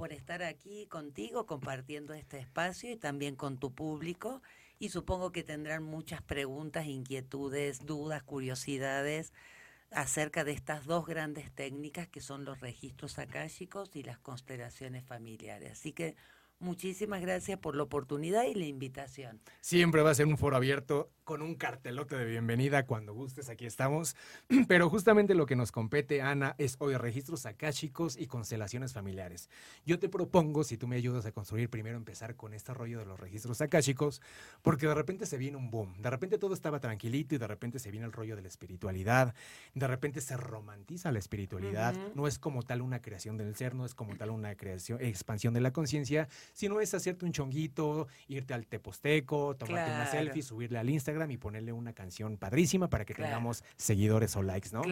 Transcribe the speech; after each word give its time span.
por 0.00 0.14
estar 0.14 0.42
aquí 0.42 0.86
contigo, 0.86 1.44
compartiendo 1.44 2.14
este 2.14 2.38
espacio 2.38 2.90
y 2.90 2.96
también 2.96 3.36
con 3.36 3.58
tu 3.58 3.74
público. 3.74 4.40
Y 4.78 4.88
supongo 4.88 5.30
que 5.30 5.42
tendrán 5.42 5.82
muchas 5.82 6.22
preguntas, 6.22 6.86
inquietudes, 6.86 7.84
dudas, 7.84 8.22
curiosidades 8.22 9.34
acerca 9.90 10.42
de 10.42 10.52
estas 10.52 10.86
dos 10.86 11.04
grandes 11.04 11.52
técnicas 11.52 12.08
que 12.08 12.22
son 12.22 12.46
los 12.46 12.60
registros 12.60 13.18
akáshicos 13.18 13.94
y 13.94 14.02
las 14.02 14.18
constelaciones 14.18 15.04
familiares. 15.04 15.72
Así 15.72 15.92
que 15.92 16.16
muchísimas 16.60 17.20
gracias 17.20 17.58
por 17.58 17.74
la 17.74 17.82
oportunidad 17.82 18.44
y 18.44 18.54
la 18.54 18.66
invitación. 18.66 19.40
Siempre 19.60 20.02
va 20.02 20.10
a 20.10 20.14
ser 20.14 20.26
un 20.26 20.38
foro 20.38 20.56
abierto 20.56 21.10
con 21.24 21.42
un 21.42 21.54
cartelote 21.54 22.16
de 22.16 22.24
bienvenida 22.24 22.86
cuando 22.86 23.14
gustes, 23.14 23.48
aquí 23.48 23.64
estamos. 23.64 24.16
Pero 24.68 24.90
justamente 24.90 25.34
lo 25.34 25.46
que 25.46 25.54
nos 25.54 25.70
compete, 25.70 26.22
Ana, 26.22 26.56
es 26.58 26.74
hoy 26.80 26.96
registros 26.96 27.46
akáshicos 27.46 28.18
y 28.18 28.26
constelaciones 28.26 28.92
familiares. 28.92 29.48
Yo 29.86 29.98
te 30.00 30.08
propongo, 30.08 30.64
si 30.64 30.76
tú 30.76 30.88
me 30.88 30.96
ayudas 30.96 31.26
a 31.26 31.32
construir, 31.32 31.70
primero 31.70 31.96
empezar 31.96 32.34
con 32.34 32.52
este 32.52 32.74
rollo 32.74 32.98
de 32.98 33.06
los 33.06 33.20
registros 33.20 33.60
akáshicos, 33.60 34.20
porque 34.62 34.88
de 34.88 34.94
repente 34.94 35.24
se 35.24 35.38
viene 35.38 35.56
un 35.56 35.70
boom. 35.70 36.02
De 36.02 36.10
repente 36.10 36.36
todo 36.36 36.52
estaba 36.52 36.80
tranquilito 36.80 37.36
y 37.36 37.38
de 37.38 37.46
repente 37.46 37.78
se 37.78 37.92
viene 37.92 38.06
el 38.06 38.12
rollo 38.12 38.34
de 38.34 38.42
la 38.42 38.48
espiritualidad. 38.48 39.34
De 39.74 39.86
repente 39.86 40.20
se 40.20 40.36
romantiza 40.36 41.12
la 41.12 41.20
espiritualidad. 41.20 41.94
No 42.16 42.26
es 42.26 42.40
como 42.40 42.64
tal 42.64 42.82
una 42.82 43.00
creación 43.00 43.36
del 43.36 43.54
ser, 43.54 43.76
no 43.76 43.86
es 43.86 43.94
como 43.94 44.16
tal 44.16 44.30
una 44.30 44.56
creación, 44.56 45.00
expansión 45.00 45.54
de 45.54 45.60
la 45.60 45.72
conciencia, 45.72 46.28
sino 46.52 46.80
es 46.80 46.94
hacerte 46.94 47.24
un 47.24 47.32
chonguito, 47.32 48.08
irte 48.28 48.54
al 48.54 48.66
teposteco, 48.66 49.56
tomarte 49.56 49.90
una 49.90 50.06
selfie, 50.06 50.42
subirle 50.42 50.78
al 50.78 50.90
Instagram 50.90 51.30
y 51.30 51.36
ponerle 51.36 51.72
una 51.72 51.92
canción 51.92 52.36
padrísima 52.36 52.88
para 52.88 53.04
que 53.04 53.14
tengamos 53.14 53.64
seguidores 53.76 54.36
o 54.36 54.42
likes, 54.42 54.70
¿no? 54.72 54.82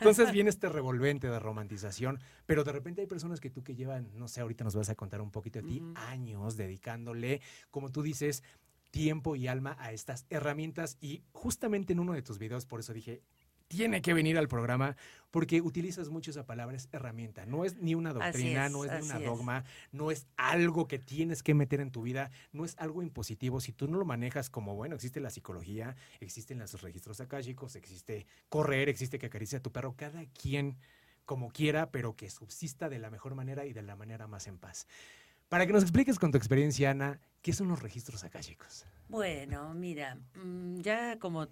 Entonces 0.00 0.32
viene 0.32 0.50
este 0.56 0.68
revolvente 0.68 1.28
de 1.28 1.38
romantización, 1.38 2.20
pero 2.46 2.64
de 2.64 2.72
repente 2.72 3.00
hay 3.00 3.06
personas 3.06 3.40
que 3.40 3.50
tú 3.50 3.62
que 3.62 3.74
llevan, 3.74 4.10
no 4.14 4.28
sé, 4.28 4.40
ahorita 4.40 4.64
nos 4.64 4.76
vas 4.76 4.88
a 4.88 4.94
contar 4.94 5.20
un 5.20 5.30
poquito 5.30 5.60
de 5.60 5.68
ti, 5.68 5.82
años 5.94 6.56
dedicándole, 6.56 7.40
como 7.70 7.90
tú 7.90 8.02
dices, 8.02 8.42
tiempo 8.90 9.36
y 9.36 9.46
alma 9.46 9.76
a 9.78 9.92
estas 9.92 10.26
herramientas 10.30 10.96
y 11.00 11.22
justamente 11.32 11.92
en 11.92 12.00
uno 12.00 12.14
de 12.14 12.22
tus 12.22 12.38
videos, 12.38 12.66
por 12.66 12.80
eso 12.80 12.92
dije, 12.92 13.20
tiene 13.68 14.02
que 14.02 14.14
venir 14.14 14.38
al 14.38 14.48
programa 14.48 14.96
porque 15.30 15.60
utilizas 15.60 16.08
mucho 16.08 16.30
esa 16.30 16.46
palabra, 16.46 16.76
es 16.76 16.88
herramienta. 16.92 17.44
No 17.44 17.64
es 17.64 17.76
ni 17.76 17.94
una 17.94 18.14
doctrina, 18.14 18.68
no 18.68 18.84
es 18.84 18.92
ni 18.92 19.10
una 19.10 19.18
dogma, 19.18 19.64
no 19.92 20.10
es 20.10 20.26
algo 20.36 20.88
que 20.88 20.98
tienes 20.98 21.42
que 21.42 21.52
meter 21.52 21.80
en 21.80 21.90
tu 21.90 22.02
vida, 22.02 22.30
no 22.52 22.64
es 22.64 22.74
algo 22.78 23.02
impositivo. 23.02 23.60
Si 23.60 23.72
tú 23.72 23.86
no 23.86 23.98
lo 23.98 24.06
manejas 24.06 24.48
como, 24.48 24.74
bueno, 24.74 24.94
existe 24.94 25.20
la 25.20 25.30
psicología, 25.30 25.94
existen 26.20 26.58
los 26.58 26.80
registros 26.80 27.20
akáshicos, 27.20 27.76
existe 27.76 28.26
correr, 28.48 28.88
existe 28.88 29.18
que 29.18 29.26
acaricia 29.26 29.58
a 29.58 29.62
tu 29.62 29.72
perro, 29.72 29.94
cada 29.94 30.24
quien 30.26 30.78
como 31.26 31.50
quiera, 31.50 31.90
pero 31.90 32.16
que 32.16 32.30
subsista 32.30 32.88
de 32.88 32.98
la 32.98 33.10
mejor 33.10 33.34
manera 33.34 33.66
y 33.66 33.72
de 33.72 33.82
la 33.82 33.96
manera 33.96 34.26
más 34.26 34.46
en 34.46 34.58
paz. 34.58 34.86
Para 35.48 35.64
que 35.66 35.72
nos 35.72 35.82
expliques 35.82 36.18
con 36.18 36.32
tu 36.32 36.38
experiencia, 36.38 36.90
Ana, 36.90 37.20
¿qué 37.40 37.52
son 37.52 37.68
los 37.68 37.80
registros 37.80 38.24
akáshicos? 38.24 38.84
Bueno, 39.08 39.72
mira, 39.74 40.18
mm, 40.34 40.80
ya 40.80 41.18
como 41.20 41.46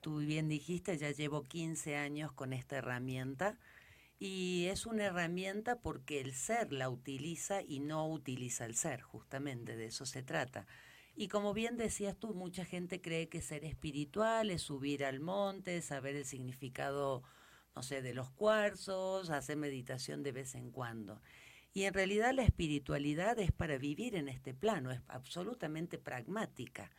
tú 0.00 0.18
bien 0.18 0.48
dijiste, 0.48 0.98
ya 0.98 1.12
llevo 1.12 1.44
15 1.44 1.96
años 1.96 2.32
con 2.32 2.52
esta 2.52 2.78
herramienta 2.78 3.56
y 4.18 4.66
es 4.66 4.86
una 4.86 5.04
herramienta 5.04 5.76
porque 5.76 6.20
el 6.20 6.34
ser 6.34 6.72
la 6.72 6.90
utiliza 6.90 7.62
y 7.62 7.78
no 7.78 8.08
utiliza 8.08 8.64
el 8.64 8.74
ser, 8.74 9.02
justamente 9.02 9.76
de 9.76 9.86
eso 9.86 10.04
se 10.04 10.24
trata. 10.24 10.66
Y 11.14 11.28
como 11.28 11.54
bien 11.54 11.76
decías 11.76 12.16
tú, 12.16 12.34
mucha 12.34 12.64
gente 12.64 13.00
cree 13.00 13.28
que 13.28 13.40
ser 13.40 13.64
espiritual 13.64 14.50
es 14.50 14.62
subir 14.62 15.04
al 15.04 15.20
monte, 15.20 15.80
saber 15.82 16.16
el 16.16 16.24
significado, 16.24 17.22
no 17.76 17.84
sé, 17.84 18.02
de 18.02 18.14
los 18.14 18.30
cuarzos, 18.30 19.30
hacer 19.30 19.56
meditación 19.56 20.24
de 20.24 20.32
vez 20.32 20.56
en 20.56 20.72
cuando. 20.72 21.20
Y 21.78 21.84
en 21.84 21.94
realidad 21.94 22.34
la 22.34 22.42
espiritualidad 22.42 23.38
es 23.38 23.52
para 23.52 23.78
vivir 23.78 24.16
en 24.16 24.28
este 24.28 24.52
plano, 24.52 24.90
es 24.90 25.00
absolutamente 25.06 25.96
pragmática. 25.96 26.90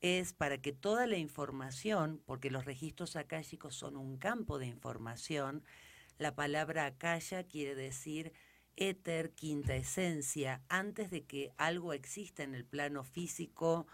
Es 0.00 0.32
para 0.32 0.58
que 0.60 0.72
toda 0.72 1.06
la 1.06 1.16
información, 1.16 2.20
porque 2.26 2.50
los 2.50 2.64
registros 2.64 3.14
akáshicos 3.14 3.76
son 3.76 3.96
un 3.96 4.16
campo 4.16 4.58
de 4.58 4.66
información, 4.66 5.62
la 6.18 6.34
palabra 6.34 6.86
akasha 6.86 7.44
quiere 7.44 7.76
decir 7.76 8.32
éter, 8.74 9.30
quinta 9.30 9.76
esencia, 9.76 10.60
antes 10.68 11.12
de 11.12 11.22
que 11.22 11.52
algo 11.56 11.92
exista 11.92 12.42
en 12.42 12.56
el 12.56 12.64
plano 12.64 13.04
físico 13.04 13.86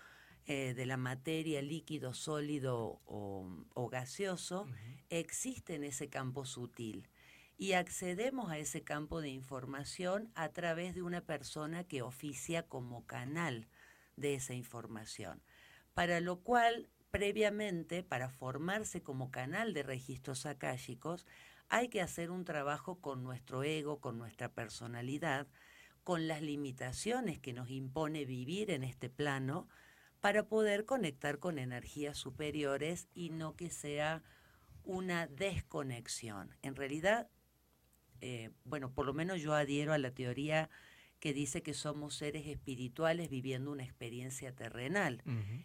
eh, 0.46 0.72
de 0.72 0.86
la 0.86 0.96
materia, 0.96 1.60
líquido, 1.60 2.14
sólido 2.14 3.02
o, 3.04 3.88
gaseoso, 3.90 4.66
existe 5.10 5.74
en 5.74 5.84
ese 5.84 6.08
campo 6.08 6.46
sutil 6.46 7.06
y 7.62 7.74
accedemos 7.74 8.50
a 8.50 8.58
ese 8.58 8.82
campo 8.82 9.20
de 9.20 9.28
información 9.28 10.32
a 10.34 10.48
través 10.48 10.96
de 10.96 11.02
una 11.02 11.20
persona 11.20 11.84
que 11.84 12.02
oficia 12.02 12.64
como 12.64 13.06
canal 13.06 13.68
de 14.16 14.34
esa 14.34 14.52
información. 14.52 15.40
Para 15.94 16.18
lo 16.18 16.40
cual, 16.40 16.88
previamente, 17.12 18.02
para 18.02 18.28
formarse 18.28 19.00
como 19.00 19.30
canal 19.30 19.74
de 19.74 19.84
registros 19.84 20.44
akáshicos, 20.44 21.24
hay 21.68 21.86
que 21.86 22.00
hacer 22.00 22.32
un 22.32 22.44
trabajo 22.44 23.00
con 23.00 23.22
nuestro 23.22 23.62
ego, 23.62 24.00
con 24.00 24.18
nuestra 24.18 24.48
personalidad, 24.48 25.46
con 26.02 26.26
las 26.26 26.42
limitaciones 26.42 27.38
que 27.38 27.52
nos 27.52 27.70
impone 27.70 28.24
vivir 28.24 28.72
en 28.72 28.82
este 28.82 29.08
plano, 29.08 29.68
para 30.20 30.48
poder 30.48 30.84
conectar 30.84 31.38
con 31.38 31.60
energías 31.60 32.18
superiores 32.18 33.06
y 33.14 33.30
no 33.30 33.54
que 33.54 33.70
sea 33.70 34.24
una 34.82 35.28
desconexión. 35.28 36.56
En 36.62 36.74
realidad, 36.74 37.28
eh, 38.22 38.50
bueno, 38.64 38.92
por 38.94 39.04
lo 39.04 39.12
menos 39.12 39.42
yo 39.42 39.52
adhiero 39.52 39.92
a 39.92 39.98
la 39.98 40.12
teoría 40.12 40.70
que 41.18 41.34
dice 41.34 41.62
que 41.62 41.74
somos 41.74 42.14
seres 42.14 42.46
espirituales 42.46 43.28
viviendo 43.28 43.72
una 43.72 43.82
experiencia 43.82 44.54
terrenal. 44.54 45.22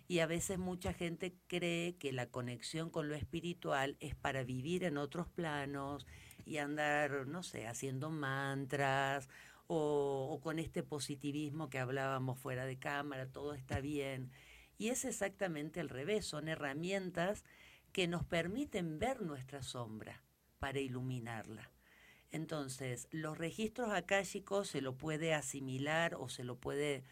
Y 0.07 0.19
a 0.19 0.27
veces 0.27 0.57
mucha 0.57 0.91
gente 0.91 1.35
cree 1.47 1.97
que 1.97 2.11
la 2.11 2.29
conexión 2.29 2.89
con 2.89 3.09
lo 3.09 3.15
espiritual 3.15 3.95
es 3.99 4.15
para 4.15 4.43
vivir 4.43 4.83
en 4.83 4.97
otros 4.97 5.27
planos 5.27 6.07
y 6.45 6.57
andar, 6.57 7.27
no 7.27 7.43
sé, 7.43 7.67
haciendo 7.67 8.09
mantras 8.09 9.29
o, 9.67 10.29
o 10.31 10.41
con 10.41 10.57
este 10.57 10.81
positivismo 10.81 11.69
que 11.69 11.79
hablábamos 11.79 12.39
fuera 12.39 12.65
de 12.65 12.79
cámara, 12.79 13.27
todo 13.27 13.53
está 13.53 13.81
bien. 13.81 14.31
Y 14.79 14.89
es 14.89 15.05
exactamente 15.05 15.79
al 15.79 15.89
revés, 15.89 16.25
son 16.25 16.47
herramientas 16.47 17.43
que 17.91 18.07
nos 18.07 18.25
permiten 18.25 18.97
ver 18.97 19.21
nuestra 19.21 19.61
sombra 19.61 20.23
para 20.59 20.79
iluminarla. 20.79 21.71
Entonces, 22.31 23.07
los 23.11 23.37
registros 23.37 23.91
akáshicos 23.91 24.67
se 24.67 24.81
lo 24.81 24.97
puede 24.97 25.33
asimilar 25.33 26.15
o 26.15 26.29
se 26.29 26.43
lo 26.43 26.59
puede 26.59 27.03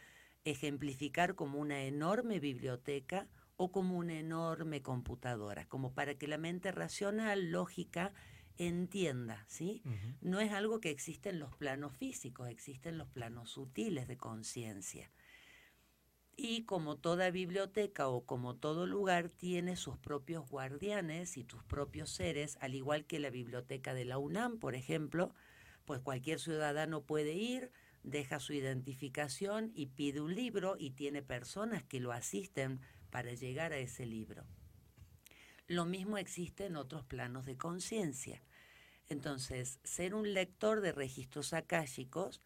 ejemplificar 0.43 1.35
como 1.35 1.59
una 1.59 1.83
enorme 1.83 2.39
biblioteca 2.39 3.27
o 3.57 3.71
como 3.71 3.97
una 3.97 4.19
enorme 4.19 4.81
computadora, 4.81 5.65
como 5.67 5.93
para 5.93 6.15
que 6.15 6.27
la 6.27 6.37
mente 6.37 6.71
racional, 6.71 7.51
lógica, 7.51 8.13
entienda, 8.57 9.43
¿sí? 9.47 9.81
No 10.21 10.39
es 10.39 10.51
algo 10.51 10.79
que 10.79 10.89
existe 10.89 11.29
en 11.29 11.39
los 11.39 11.55
planos 11.55 11.95
físicos, 11.95 12.49
existen 12.49 12.97
los 12.97 13.09
planos 13.09 13.49
sutiles 13.49 14.07
de 14.07 14.17
conciencia. 14.17 15.11
Y 16.37 16.63
como 16.63 16.97
toda 16.97 17.31
biblioteca 17.31 18.09
o 18.09 18.25
como 18.25 18.55
todo 18.55 18.85
lugar 18.85 19.29
tiene 19.29 19.77
sus 19.77 19.97
propios 19.97 20.49
guardianes 20.49 21.37
y 21.37 21.45
sus 21.49 21.63
propios 21.63 22.09
seres, 22.09 22.57
al 22.59 22.75
igual 22.75 23.05
que 23.05 23.19
la 23.19 23.29
biblioteca 23.29 23.93
de 23.93 24.03
la 24.03 24.17
UNAM, 24.17 24.59
por 24.59 24.75
ejemplo, 24.75 25.33
pues 25.85 26.01
cualquier 26.01 26.39
ciudadano 26.39 27.01
puede 27.01 27.33
ir, 27.33 27.71
deja 28.03 28.39
su 28.39 28.53
identificación 28.53 29.71
y 29.75 29.87
pide 29.87 30.19
un 30.19 30.35
libro 30.35 30.75
y 30.77 30.91
tiene 30.91 31.21
personas 31.21 31.83
que 31.83 32.01
lo 32.01 32.11
asisten 32.11 32.81
para 33.11 33.33
llegar 33.33 33.71
a 33.71 33.77
ese 33.77 34.05
libro. 34.05 34.43
Lo 35.67 35.85
mismo 35.85 36.17
existe 36.17 36.65
en 36.65 36.75
otros 36.75 37.05
planos 37.05 37.45
de 37.45 37.57
conciencia. 37.57 38.41
Entonces, 39.07 39.79
ser 39.83 40.13
un 40.13 40.33
lector 40.33 40.81
de 40.81 40.91
registros 40.91 41.53
akáshicos 41.53 42.41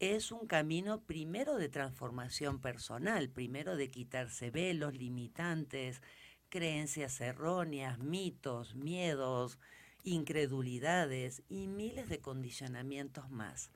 es 0.00 0.30
un 0.30 0.46
camino 0.46 1.02
primero 1.02 1.56
de 1.56 1.68
transformación 1.68 2.60
personal, 2.60 3.30
primero 3.30 3.76
de 3.76 3.90
quitarse 3.90 4.50
velos, 4.50 4.94
limitantes, 4.94 6.02
creencias 6.48 7.20
erróneas, 7.20 7.98
mitos, 7.98 8.74
miedos, 8.74 9.58
incredulidades 10.04 11.42
y 11.48 11.66
miles 11.66 12.08
de 12.08 12.20
condicionamientos 12.20 13.28
más. 13.30 13.70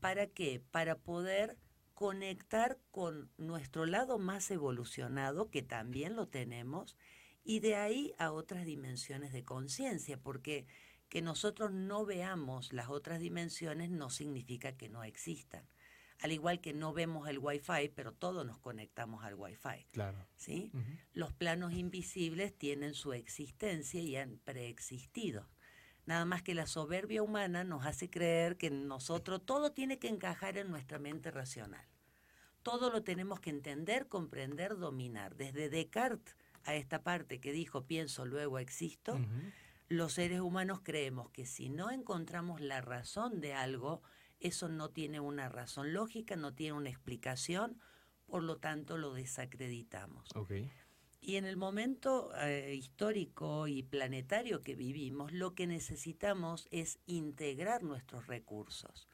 ¿Para 0.00 0.26
qué? 0.26 0.60
Para 0.70 0.98
poder 0.98 1.56
conectar 1.94 2.78
con 2.90 3.30
nuestro 3.38 3.86
lado 3.86 4.18
más 4.18 4.50
evolucionado, 4.50 5.50
que 5.50 5.62
también 5.62 6.16
lo 6.16 6.28
tenemos, 6.28 6.96
y 7.44 7.60
de 7.60 7.76
ahí 7.76 8.12
a 8.18 8.30
otras 8.32 8.66
dimensiones 8.66 9.32
de 9.32 9.44
conciencia, 9.44 10.18
porque 10.18 10.66
que 11.12 11.20
nosotros 11.20 11.72
no 11.72 12.06
veamos 12.06 12.72
las 12.72 12.88
otras 12.88 13.20
dimensiones 13.20 13.90
no 13.90 14.08
significa 14.08 14.78
que 14.78 14.88
no 14.88 15.04
existan. 15.04 15.68
Al 16.20 16.32
igual 16.32 16.62
que 16.62 16.72
no 16.72 16.94
vemos 16.94 17.28
el 17.28 17.38
Wi-Fi, 17.38 17.90
pero 17.94 18.14
todos 18.14 18.46
nos 18.46 18.58
conectamos 18.58 19.22
al 19.22 19.34
Wi-Fi. 19.34 19.88
Claro. 19.90 20.26
¿sí? 20.36 20.72
Los 21.12 21.34
planos 21.34 21.74
invisibles 21.74 22.56
tienen 22.56 22.94
su 22.94 23.12
existencia 23.12 24.00
y 24.00 24.16
han 24.16 24.38
preexistido. 24.38 25.46
Nada 26.06 26.24
más 26.24 26.42
que 26.42 26.54
la 26.54 26.64
soberbia 26.64 27.22
humana 27.22 27.62
nos 27.62 27.84
hace 27.84 28.08
creer 28.08 28.56
que 28.56 28.70
nosotros 28.70 29.44
todo 29.44 29.72
tiene 29.72 29.98
que 29.98 30.08
encajar 30.08 30.56
en 30.56 30.70
nuestra 30.70 30.98
mente 30.98 31.30
racional. 31.30 31.86
Todo 32.62 32.88
lo 32.88 33.02
tenemos 33.02 33.38
que 33.38 33.50
entender, 33.50 34.08
comprender, 34.08 34.78
dominar. 34.78 35.36
Desde 35.36 35.68
Descartes 35.68 36.34
a 36.64 36.74
esta 36.74 37.02
parte 37.02 37.38
que 37.38 37.52
dijo 37.52 37.84
pienso, 37.84 38.24
luego 38.24 38.58
existo, 38.58 39.18
los 39.92 40.14
seres 40.14 40.40
humanos 40.40 40.80
creemos 40.82 41.30
que 41.30 41.44
si 41.44 41.68
no 41.68 41.90
encontramos 41.90 42.60
la 42.60 42.80
razón 42.80 43.40
de 43.40 43.52
algo, 43.52 44.02
eso 44.40 44.68
no 44.68 44.88
tiene 44.88 45.20
una 45.20 45.48
razón 45.48 45.92
lógica, 45.92 46.34
no 46.34 46.54
tiene 46.54 46.72
una 46.72 46.88
explicación, 46.88 47.78
por 48.26 48.42
lo 48.42 48.56
tanto 48.56 48.96
lo 48.96 49.12
desacreditamos. 49.12 50.30
Y 51.20 51.36
en 51.36 51.44
el 51.44 51.56
momento 51.56 52.32
eh, 52.36 52.74
histórico 52.74 53.68
y 53.68 53.82
planetario 53.82 54.62
que 54.62 54.74
vivimos, 54.74 55.30
lo 55.30 55.54
que 55.54 55.66
necesitamos 55.66 56.66
es 56.70 56.98
integrar 57.06 57.82
nuestros 57.82 58.26
recursos, 58.26 59.08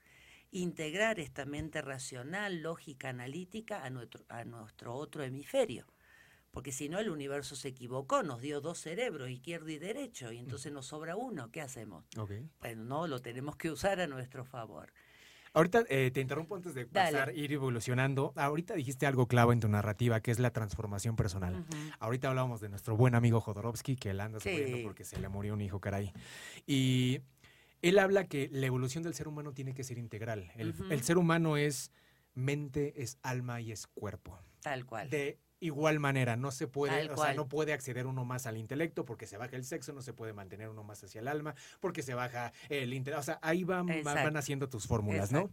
integrar 0.52 1.18
esta 1.18 1.44
mente 1.44 1.82
racional, 1.82 2.62
lógica, 2.62 3.08
analítica 3.08 3.84
a 3.84 3.90
nuestro, 3.90 4.24
a 4.28 4.44
nuestro 4.44 4.94
otro 4.94 5.24
hemisferio. 5.24 5.86
Porque 6.58 6.72
si 6.72 6.88
no, 6.88 6.98
el 6.98 7.08
universo 7.08 7.54
se 7.54 7.68
equivocó, 7.68 8.24
nos 8.24 8.40
dio 8.40 8.60
dos 8.60 8.80
cerebros, 8.80 9.30
izquierdo 9.30 9.68
y 9.68 9.78
derecho, 9.78 10.32
y 10.32 10.38
entonces 10.38 10.72
nos 10.72 10.86
sobra 10.86 11.14
uno. 11.14 11.52
¿Qué 11.52 11.60
hacemos? 11.60 12.04
Bueno, 12.58 12.82
no, 12.82 13.06
lo 13.06 13.22
tenemos 13.22 13.54
que 13.54 13.70
usar 13.70 14.00
a 14.00 14.08
nuestro 14.08 14.44
favor. 14.44 14.92
Ahorita 15.52 15.84
eh, 15.88 16.10
te 16.10 16.20
interrumpo 16.20 16.56
antes 16.56 16.74
de 16.74 16.84
pasar, 16.84 17.32
ir 17.32 17.52
evolucionando. 17.52 18.32
Ahorita 18.34 18.74
dijiste 18.74 19.06
algo 19.06 19.28
clave 19.28 19.52
en 19.52 19.60
tu 19.60 19.68
narrativa, 19.68 20.18
que 20.18 20.32
es 20.32 20.40
la 20.40 20.50
transformación 20.50 21.14
personal. 21.14 21.64
Ahorita 22.00 22.28
hablábamos 22.28 22.60
de 22.60 22.70
nuestro 22.70 22.96
buen 22.96 23.14
amigo 23.14 23.40
Jodorowsky, 23.40 23.94
que 23.94 24.10
él 24.10 24.18
anda 24.18 24.40
sufriendo 24.40 24.78
porque 24.82 25.04
se 25.04 25.20
le 25.20 25.28
murió 25.28 25.54
un 25.54 25.60
hijo, 25.60 25.78
caray. 25.80 26.12
Y 26.66 27.20
él 27.82 28.00
habla 28.00 28.24
que 28.24 28.48
la 28.50 28.66
evolución 28.66 29.04
del 29.04 29.14
ser 29.14 29.28
humano 29.28 29.52
tiene 29.52 29.74
que 29.74 29.84
ser 29.84 29.96
integral. 29.96 30.50
El, 30.56 30.74
el 30.90 31.02
ser 31.04 31.18
humano 31.18 31.56
es 31.56 31.92
mente, 32.34 33.00
es 33.00 33.16
alma 33.22 33.60
y 33.60 33.70
es 33.70 33.86
cuerpo. 33.86 34.36
Tal 34.60 34.86
cual. 34.86 35.08
De 35.08 35.38
igual 35.60 36.00
manera. 36.00 36.36
No 36.36 36.50
se 36.50 36.66
puede, 36.66 37.10
o 37.10 37.16
sea, 37.16 37.34
no 37.34 37.48
puede 37.48 37.72
acceder 37.72 38.06
uno 38.06 38.24
más 38.24 38.46
al 38.46 38.56
intelecto 38.56 39.04
porque 39.04 39.26
se 39.26 39.36
baja 39.36 39.56
el 39.56 39.64
sexo, 39.64 39.92
no 39.92 40.02
se 40.02 40.12
puede 40.12 40.32
mantener 40.32 40.68
uno 40.68 40.84
más 40.84 41.02
hacia 41.02 41.20
el 41.20 41.28
alma 41.28 41.54
porque 41.80 42.02
se 42.02 42.14
baja 42.14 42.52
el 42.68 42.92
intelecto. 42.92 43.20
O 43.20 43.24
sea, 43.24 43.38
ahí 43.42 43.64
van, 43.64 43.86
van 44.04 44.36
haciendo 44.36 44.68
tus 44.68 44.86
fórmulas, 44.86 45.32
¿no? 45.32 45.50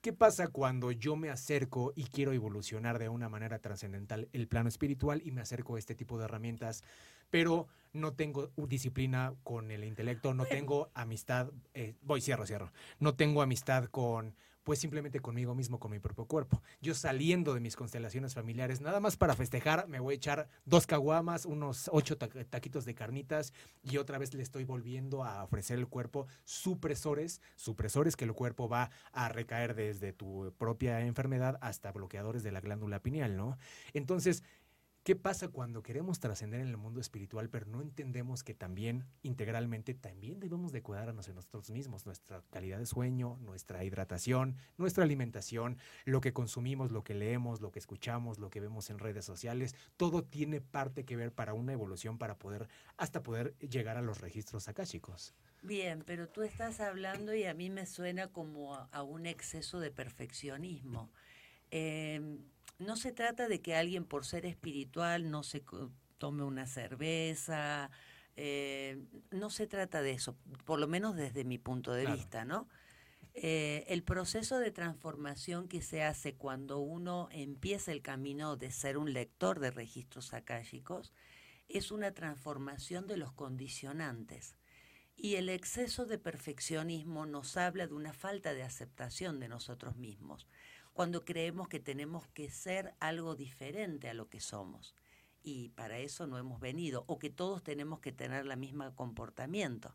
¿Qué 0.00 0.12
pasa 0.12 0.46
cuando 0.46 0.92
yo 0.92 1.16
me 1.16 1.28
acerco 1.28 1.92
y 1.96 2.04
quiero 2.04 2.32
evolucionar 2.32 3.00
de 3.00 3.08
una 3.08 3.28
manera 3.28 3.58
trascendental 3.58 4.28
el 4.32 4.46
plano 4.46 4.68
espiritual 4.68 5.20
y 5.24 5.32
me 5.32 5.40
acerco 5.40 5.74
a 5.74 5.78
este 5.80 5.96
tipo 5.96 6.18
de 6.18 6.26
herramientas, 6.26 6.84
pero 7.30 7.66
no 7.92 8.12
tengo 8.12 8.52
disciplina 8.56 9.34
con 9.42 9.72
el 9.72 9.82
intelecto, 9.82 10.34
no 10.34 10.46
tengo 10.46 10.88
amistad, 10.94 11.50
eh, 11.74 11.96
voy, 12.02 12.20
cierro, 12.20 12.46
cierro, 12.46 12.72
no 13.00 13.16
tengo 13.16 13.42
amistad 13.42 13.86
con 13.86 14.36
pues 14.68 14.80
simplemente 14.80 15.20
conmigo 15.20 15.54
mismo, 15.54 15.80
con 15.80 15.90
mi 15.90 15.98
propio 15.98 16.26
cuerpo. 16.26 16.60
Yo 16.82 16.92
saliendo 16.94 17.54
de 17.54 17.60
mis 17.60 17.74
constelaciones 17.74 18.34
familiares, 18.34 18.82
nada 18.82 19.00
más 19.00 19.16
para 19.16 19.34
festejar, 19.34 19.88
me 19.88 19.98
voy 19.98 20.12
a 20.12 20.16
echar 20.16 20.50
dos 20.66 20.86
caguamas, 20.86 21.46
unos 21.46 21.88
ocho 21.90 22.18
taquitos 22.18 22.84
de 22.84 22.94
carnitas 22.94 23.54
y 23.82 23.96
otra 23.96 24.18
vez 24.18 24.34
le 24.34 24.42
estoy 24.42 24.64
volviendo 24.64 25.24
a 25.24 25.42
ofrecer 25.42 25.78
el 25.78 25.86
cuerpo 25.86 26.26
supresores, 26.44 27.40
supresores 27.56 28.14
que 28.14 28.26
el 28.26 28.34
cuerpo 28.34 28.68
va 28.68 28.90
a 29.12 29.30
recaer 29.30 29.74
desde 29.74 30.12
tu 30.12 30.52
propia 30.58 31.00
enfermedad 31.00 31.56
hasta 31.62 31.90
bloqueadores 31.90 32.42
de 32.42 32.52
la 32.52 32.60
glándula 32.60 33.00
pineal, 33.00 33.38
¿no? 33.38 33.56
Entonces, 33.94 34.44
¿Qué 35.08 35.16
pasa 35.16 35.48
cuando 35.48 35.82
queremos 35.82 36.20
trascender 36.20 36.60
en 36.60 36.68
el 36.68 36.76
mundo 36.76 37.00
espiritual, 37.00 37.48
pero 37.48 37.64
no 37.64 37.80
entendemos 37.80 38.44
que 38.44 38.52
también 38.52 39.06
integralmente 39.22 39.94
también 39.94 40.38
debemos 40.38 40.70
de 40.70 40.82
cuidarnos 40.82 41.24
de 41.26 41.32
nosotros 41.32 41.70
mismos, 41.70 42.04
nuestra 42.04 42.42
calidad 42.50 42.78
de 42.78 42.84
sueño, 42.84 43.38
nuestra 43.40 43.82
hidratación, 43.84 44.56
nuestra 44.76 45.04
alimentación, 45.04 45.78
lo 46.04 46.20
que 46.20 46.34
consumimos, 46.34 46.92
lo 46.92 47.04
que 47.04 47.14
leemos, 47.14 47.62
lo 47.62 47.70
que 47.70 47.78
escuchamos, 47.78 48.38
lo 48.38 48.50
que 48.50 48.60
vemos 48.60 48.90
en 48.90 48.98
redes 48.98 49.24
sociales, 49.24 49.74
todo 49.96 50.24
tiene 50.24 50.60
parte 50.60 51.06
que 51.06 51.16
ver 51.16 51.32
para 51.32 51.54
una 51.54 51.72
evolución 51.72 52.18
para 52.18 52.38
poder 52.38 52.68
hasta 52.98 53.22
poder 53.22 53.56
llegar 53.60 53.96
a 53.96 54.02
los 54.02 54.20
registros 54.20 54.68
chicos. 54.84 55.32
Bien, 55.62 56.04
pero 56.04 56.28
tú 56.28 56.42
estás 56.42 56.80
hablando 56.80 57.34
y 57.34 57.44
a 57.44 57.54
mí 57.54 57.70
me 57.70 57.86
suena 57.86 58.28
como 58.28 58.74
a, 58.74 59.02
un 59.02 59.24
exceso 59.24 59.80
de 59.80 59.90
perfeccionismo. 59.90 61.10
Eh, 61.70 62.40
no 62.78 62.96
se 62.96 63.12
trata 63.12 63.48
de 63.48 63.60
que 63.60 63.74
alguien 63.74 64.04
por 64.04 64.24
ser 64.24 64.46
espiritual 64.46 65.30
no 65.30 65.42
se 65.42 65.64
tome 66.18 66.44
una 66.44 66.66
cerveza, 66.66 67.90
eh, 68.36 69.02
no 69.30 69.50
se 69.50 69.66
trata 69.66 70.00
de 70.00 70.12
eso, 70.12 70.36
por 70.64 70.78
lo 70.78 70.86
menos 70.86 71.16
desde 71.16 71.44
mi 71.44 71.58
punto 71.58 71.92
de 71.92 72.06
vista, 72.06 72.44
¿no? 72.44 72.68
Eh, 73.34 73.84
el 73.88 74.02
proceso 74.02 74.58
de 74.58 74.70
transformación 74.70 75.68
que 75.68 75.82
se 75.82 76.02
hace 76.02 76.34
cuando 76.34 76.78
uno 76.78 77.28
empieza 77.30 77.92
el 77.92 78.02
camino 78.02 78.56
de 78.56 78.70
ser 78.72 78.96
un 78.96 79.12
lector 79.12 79.60
de 79.60 79.70
registros 79.70 80.32
akáshicos 80.32 81.12
es 81.68 81.92
una 81.92 82.12
transformación 82.12 83.06
de 83.06 83.16
los 83.16 83.32
condicionantes. 83.32 84.56
Y 85.16 85.34
el 85.34 85.48
exceso 85.48 86.06
de 86.06 86.18
perfeccionismo 86.18 87.26
nos 87.26 87.56
habla 87.56 87.86
de 87.86 87.94
una 87.94 88.12
falta 88.12 88.54
de 88.54 88.62
aceptación 88.62 89.40
de 89.40 89.48
nosotros 89.48 89.96
mismos 89.96 90.46
cuando 90.98 91.24
creemos 91.24 91.68
que 91.68 91.78
tenemos 91.78 92.26
que 92.26 92.50
ser 92.50 92.92
algo 92.98 93.36
diferente 93.36 94.08
a 94.08 94.14
lo 94.14 94.28
que 94.28 94.40
somos. 94.40 94.96
Y 95.44 95.68
para 95.68 96.00
eso 96.00 96.26
no 96.26 96.38
hemos 96.38 96.58
venido, 96.58 97.04
o 97.06 97.20
que 97.20 97.30
todos 97.30 97.62
tenemos 97.62 98.00
que 98.00 98.10
tener 98.10 98.46
la 98.46 98.56
misma 98.56 98.92
comportamiento. 98.96 99.94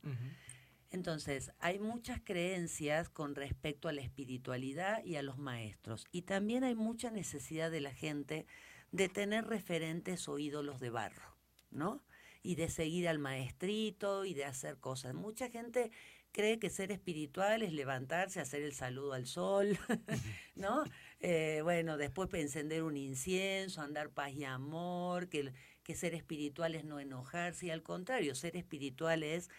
Entonces, 0.92 1.52
hay 1.60 1.78
muchas 1.78 2.22
creencias 2.24 3.10
con 3.10 3.36
respecto 3.36 3.90
a 3.90 3.92
la 3.92 4.00
espiritualidad 4.00 5.04
y 5.04 5.18
a 5.18 5.24
los 5.24 5.38
maestros. 5.38 6.06
Y 6.14 6.22
también 6.22 6.64
hay 6.64 6.74
mucha 6.74 7.12
necesidad 7.12 7.70
de 7.70 7.82
la 7.82 7.94
gente 7.94 8.46
de 8.94 9.10
tener 9.10 9.46
referentes 9.46 10.30
o 10.30 10.40
ídolos 10.40 10.80
de 10.80 10.90
barro, 10.90 11.36
¿no? 11.70 12.02
Y 12.44 12.56
de 12.56 12.70
seguir 12.70 13.10
al 13.10 13.20
maestrito 13.20 14.24
y 14.24 14.36
de 14.36 14.46
hacer 14.46 14.78
cosas. 14.78 15.14
Mucha 15.14 15.50
gente 15.50 15.92
cree 16.34 16.60
que 16.60 16.70
ser 16.70 16.92
espiritual 16.92 17.62
es 17.62 17.72
levantarse, 17.72 18.42
hacer 18.42 18.64
el 18.64 18.74
saludo 18.74 19.14
al 19.14 19.28
sol, 19.28 19.78
¿no? 20.56 20.84
Eh, 21.22 21.62
bueno, 21.64 21.96
después 21.96 22.34
encender 22.34 22.84
un 22.84 22.98
incienso, 22.98 23.82
andar 23.82 24.10
paz 24.10 24.34
y 24.34 24.44
amor, 24.44 25.30
que, 25.30 25.54
que 25.84 25.96
ser 25.96 26.16
espiritual 26.16 26.76
es 26.76 26.84
no 26.84 27.00
enojarse, 27.00 27.68
y 27.68 27.70
al 27.70 27.84
contrario, 27.84 28.36
ser 28.36 28.58
espiritual 28.58 29.24
es 29.24 29.50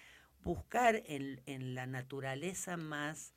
buscar 0.42 1.02
en, 1.06 1.40
en 1.46 1.74
la 1.74 1.86
naturaleza 1.86 2.76
más 2.76 3.32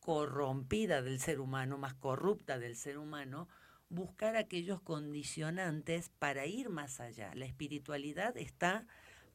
corrompida 0.00 1.02
del 1.02 1.20
ser 1.20 1.40
humano, 1.40 1.78
más 1.78 1.94
corrupta 1.94 2.58
del 2.58 2.74
ser 2.74 2.98
humano, 2.98 3.48
buscar 3.90 4.36
aquellos 4.36 4.80
condicionantes 4.80 6.08
para 6.18 6.46
ir 6.46 6.70
más 6.70 7.00
allá. 7.00 7.32
La 7.34 7.44
espiritualidad 7.44 8.36
está 8.36 8.86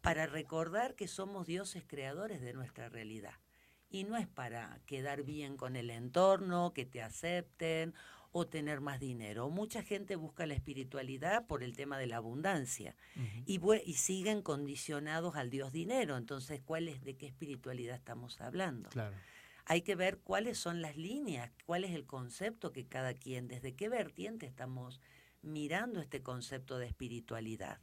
para 0.01 0.27
recordar 0.27 0.95
que 0.95 1.07
somos 1.07 1.47
dioses 1.47 1.83
creadores 1.85 2.41
de 2.41 2.53
nuestra 2.53 2.89
realidad. 2.89 3.33
Y 3.89 4.03
no 4.03 4.17
es 4.17 4.27
para 4.27 4.79
quedar 4.85 5.23
bien 5.23 5.57
con 5.57 5.75
el 5.75 5.89
entorno, 5.89 6.73
que 6.73 6.85
te 6.85 7.01
acepten 7.01 7.93
o 8.31 8.47
tener 8.47 8.81
más 8.81 8.99
dinero. 8.99 9.49
Mucha 9.49 9.81
gente 9.81 10.15
busca 10.15 10.45
la 10.45 10.53
espiritualidad 10.53 11.47
por 11.47 11.63
el 11.63 11.75
tema 11.75 11.97
de 11.97 12.05
la 12.05 12.17
abundancia 12.17 12.95
y, 13.45 13.59
y, 13.85 13.93
siguen 13.95 14.43
condicionados 14.43 15.35
al 15.35 15.49
dios 15.49 15.71
dinero. 15.71 16.15
Entonces, 16.17 16.61
¿cuál 16.63 16.87
es, 16.87 17.03
¿de 17.03 17.15
qué 17.17 17.25
espiritualidad 17.25 17.95
estamos 17.95 18.39
hablando? 18.39 18.89
Claro. 18.89 19.15
Hay 19.65 19.81
que 19.81 19.95
ver 19.95 20.19
cuáles 20.19 20.59
son 20.59 20.81
las 20.81 20.95
líneas, 20.95 21.51
cuál 21.65 21.83
es 21.83 21.91
el 21.91 22.05
concepto 22.05 22.71
que 22.71 22.87
cada 22.87 23.15
quien, 23.15 23.47
desde 23.47 23.75
qué 23.75 23.89
vertiente 23.89 24.45
estamos 24.45 25.01
mirando 25.41 25.99
este 25.99 26.21
concepto 26.21 26.77
de 26.77 26.87
espiritualidad 26.87 27.79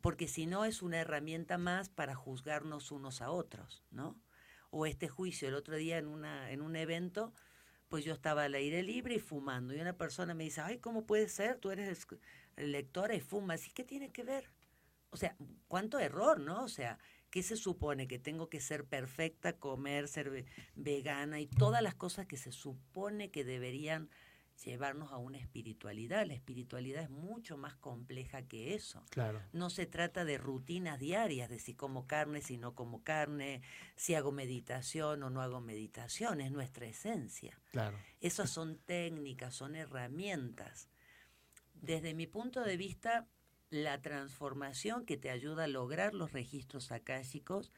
porque 0.00 0.28
si 0.28 0.46
no 0.46 0.64
es 0.64 0.82
una 0.82 0.98
herramienta 0.98 1.58
más 1.58 1.88
para 1.88 2.14
juzgarnos 2.14 2.90
unos 2.90 3.22
a 3.22 3.30
otros, 3.30 3.84
¿no? 3.90 4.20
O 4.70 4.86
este 4.86 5.08
juicio, 5.08 5.48
el 5.48 5.54
otro 5.54 5.76
día 5.76 5.98
en, 5.98 6.06
una, 6.06 6.50
en 6.50 6.60
un 6.60 6.76
evento, 6.76 7.32
pues 7.88 8.04
yo 8.04 8.12
estaba 8.12 8.44
al 8.44 8.54
aire 8.54 8.82
libre 8.82 9.14
y 9.14 9.20
fumando, 9.20 9.74
y 9.74 9.80
una 9.80 9.96
persona 9.96 10.34
me 10.34 10.44
dice, 10.44 10.60
ay, 10.60 10.78
¿cómo 10.78 11.06
puede 11.06 11.28
ser? 11.28 11.58
Tú 11.58 11.70
eres 11.70 12.06
lectora 12.56 13.14
y 13.14 13.20
fumas, 13.20 13.66
¿y 13.66 13.70
qué 13.70 13.84
tiene 13.84 14.10
que 14.10 14.24
ver? 14.24 14.50
O 15.10 15.16
sea, 15.16 15.36
cuánto 15.68 15.98
error, 15.98 16.40
¿no? 16.40 16.64
O 16.64 16.68
sea, 16.68 16.98
¿qué 17.30 17.42
se 17.42 17.56
supone? 17.56 18.08
Que 18.08 18.18
tengo 18.18 18.48
que 18.48 18.60
ser 18.60 18.84
perfecta, 18.84 19.58
comer, 19.58 20.08
ser 20.08 20.44
vegana 20.74 21.40
y 21.40 21.46
todas 21.46 21.82
las 21.82 21.94
cosas 21.94 22.26
que 22.26 22.36
se 22.36 22.52
supone 22.52 23.30
que 23.30 23.44
deberían 23.44 24.10
llevarnos 24.64 25.12
a 25.12 25.18
una 25.18 25.38
espiritualidad. 25.38 26.26
La 26.26 26.34
espiritualidad 26.34 27.02
es 27.02 27.10
mucho 27.10 27.56
más 27.56 27.76
compleja 27.76 28.42
que 28.42 28.74
eso. 28.74 29.04
Claro. 29.10 29.42
No 29.52 29.70
se 29.70 29.86
trata 29.86 30.24
de 30.24 30.38
rutinas 30.38 30.98
diarias, 30.98 31.48
de 31.48 31.58
si 31.58 31.74
como 31.74 32.06
carne, 32.06 32.40
si 32.40 32.56
no 32.56 32.74
como 32.74 33.02
carne, 33.02 33.62
si 33.96 34.14
hago 34.14 34.32
meditación 34.32 35.22
o 35.22 35.30
no 35.30 35.42
hago 35.42 35.60
meditación, 35.60 36.40
es 36.40 36.50
nuestra 36.50 36.86
esencia. 36.86 37.60
Claro. 37.72 37.98
Esas 38.20 38.50
son 38.50 38.78
técnicas, 38.78 39.54
son 39.54 39.76
herramientas. 39.76 40.88
Desde 41.74 42.14
mi 42.14 42.26
punto 42.26 42.62
de 42.62 42.76
vista, 42.76 43.26
la 43.70 44.00
transformación 44.00 45.04
que 45.04 45.16
te 45.16 45.30
ayuda 45.30 45.64
a 45.64 45.68
lograr 45.68 46.14
los 46.14 46.32
registros 46.32 46.92
akáshicos 46.92 47.72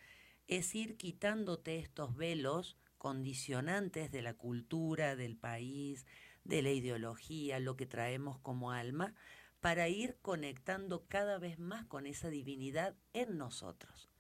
es 0.47 0.75
ir 0.75 0.97
quitándote 0.97 1.79
estos 1.79 2.17
velos 2.17 2.77
condicionantes 2.97 4.11
de 4.11 4.23
la 4.23 4.35
cultura, 4.35 5.17
del 5.17 5.37
país, 5.37 6.05
de 6.49 6.62
la 6.62 6.71
ideología, 6.71 7.61
lo 7.61 7.76
que 7.76 7.87
traemos 7.87 8.38
como 8.40 8.73
alma, 8.73 9.14
para 9.61 9.88
ir 9.88 10.17
conectando 10.23 11.05
cada 11.07 11.38
vez 11.38 11.59
más 11.59 11.85
con 11.85 12.07
esa 12.07 12.31
divinidad 12.31 12.97
en 13.12 13.37
nosotros, 13.38 14.11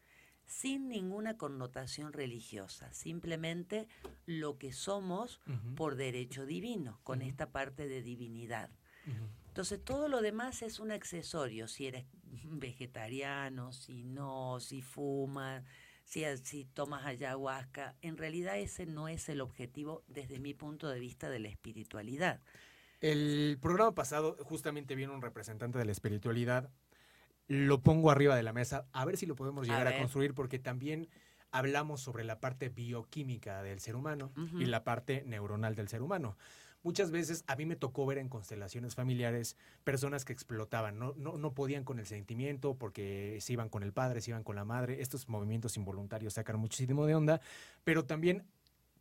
sin 0.44 0.88
ninguna 0.88 1.36
connotación 1.36 2.12
religiosa, 2.12 2.92
simplemente 2.92 3.88
lo 4.26 4.58
que 4.58 4.72
somos 4.72 5.40
por 5.74 5.96
derecho 5.96 6.44
divino, 6.44 7.00
con 7.02 7.22
esta 7.22 7.50
parte 7.50 7.88
de 7.88 8.02
divinidad. 8.02 8.70
Entonces 9.48 9.82
todo 9.82 10.08
lo 10.08 10.20
demás 10.20 10.60
es 10.62 10.78
un 10.80 10.90
accesorio, 10.90 11.66
si 11.66 11.86
eres 11.86 12.04
vegetariano, 12.44 13.72
si 13.72 14.04
no, 14.04 14.60
si 14.60 14.82
fumas, 14.82 15.64
si, 16.08 16.24
si 16.42 16.64
tomas 16.64 17.04
ayahuasca, 17.04 17.94
en 18.00 18.16
realidad 18.16 18.58
ese 18.58 18.86
no 18.86 19.08
es 19.08 19.28
el 19.28 19.42
objetivo 19.42 20.04
desde 20.06 20.40
mi 20.40 20.54
punto 20.54 20.88
de 20.88 20.98
vista 20.98 21.28
de 21.28 21.38
la 21.38 21.48
espiritualidad. 21.48 22.40
El 23.00 23.58
programa 23.60 23.94
pasado 23.94 24.36
justamente 24.40 24.94
viene 24.94 25.12
un 25.12 25.20
representante 25.20 25.78
de 25.78 25.84
la 25.84 25.92
espiritualidad. 25.92 26.70
Lo 27.46 27.82
pongo 27.82 28.10
arriba 28.10 28.36
de 28.36 28.42
la 28.42 28.54
mesa, 28.54 28.86
a 28.92 29.04
ver 29.04 29.18
si 29.18 29.26
lo 29.26 29.36
podemos 29.36 29.66
llegar 29.66 29.86
a, 29.86 29.98
construir, 29.98 30.34
porque 30.34 30.58
también 30.58 31.10
hablamos 31.50 32.00
sobre 32.00 32.24
la 32.24 32.40
parte 32.40 32.70
bioquímica 32.70 33.62
del 33.62 33.78
ser 33.80 33.94
humano 33.94 34.32
y 34.58 34.64
la 34.64 34.84
parte 34.84 35.24
neuronal 35.26 35.74
del 35.74 35.88
ser 35.88 36.00
humano. 36.00 36.38
Muchas 36.82 37.10
veces 37.10 37.44
a 37.46 37.56
mí 37.56 37.66
me 37.66 37.76
tocó 37.76 38.06
ver 38.06 38.18
en 38.18 38.28
constelaciones 38.28 38.94
familiares 38.94 39.56
personas 39.84 40.24
que 40.24 40.32
explotaban, 40.32 40.98
no, 40.98 41.12
no, 41.16 41.36
no 41.36 41.52
podían 41.52 41.84
con 41.84 41.98
el 41.98 42.06
sentimiento 42.06 42.76
porque 42.76 43.38
se 43.40 43.52
iban 43.52 43.68
con 43.68 43.82
el 43.82 43.92
padre, 43.92 44.20
se 44.20 44.30
iban 44.30 44.44
con 44.44 44.56
la 44.56 44.64
madre. 44.64 45.00
Estos 45.00 45.28
movimientos 45.28 45.76
involuntarios 45.76 46.34
sacan 46.34 46.58
muchísimo 46.58 47.06
de 47.06 47.14
onda, 47.14 47.40
pero 47.84 48.04
también 48.04 48.46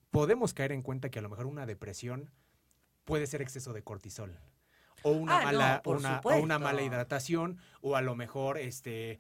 podemos 0.09 0.53
caer 0.53 0.71
en 0.71 0.81
cuenta 0.81 1.09
que 1.09 1.19
a 1.19 1.21
lo 1.21 1.29
mejor 1.29 1.45
una 1.45 1.65
depresión 1.65 2.31
puede 3.05 3.27
ser 3.27 3.41
exceso 3.41 3.73
de 3.73 3.83
cortisol 3.83 4.37
o 5.03 5.11
una 5.11 5.39
ah, 5.39 5.43
mala 5.43 5.81
una, 5.85 6.21
o 6.23 6.37
una 6.37 6.59
mala 6.59 6.81
hidratación 6.81 7.59
o 7.81 7.95
a 7.95 8.01
lo 8.01 8.15
mejor 8.15 8.57
este 8.57 9.19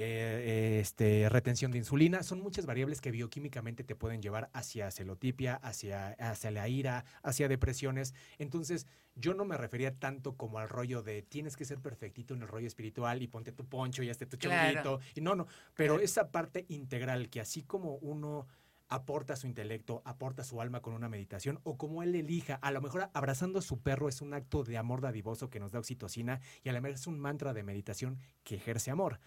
eh, 0.00 0.78
este, 0.80 1.28
retención 1.28 1.72
de 1.72 1.78
insulina, 1.78 2.22
son 2.22 2.40
muchas 2.40 2.66
variables 2.66 3.00
que 3.00 3.10
bioquímicamente 3.10 3.82
te 3.82 3.96
pueden 3.96 4.22
llevar 4.22 4.48
hacia 4.52 4.90
celotipia, 4.90 5.56
hacia, 5.56 6.10
hacia 6.18 6.50
la 6.50 6.68
ira, 6.68 7.04
hacia 7.22 7.48
depresiones. 7.48 8.14
Entonces, 8.38 8.86
yo 9.16 9.34
no 9.34 9.44
me 9.44 9.56
refería 9.56 9.98
tanto 9.98 10.36
como 10.36 10.60
al 10.60 10.68
rollo 10.68 11.02
de 11.02 11.22
tienes 11.22 11.56
que 11.56 11.64
ser 11.64 11.80
perfectito 11.80 12.34
en 12.34 12.42
el 12.42 12.48
rollo 12.48 12.68
espiritual 12.68 13.22
y 13.22 13.26
ponte 13.26 13.50
tu 13.50 13.66
poncho 13.66 14.02
y 14.04 14.10
hazte 14.10 14.26
tu 14.26 14.38
claro. 14.38 15.00
Y 15.14 15.20
no, 15.20 15.34
no, 15.34 15.48
pero 15.74 15.98
esa 15.98 16.30
parte 16.30 16.64
integral 16.68 17.28
que 17.28 17.40
así 17.40 17.62
como 17.62 17.96
uno 17.96 18.46
aporta 18.88 19.36
su 19.36 19.46
intelecto, 19.46 20.02
aporta 20.04 20.44
su 20.44 20.60
alma 20.60 20.80
con 20.80 20.94
una 20.94 21.08
meditación 21.08 21.60
o 21.62 21.76
como 21.76 22.02
él 22.02 22.14
elija. 22.14 22.54
A 22.54 22.70
lo 22.70 22.80
mejor 22.80 23.10
abrazando 23.12 23.58
a 23.58 23.62
su 23.62 23.80
perro 23.80 24.08
es 24.08 24.22
un 24.22 24.34
acto 24.34 24.64
de 24.64 24.78
amor 24.78 25.00
dadivoso 25.00 25.50
que 25.50 25.60
nos 25.60 25.72
da 25.72 25.78
oxitocina 25.78 26.40
y 26.62 26.68
a 26.68 26.72
lo 26.72 26.80
mejor 26.80 26.94
es 26.94 27.06
un 27.06 27.18
mantra 27.18 27.52
de 27.52 27.62
meditación 27.62 28.18
que 28.44 28.56
ejerce 28.56 28.90
amor. 28.90 29.20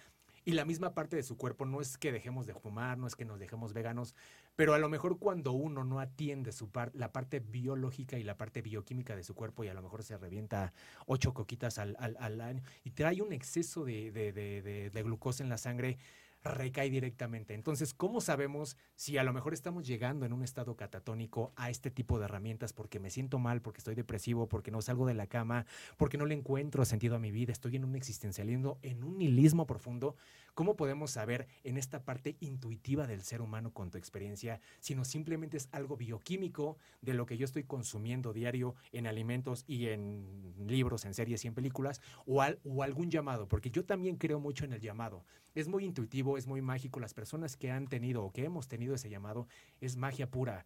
Y 0.43 0.53
la 0.53 0.65
misma 0.65 0.93
parte 0.93 1.15
de 1.15 1.24
su 1.24 1.38
cuerpo 1.38 1.65
no 1.65 1.81
es 1.81 1.98
que 1.98 2.12
dejemos 2.12 2.48
de 2.48 2.53
fumar, 2.53 2.98
no 2.98 3.05
es 3.05 3.15
que 3.15 3.25
nos 3.25 3.39
dejemos 3.39 3.74
veganos, 3.74 4.15
pero 4.55 4.74
a 4.74 4.79
lo 4.79 4.89
mejor 4.89 5.19
cuando 5.19 5.51
uno 5.51 5.83
no 5.83 6.00
atiende 6.00 6.51
su 6.51 6.69
la 6.93 7.12
parte 7.12 7.39
biológica 7.39 8.17
y 8.17 8.24
la 8.24 8.38
parte 8.38 8.62
bioquímica 8.62 9.15
de 9.15 9.24
su 9.24 9.36
cuerpo 9.36 9.63
y 9.63 9.67
a 9.67 9.74
lo 9.74 9.81
mejor 9.81 10.03
se 10.03 10.17
revienta 10.17 10.74
ocho 11.05 11.33
coquitas 11.33 11.77
al, 11.77 11.95
al, 12.00 12.41
año 12.41 12.63
y 12.83 12.91
trae 12.91 13.21
un 13.21 13.33
exceso 13.33 13.86
de, 13.86 14.12
de, 14.12 14.31
de, 14.31 14.89
de 14.89 15.03
glucosa 15.03 15.43
en 15.43 15.50
la 15.50 15.57
sangre, 15.57 15.98
recae 16.43 16.89
directamente. 16.89 17.53
Entonces, 17.53 17.93
¿cómo 17.93 18.21
sabemos 18.21 18.77
si 18.95 19.17
a 19.17 19.24
lo 19.24 19.33
mejor 19.33 19.53
estamos 19.53 19.86
llegando 19.86 20.25
en 20.25 20.33
un 20.33 20.43
estado 20.43 20.75
catatónico 20.75 21.53
a 21.55 21.69
este 21.69 21.91
tipo 21.91 22.19
de 22.19 22.25
herramientas 22.25 22.74
porque 22.74 23.00
me 23.00 23.10
siento 23.10 23.39
mal, 23.39 23.62
porque 23.62 23.79
estoy 23.79 23.95
depresivo, 23.95 24.48
porque 24.48 24.71
no 24.71 24.81
salgo 24.81 25.05
de 25.05 25.13
la 25.13 25.27
cama, 25.27 25.65
porque 25.98 26.17
no 26.17 26.25
le 26.25 26.36
encuentro 26.36 26.86
sentido 26.86 27.15
a 27.15 27.19
mi 27.19 27.31
vida, 27.31 27.51
estoy 27.51 27.75
en 27.75 27.86
un 27.86 27.95
existencialismo, 27.95 28.79
en 28.81 29.03
un 29.03 29.17
nihilismo 29.17 29.65
profundo? 29.67 30.15
¿Cómo 30.53 30.75
podemos 30.75 31.12
saber 31.12 31.48
en 31.63 31.77
esta 31.77 32.03
parte 32.03 32.36
intuitiva 32.41 33.07
del 33.07 33.21
ser 33.21 33.41
humano 33.41 33.71
con 33.71 33.89
tu 33.89 33.98
experiencia, 33.98 34.60
si 34.79 34.95
no 34.95 35.05
simplemente 35.05 35.55
es 35.55 35.69
algo 35.71 35.95
bioquímico 35.95 36.77
de 37.01 37.13
lo 37.13 37.25
que 37.25 37.38
yo 37.38 37.45
estoy 37.45 37.63
consumiendo 37.63 38.33
diario 38.33 38.75
en 38.91 39.07
alimentos 39.07 39.63
y 39.65 39.88
en 39.88 40.53
libros, 40.67 41.05
en 41.05 41.13
series 41.13 41.45
y 41.45 41.48
en 41.48 41.53
películas, 41.53 42.01
o 42.25 42.41
algún 42.41 43.10
llamado? 43.10 43.48
Porque 43.48 43.71
yo 43.71 43.86
también 43.86 44.17
creo 44.17 44.41
mucho 44.41 44.65
en 44.65 44.74
el 44.74 44.81
llamado. 44.81 45.24
Es 45.55 45.67
muy 45.67 45.86
intuitivo, 45.86 46.30
es 46.38 46.47
muy 46.47 46.61
mágico. 46.61 47.00
Las 47.00 47.13
personas 47.13 47.57
que 47.57 47.71
han 47.71 47.88
tenido 47.88 48.23
o 48.23 48.31
que 48.31 48.45
hemos 48.45 48.67
tenido 48.67 48.95
ese 48.95 49.09
llamado 49.09 49.47
es 49.79 49.97
magia 49.97 50.29
pura 50.29 50.65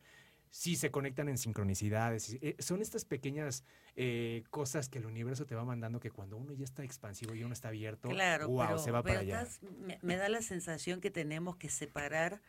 sí 0.55 0.77
se 0.77 0.89
conectan 0.89 1.27
en 1.27 1.37
sincronicidades. 1.37 2.37
Eh, 2.41 2.55
son 2.59 2.81
estas 2.81 3.03
pequeñas 3.03 3.65
eh, 3.97 4.45
cosas 4.49 4.87
que 4.87 4.99
el 4.99 5.05
universo 5.05 5.45
te 5.45 5.53
va 5.53 5.65
mandando 5.65 5.99
que 5.99 6.11
cuando 6.11 6.37
uno 6.37 6.53
ya 6.53 6.63
está 6.63 6.85
expansivo 6.85 7.35
y 7.35 7.43
uno 7.43 7.51
está 7.51 7.67
abierto, 7.67 8.07
wow, 8.47 8.79
se 8.79 8.89
va 8.91 9.03
para 9.03 9.19
allá. 9.19 9.45
me, 10.01 10.15
da 10.15 10.29
la 10.29 10.41
sensación 10.41 11.01
que 11.01 11.11
tenemos 11.11 11.57
que 11.57 11.67
separar 11.69 12.41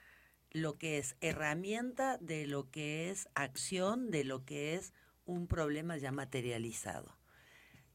lo 0.52 0.78
que 0.78 0.98
es 0.98 1.16
herramienta 1.20 2.16
de 2.18 2.46
lo 2.46 2.70
que 2.70 3.10
es 3.10 3.28
acción, 3.34 4.12
de 4.12 4.22
lo 4.22 4.44
que 4.44 4.76
es 4.76 4.92
un 5.24 5.48
problema 5.48 5.96
ya 5.96 6.12
materializado. 6.12 7.18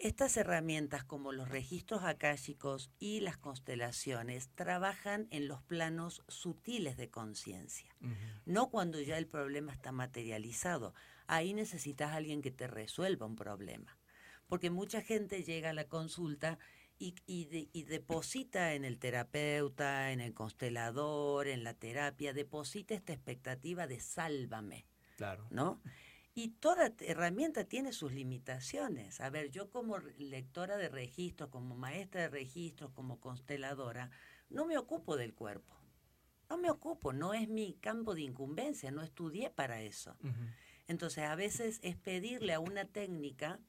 Estas 0.01 0.35
herramientas 0.35 1.03
como 1.03 1.31
los 1.31 1.49
registros 1.49 2.01
akáshicos 2.01 2.89
y 2.97 3.19
las 3.19 3.37
constelaciones 3.37 4.49
trabajan 4.55 5.27
en 5.29 5.47
los 5.47 5.61
planos 5.61 6.23
sutiles 6.27 6.97
de 6.97 7.11
conciencia, 7.11 7.95
no 8.47 8.71
cuando 8.71 8.99
ya 8.99 9.19
el 9.19 9.27
problema 9.27 9.71
está 9.71 9.91
materializado. 9.91 10.95
Ahí 11.27 11.53
necesitas 11.53 12.09
a 12.09 12.15
alguien 12.15 12.41
que 12.41 12.49
te 12.49 12.65
resuelva 12.65 13.27
un 13.27 13.35
problema, 13.35 13.99
porque 14.47 14.71
mucha 14.71 15.03
gente 15.03 15.43
llega 15.43 15.69
a 15.69 15.73
la 15.73 15.85
consulta 15.85 16.57
y, 16.97 17.13
y, 17.27 17.83
deposita 17.83 18.73
en 18.73 18.85
el 18.85 18.97
terapeuta, 18.97 20.11
en 20.11 20.19
el 20.19 20.33
constelador, 20.33 21.47
en 21.47 21.63
la 21.63 21.75
terapia, 21.75 22.33
deposita 22.33 22.95
esta 22.95 23.13
expectativa 23.13 23.85
de 23.85 23.99
sálvame. 23.99 24.87
Claro. 25.17 25.45
¿No? 25.51 25.79
Y 26.33 26.49
toda 26.49 26.93
herramienta 26.99 27.65
tiene 27.65 27.91
sus 27.91 28.13
limitaciones. 28.13 29.19
A 29.19 29.29
ver, 29.29 29.51
yo 29.51 29.69
como 29.69 29.97
lectora 30.17 30.77
de 30.77 30.87
registros, 30.87 31.49
como 31.49 31.75
maestra 31.75 32.21
de 32.21 32.29
registros, 32.29 32.91
como 32.91 33.19
consteladora, 33.19 34.11
no 34.49 34.65
me 34.65 34.77
ocupo 34.77 35.17
del 35.17 35.33
cuerpo. 35.33 35.75
No 36.49 36.57
me 36.57 36.69
ocupo, 36.69 37.13
no 37.13 37.33
es 37.33 37.47
mi 37.47 37.73
campo 37.73 38.13
de 38.13 38.21
incumbencia, 38.21 38.91
no 38.91 39.03
estudié 39.03 39.49
para 39.49 39.81
eso. 39.81 40.17
Entonces, 40.87 41.23
a 41.23 41.35
veces 41.35 41.79
es 41.81 41.95
pedirle 41.95 42.53
a 42.53 42.59
una 42.59 42.85
técnica, 42.85 43.59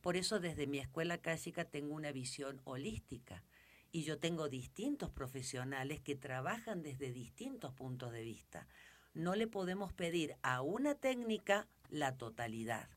por 0.00 0.16
eso 0.16 0.40
desde 0.40 0.66
mi 0.66 0.78
escuela 0.78 1.18
clásica 1.18 1.64
tengo 1.64 1.94
una 1.94 2.10
visión 2.10 2.60
holística 2.64 3.44
y 3.92 4.02
yo 4.02 4.18
tengo 4.18 4.48
distintos 4.48 5.10
profesionales 5.10 6.00
que 6.00 6.16
trabajan 6.16 6.82
desde 6.82 7.12
distintos 7.12 7.72
puntos 7.74 8.10
de 8.10 8.22
vista. 8.22 8.66
No 9.14 9.36
le 9.36 9.46
podemos 9.46 9.92
pedir 9.92 10.36
a 10.42 10.60
una 10.60 10.94
técnica 10.94 11.68
la 11.88 12.16
totalidad. 12.16 12.88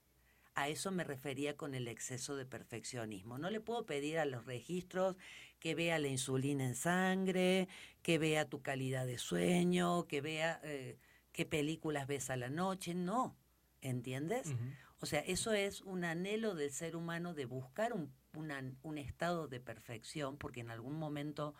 A 0.55 0.69
eso 0.69 0.89
me 0.91 1.03
refería 1.03 1.55
con 1.55 1.75
el 1.75 1.87
exceso 1.87 2.35
de 2.35 2.47
perfeccionismo. 2.47 3.37
No 3.37 3.51
le 3.51 3.61
puedo 3.61 3.85
pedir 3.85 4.17
a 4.17 4.25
los 4.25 4.45
registros 4.45 5.15
que 5.59 5.75
vea 5.75 5.99
la 5.99 6.07
insulina 6.07 6.65
en 6.65 6.73
sangre, 6.73 7.67
que 8.01 8.17
vea 8.17 8.49
tu 8.49 8.63
calidad 8.63 9.05
de 9.05 9.19
sueño, 9.19 10.07
que 10.07 10.21
vea 10.21 10.59
eh, 10.63 10.97
qué 11.31 11.45
películas 11.45 12.07
ves 12.07 12.31
a 12.31 12.37
la 12.37 12.49
noche. 12.49 12.95
No, 12.95 13.35
¿entiendes? 13.81 14.51
O 14.99 15.05
sea, 15.05 15.19
eso 15.19 15.53
es 15.53 15.81
un 15.81 16.03
anhelo 16.03 16.55
del 16.55 16.71
ser 16.71 16.95
humano 16.95 17.35
de 17.35 17.45
buscar 17.45 17.93
un, 17.93 18.11
un 18.33 18.97
estado 18.97 19.47
de 19.47 19.59
perfección, 19.59 20.37
porque 20.37 20.61
en 20.61 20.71
algún 20.71 20.97
momento 20.97 21.53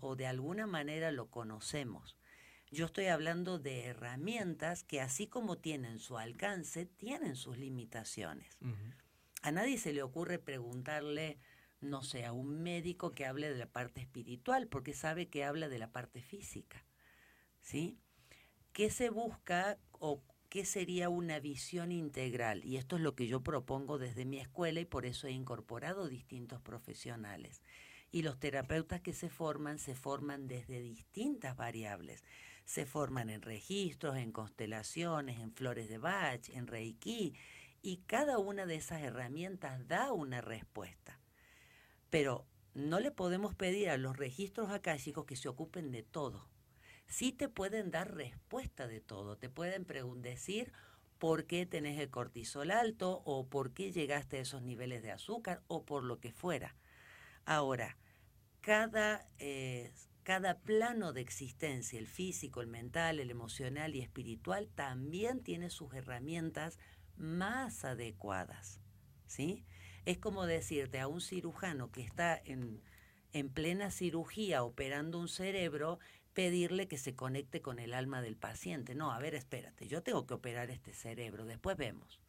o 0.00 0.16
de 0.16 0.26
alguna 0.26 0.66
manera 0.66 1.12
lo 1.12 1.30
conocemos. 1.30 2.16
Yo 2.72 2.86
estoy 2.86 3.06
hablando 3.06 3.58
de 3.58 3.86
herramientas 3.86 4.84
que 4.84 5.00
así 5.00 5.26
como 5.26 5.58
tienen 5.58 5.98
su 5.98 6.18
alcance, 6.18 6.86
tienen 6.86 7.34
sus 7.34 7.58
limitaciones. 7.58 8.58
A 9.42 9.50
nadie 9.50 9.76
se 9.76 9.92
le 9.92 10.04
ocurre 10.04 10.38
preguntarle, 10.38 11.38
no 11.80 12.04
sé, 12.04 12.24
a 12.24 12.32
un 12.32 12.62
médico 12.62 13.10
que 13.10 13.26
hable 13.26 13.50
de 13.50 13.58
la 13.58 13.66
parte 13.66 14.00
espiritual, 14.00 14.68
porque 14.68 14.92
sabe 14.92 15.28
que 15.28 15.42
habla 15.42 15.68
de 15.68 15.78
la 15.78 15.90
parte 15.90 16.22
física. 16.22 16.84
¿Sí? 17.60 17.98
¿Qué 18.72 18.90
se 18.90 19.10
busca 19.10 19.76
o 19.90 20.22
qué 20.48 20.64
sería 20.64 21.08
una 21.08 21.40
visión 21.40 21.90
integral? 21.90 22.64
Y 22.64 22.76
esto 22.76 22.96
es 22.96 23.02
lo 23.02 23.16
que 23.16 23.26
yo 23.26 23.42
propongo 23.42 23.98
desde 23.98 24.24
mi 24.24 24.38
escuela 24.38 24.78
y 24.78 24.84
por 24.84 25.06
eso 25.06 25.26
he 25.26 25.32
incorporado 25.32 26.08
distintos 26.08 26.62
profesionales. 26.62 27.62
Y 28.12 28.22
los 28.22 28.38
terapeutas 28.38 29.00
que 29.00 29.12
se 29.12 29.28
forman 29.28 29.80
se 29.80 29.96
forman 29.96 30.46
desde 30.46 30.80
distintas 30.80 31.56
variables 31.56 32.22
se 32.70 32.86
forman 32.86 33.30
en 33.30 33.42
registros, 33.42 34.16
en 34.16 34.30
constelaciones, 34.30 35.40
en 35.40 35.52
flores 35.52 35.88
de 35.88 35.98
Bach, 35.98 36.48
en 36.50 36.68
Reiki, 36.68 37.34
y 37.82 37.96
cada 38.06 38.38
una 38.38 38.64
de 38.64 38.76
esas 38.76 39.02
herramientas 39.02 39.88
da 39.88 40.12
una 40.12 40.40
respuesta. 40.40 41.18
Pero 42.10 42.46
no 42.72 43.00
le 43.00 43.10
podemos 43.10 43.56
pedir 43.56 43.90
a 43.90 43.96
los 43.96 44.16
registros 44.16 44.70
akáshicos 44.70 45.24
que 45.24 45.34
se 45.34 45.48
ocupen 45.48 45.90
de 45.90 46.04
todo. 46.04 46.48
sí 47.08 47.32
te 47.32 47.48
pueden 47.48 47.90
dar 47.90 48.14
respuesta 48.14 48.86
de 48.86 49.00
todo, 49.00 49.36
te 49.36 49.48
pueden 49.48 49.84
decir 50.22 50.72
por 51.18 51.46
qué 51.46 51.66
tenés 51.66 51.98
el 51.98 52.08
cortisol 52.08 52.70
alto 52.70 53.20
o 53.24 53.48
por 53.48 53.72
qué 53.72 53.90
llegaste 53.90 54.36
a 54.36 54.42
esos 54.42 54.62
niveles 54.62 55.02
de 55.02 55.10
azúcar 55.10 55.64
o 55.66 55.84
por 55.84 56.04
lo 56.04 56.20
que 56.20 56.30
fuera. 56.30 56.76
Ahora, 57.46 57.96
cada, 58.60 59.28
eh, 59.40 59.92
cada 60.30 60.60
plano 60.60 61.12
de 61.12 61.22
existencia, 61.22 61.98
el 61.98 62.06
físico, 62.06 62.60
el 62.60 62.68
mental, 62.68 63.18
el 63.18 63.32
emocional 63.32 63.96
y 63.96 64.00
espiritual, 64.00 64.68
también 64.68 65.42
tiene 65.42 65.70
sus 65.70 65.92
herramientas 65.92 66.78
más 67.16 67.84
adecuadas. 67.84 68.80
¿sí? 69.26 69.64
Es 70.04 70.18
como 70.18 70.46
decirte 70.46 71.00
a 71.00 71.08
un 71.08 71.20
cirujano 71.20 71.90
que 71.90 72.02
está 72.02 72.40
en, 72.44 72.80
en 73.32 73.48
plena 73.48 73.90
cirugía 73.90 74.62
operando 74.62 75.18
un 75.18 75.26
cerebro, 75.26 75.98
pedirle 76.32 76.86
que 76.86 76.96
se 76.96 77.16
conecte 77.16 77.60
con 77.60 77.80
el 77.80 77.92
alma 77.92 78.22
del 78.22 78.36
paciente. 78.36 78.94
No, 78.94 79.10
a 79.10 79.18
ver, 79.18 79.34
espérate, 79.34 79.88
yo 79.88 80.04
tengo 80.04 80.28
que 80.28 80.34
operar 80.34 80.70
este 80.70 80.92
cerebro, 80.92 81.44
después 81.44 81.76
vemos. 81.76 82.20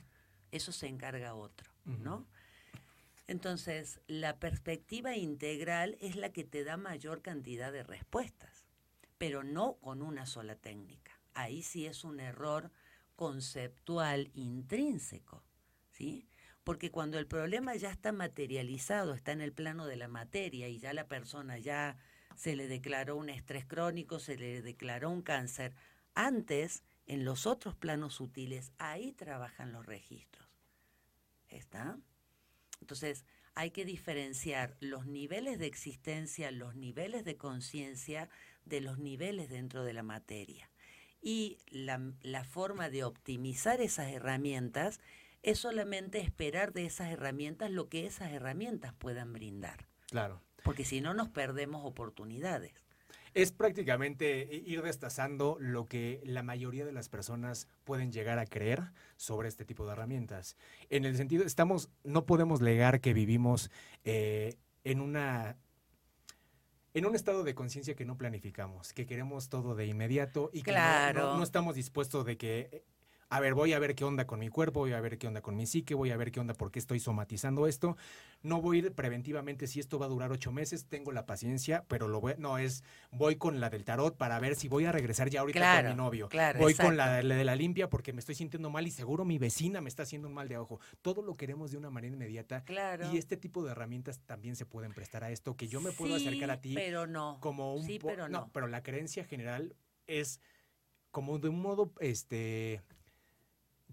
Eso 0.50 0.72
se 0.72 0.88
encarga 0.88 1.36
otro, 1.36 1.70
¿no? 1.86 2.26
Entonces, 3.32 4.02
la 4.08 4.40
perspectiva 4.40 5.16
integral 5.16 5.98
es 6.02 6.18
la 6.18 6.34
que 6.34 6.44
te 6.44 6.66
da 6.66 6.76
mayor 6.76 7.22
cantidad 7.22 7.72
de 7.72 7.82
respuestas, 7.82 8.68
pero 9.18 9.42
no 9.42 9.76
con 9.76 10.02
una 10.02 10.26
sola 10.26 10.58
técnica. 10.58 11.18
Ahí 11.34 11.62
sí 11.62 11.86
es 11.86 12.04
un 12.04 12.20
error 12.20 12.72
conceptual 13.16 14.32
intrínseco, 14.34 15.46
¿sí? 15.92 16.28
Porque 16.66 16.92
cuando 16.92 17.18
el 17.20 17.26
problema 17.26 17.74
ya 17.76 17.90
está 17.90 18.12
materializado, 18.12 19.14
está 19.14 19.32
en 19.32 19.40
el 19.40 19.54
plano 19.54 19.86
de 19.86 19.96
la 19.96 20.10
materia 20.10 20.68
y 20.68 20.80
ya 20.80 20.92
la 20.92 21.08
persona 21.08 21.58
ya 21.58 21.96
se 22.36 22.58
le 22.58 22.68
declaró 22.68 23.16
un 23.16 23.30
estrés 23.30 23.66
crónico, 23.66 24.20
se 24.20 24.36
le 24.36 24.62
declaró 24.62 25.10
un 25.10 25.22
cáncer, 25.22 25.74
antes, 26.16 26.84
en 27.06 27.24
los 27.24 27.46
otros 27.46 27.76
planos 27.76 28.16
sutiles, 28.16 28.74
ahí 28.78 29.14
trabajan 29.14 29.72
los 29.72 29.86
registros. 29.86 30.50
¿Está? 31.48 31.98
Entonces, 32.92 33.24
hay 33.56 33.72
que 33.72 33.86
diferenciar 33.86 34.76
los 34.82 35.06
niveles 35.06 35.60
de 35.60 35.66
existencia, 35.66 36.52
los 36.52 36.76
niveles 36.76 37.24
de 37.24 37.38
conciencia 37.38 38.30
de 38.66 38.82
los 38.82 39.00
niveles 39.00 39.50
dentro 39.50 39.86
de 39.86 39.94
la 39.94 40.04
materia. 40.04 40.70
Y 41.22 41.58
la, 41.70 42.02
la, 42.22 42.44
forma 42.44 42.90
de 42.90 43.06
optimizar 43.06 43.80
esas 43.80 44.12
herramientas 44.12 45.00
es 45.42 45.60
solamente 45.60 46.20
esperar 46.20 46.74
de 46.74 46.86
esas 46.86 47.12
herramientas 47.12 47.72
lo 47.72 47.88
que 47.88 48.06
esas 48.06 48.32
herramientas 48.34 48.94
puedan 48.94 49.32
brindar. 49.32 49.88
Claro. 50.10 50.42
Porque 50.64 50.84
si 50.84 51.00
no 51.00 51.14
nos 51.14 51.30
perdemos 51.30 51.86
oportunidades 51.86 52.74
es 53.34 53.52
prácticamente 53.52 54.48
ir 54.66 54.82
destazando 54.82 55.58
lo 55.60 55.86
que 55.86 56.22
la 56.26 56.44
mayoría 56.44 56.86
de 56.86 56.92
las 56.92 57.10
personas 57.10 57.68
pueden 57.84 58.12
llegar 58.12 58.40
a 58.40 58.46
creer 58.46 58.92
sobre 59.16 59.48
este 59.48 59.66
tipo 59.66 59.86
de 59.86 59.94
herramientas. 59.94 60.58
En 60.90 61.06
el 61.06 61.16
sentido, 61.16 61.46
estamos, 61.46 61.90
no 62.04 62.26
podemos 62.26 62.62
negar 62.62 63.02
que 63.02 63.14
vivimos 63.14 63.72
eh, 64.04 64.56
en 64.84 65.02
una 65.02 65.58
en 66.94 67.06
un 67.06 67.16
estado 67.16 67.44
de 67.44 67.56
conciencia 67.56 67.96
que 67.96 68.04
no 68.04 68.18
planificamos, 68.18 68.92
que 68.92 69.06
queremos 69.06 69.48
todo 69.48 69.76
de 69.76 69.86
inmediato 69.86 70.50
y 70.52 70.62
que 70.62 70.74
no, 70.74 71.38
no, 71.38 71.44
estamos 71.44 71.76
dispuestos 71.76 72.26
de 72.26 72.38
que 72.38 72.84
a 73.32 73.40
ver, 73.40 73.54
voy 73.54 73.72
a 73.72 73.80
ver 73.80 73.96
qué 73.96 74.04
onda 74.04 74.28
con 74.28 74.40
mi 74.40 74.50
cuerpo, 74.50 74.82
voy 74.82 74.92
a 74.92 75.00
ver 75.00 75.18
qué 75.18 75.26
onda 75.26 75.42
con 75.42 75.56
mi 75.56 75.66
psique, 75.66 75.96
voy 75.96 76.12
a 76.12 76.18
ver 76.18 76.34
qué 76.34 76.42
onda 76.42 76.54
por 76.54 76.70
qué 76.70 76.80
estoy 76.80 77.00
somatizando 77.00 77.66
esto. 77.66 77.96
No 78.44 78.62
voy 78.62 78.76
a 78.76 78.80
ir 78.82 78.92
preventivamente 78.92 79.68
si 79.68 79.80
esto 79.80 79.98
va 79.98 80.08
a 80.08 80.10
durar 80.10 80.34
ocho 80.34 80.52
meses, 80.52 80.88
tengo 80.88 81.14
la 81.14 81.26
paciencia, 81.26 81.86
pero 81.88 82.10
lo 82.10 82.20
voy, 82.20 82.34
no 82.38 82.58
es, 82.58 82.84
voy 83.10 83.38
con 83.38 83.62
la 83.62 83.70
del 83.70 83.86
tarot 83.86 84.18
para 84.18 84.38
ver 84.40 84.58
si 84.58 84.68
voy 84.68 84.84
a 84.84 84.92
regresar 84.92 85.30
ya 85.30 85.40
ahorita 85.40 85.82
con 85.82 85.92
mi 85.92 85.96
novio. 85.96 86.28
voy 86.60 86.74
con 86.74 86.98
la, 86.98 87.24
de 87.24 87.46
la 87.46 87.56
limpia 87.56 87.90
porque 87.90 88.12
me 88.12 88.20
estoy 88.20 88.36
sintiendo 88.36 88.70
mal 88.70 88.86
y 88.86 88.92
seguro 88.92 89.24
mi 89.24 89.38
vecina 89.38 89.80
me 89.80 89.88
está 89.88 90.04
haciendo 90.04 90.28
un 90.28 90.34
mal 90.34 90.50
de 90.50 90.58
ojo. 90.58 90.82
Todo 91.02 91.22
lo 91.22 91.36
queremos 91.36 91.72
de 91.72 91.78
una 91.78 91.90
manera 91.90 92.14
inmediata. 92.14 92.66
Claro. 92.66 93.14
Y 93.14 93.18
este 93.18 93.38
tipo 93.38 93.64
de 93.64 93.72
herramientas 93.72 94.20
también 94.26 94.58
se 94.58 94.66
pueden 94.66 94.92
prestar 94.92 95.24
a 95.24 95.32
esto, 95.32 95.56
que 95.56 95.70
yo 95.70 95.80
me 95.80 95.94
puedo 95.94 96.16
acercar 96.16 96.52
a 96.52 96.60
ti. 96.60 96.74
Pero 96.74 97.08
no. 97.08 97.38
Como 97.40 97.76
un 97.76 97.86
sí, 97.86 97.98
pero 97.98 98.28
no. 98.28 98.42
no. 98.42 98.50
Pero 98.52 98.68
la 98.68 98.84
creencia 98.84 99.24
general 99.24 99.74
es 100.06 100.42
como 101.12 101.40
de 101.40 101.48
un 101.48 101.62
modo, 101.62 101.94
este 102.00 102.82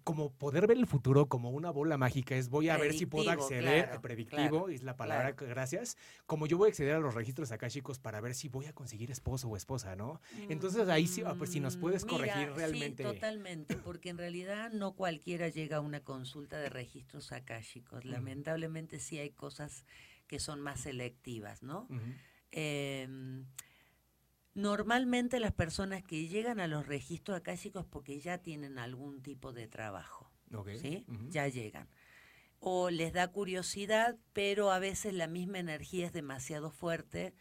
como 0.08 0.30
poder 0.30 0.66
ver 0.66 0.78
el 0.78 0.86
futuro 0.86 1.26
como 1.26 1.50
una 1.50 1.68
bola 1.70 1.98
mágica 1.98 2.34
es 2.34 2.48
voy 2.48 2.70
a 2.70 2.78
ver 2.78 2.94
si 2.94 3.04
puedo 3.04 3.30
acceder, 3.30 3.90
a 3.90 4.00
predictivo 4.00 4.70
es 4.70 4.82
la 4.82 4.96
palabra, 4.96 5.32
gracias, 5.32 5.98
como 6.24 6.46
yo 6.46 6.56
voy 6.56 6.68
a 6.68 6.70
acceder 6.70 6.94
a 6.94 6.98
los 6.98 7.14
registros 7.14 7.52
akáshicos 7.52 7.98
para 7.98 8.18
ver 8.22 8.34
si 8.34 8.48
voy 8.48 8.64
a 8.64 8.72
conseguir 8.72 9.10
esposo 9.10 9.48
o 9.48 9.56
esposa, 9.58 9.96
¿no? 9.96 10.22
Entonces 10.48 10.88
ahí 10.88 11.06
sí, 11.06 11.22
ah, 11.26 11.34
pues 11.36 11.50
si 11.50 11.60
nos 11.60 11.76
puedes 11.76 12.06
mm, 12.06 12.08
corregir 12.08 12.52
realmente. 12.52 13.02
Sí, 13.02 13.12
totalmente, 13.12 13.76
porque 13.84 14.08
en 14.08 14.16
realidad 14.16 14.72
no 14.72 14.92
cualquiera 14.92 15.48
llega 15.48 15.76
a 15.76 15.80
una 15.80 16.00
consulta 16.00 16.58
de 16.58 16.70
registros 16.70 17.30
akáshicos. 17.30 18.06
Lamentablemente 18.06 19.00
sí 19.00 19.18
hay 19.18 19.28
cosas 19.28 19.84
que 20.26 20.38
son 20.38 20.62
más 20.62 20.80
selectivas, 20.80 21.62
¿no? 21.62 21.86
Normalmente 24.58 25.38
las 25.38 25.52
personas 25.52 26.02
que 26.02 26.26
llegan 26.26 26.58
a 26.58 26.66
los 26.66 26.88
registros 26.88 27.36
akáshicos 27.36 27.86
porque 27.86 28.18
ya 28.18 28.38
tienen 28.38 28.80
algún 28.80 29.22
tipo 29.22 29.52
de 29.52 29.68
trabajo, 29.68 30.32
¿sí? 30.80 31.06
Ya 31.28 31.46
llegan. 31.46 31.88
O 32.58 32.90
les 32.90 33.12
da 33.12 33.28
curiosidad, 33.28 34.18
pero 34.32 34.72
a 34.72 34.80
veces 34.80 35.14
la 35.14 35.28
misma 35.28 35.60
energía 35.60 36.06
es 36.06 36.12
demasiado 36.12 36.72
fuerte. 36.72 37.34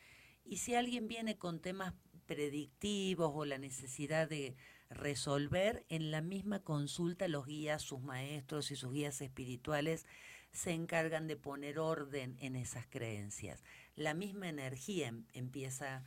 Y 0.46 0.58
si 0.58 0.76
alguien 0.76 1.08
viene 1.08 1.40
con 1.40 1.60
temas 1.60 1.96
predictivos 2.28 3.32
o 3.34 3.46
la 3.46 3.58
necesidad 3.58 4.30
de 4.30 4.56
resolver, 4.92 5.88
en 5.90 6.12
la 6.12 6.22
misma 6.22 6.60
consulta 6.60 7.28
los 7.28 7.48
guías, 7.48 7.82
sus 7.82 8.00
maestros 8.00 8.70
y 8.70 8.76
sus 8.76 8.94
guías 8.94 9.22
espirituales 9.22 10.06
se 10.52 10.72
encargan 10.72 11.26
de 11.26 11.36
poner 11.36 11.80
orden 11.80 12.38
en 12.40 12.56
esas 12.56 12.86
creencias. 12.86 13.64
La 13.96 14.14
misma 14.14 14.50
energía 14.50 15.08
em, 15.08 15.26
empieza 15.34 15.96
a 15.98 16.04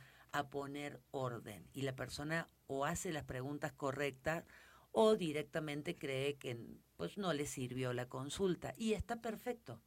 poner 0.49 1.01
orden. 1.11 1.67
Y 1.73 1.81
la 1.81 1.95
persona 1.95 2.49
o 2.67 2.85
hace 2.85 3.11
las 3.11 3.23
preguntas 3.23 3.73
correctas 3.73 4.45
o 4.91 5.15
directamente 5.15 5.95
cree 5.95 6.37
que 6.37 6.57
pues 6.97 7.17
no 7.17 7.33
le 7.33 7.45
sirvió 7.45 7.93
la 7.93 8.07
consulta. 8.07 8.73
Y 8.77 8.93
está 8.93 9.21
perfecto 9.21 9.81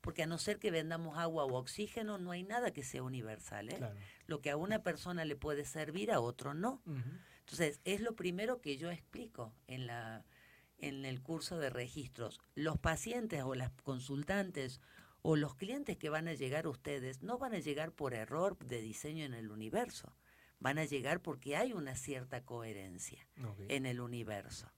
porque 0.00 0.22
a 0.22 0.26
no 0.26 0.38
ser 0.38 0.58
que 0.58 0.70
vendamos 0.70 1.18
agua 1.18 1.44
o 1.44 1.54
oxígeno 1.54 2.18
no 2.18 2.30
hay 2.30 2.42
nada 2.42 2.72
que 2.72 2.84
sea 2.84 3.02
universal 3.02 3.68
¿eh? 3.68 3.80
lo 4.26 4.40
que 4.40 4.50
a 4.50 4.56
una 4.56 4.82
persona 4.82 5.24
le 5.24 5.36
puede 5.36 5.64
servir 5.64 6.12
a 6.12 6.20
otro 6.20 6.54
no. 6.54 6.82
Entonces 7.40 7.80
es 7.84 8.00
lo 8.00 8.14
primero 8.14 8.60
que 8.60 8.76
yo 8.76 8.90
explico 8.90 9.52
en 9.66 9.86
la 9.86 10.24
en 10.80 11.04
el 11.04 11.20
curso 11.20 11.58
de 11.58 11.70
registros. 11.70 12.40
Los 12.54 12.78
pacientes 12.78 13.42
o 13.42 13.54
las 13.54 13.72
consultantes 13.82 14.80
o 15.30 15.36
los 15.36 15.54
clientes 15.54 15.98
que 15.98 16.08
van 16.08 16.26
a 16.26 16.32
llegar 16.32 16.64
a 16.64 16.70
ustedes 16.70 17.22
no 17.22 17.36
van 17.36 17.52
a 17.52 17.58
llegar 17.58 17.92
por 17.92 18.14
error 18.14 18.56
de 18.64 18.80
diseño 18.80 19.26
en 19.26 19.34
el 19.34 19.50
universo, 19.50 20.16
van 20.58 20.78
a 20.78 20.86
llegar 20.86 21.20
porque 21.20 21.54
hay 21.54 21.74
una 21.74 21.96
cierta 21.96 22.46
coherencia 22.46 23.28
en 23.68 23.84
el 23.84 24.00
universo. 24.00 24.72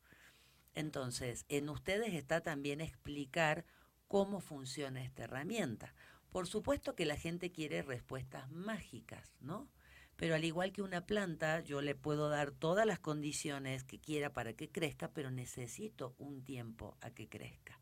Entonces, 0.75 1.45
en 1.49 1.69
ustedes 1.69 2.15
está 2.15 2.41
también 2.41 2.81
explicar 2.81 3.65
cómo 4.09 4.41
funciona 4.41 5.05
esta 5.05 5.23
herramienta. 5.23 5.95
Por 6.33 6.49
supuesto 6.49 6.97
que 6.97 7.07
la 7.07 7.17
gente 7.17 7.53
quiere 7.53 7.83
respuestas 7.83 8.51
mágicas, 8.51 9.37
¿no? 9.39 9.69
Pero 10.17 10.35
al 10.35 10.45
igual 10.45 10.73
que 10.73 10.83
una 10.83 11.07
planta, 11.07 11.61
yo 11.61 11.81
le 11.81 11.95
puedo 11.95 12.29
dar 12.29 12.51
todas 12.51 12.87
las 12.87 12.99
condiciones 12.99 13.85
que 13.85 14.01
quiera 14.01 14.33
para 14.33 14.55
que 14.55 14.69
crezca, 14.69 15.13
pero 15.13 15.31
necesito 15.31 16.17
un 16.19 16.43
tiempo 16.43 16.97
a 17.03 17.13
que 17.13 17.29
crezca. 17.29 17.81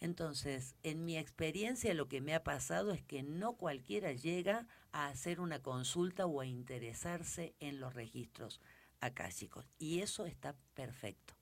Entonces, 0.00 0.74
en 0.82 1.04
mi 1.04 1.18
experiencia 1.18 1.92
lo 1.92 2.08
que 2.08 2.22
me 2.22 2.34
ha 2.34 2.42
pasado 2.42 2.92
es 2.92 3.02
que 3.02 3.22
no 3.22 3.52
cualquiera 3.54 4.12
llega 4.12 4.66
a 4.92 5.08
hacer 5.08 5.40
una 5.40 5.60
consulta 5.60 6.26
o 6.26 6.40
a 6.40 6.46
interesarse 6.46 7.54
en 7.60 7.80
los 7.80 7.92
registros 7.92 8.60
akáshicos. 9.00 9.66
Y 9.78 10.00
eso 10.00 10.24
está 10.24 10.56
perfecto, 10.74 11.34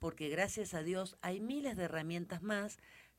porque 0.00 0.28
gracias 0.28 0.74
a 0.74 0.82
Dios 0.82 1.16
hay 1.22 1.40
miles 1.40 1.76
de 1.76 1.84
herramientas 1.84 2.42
más, 2.42 2.78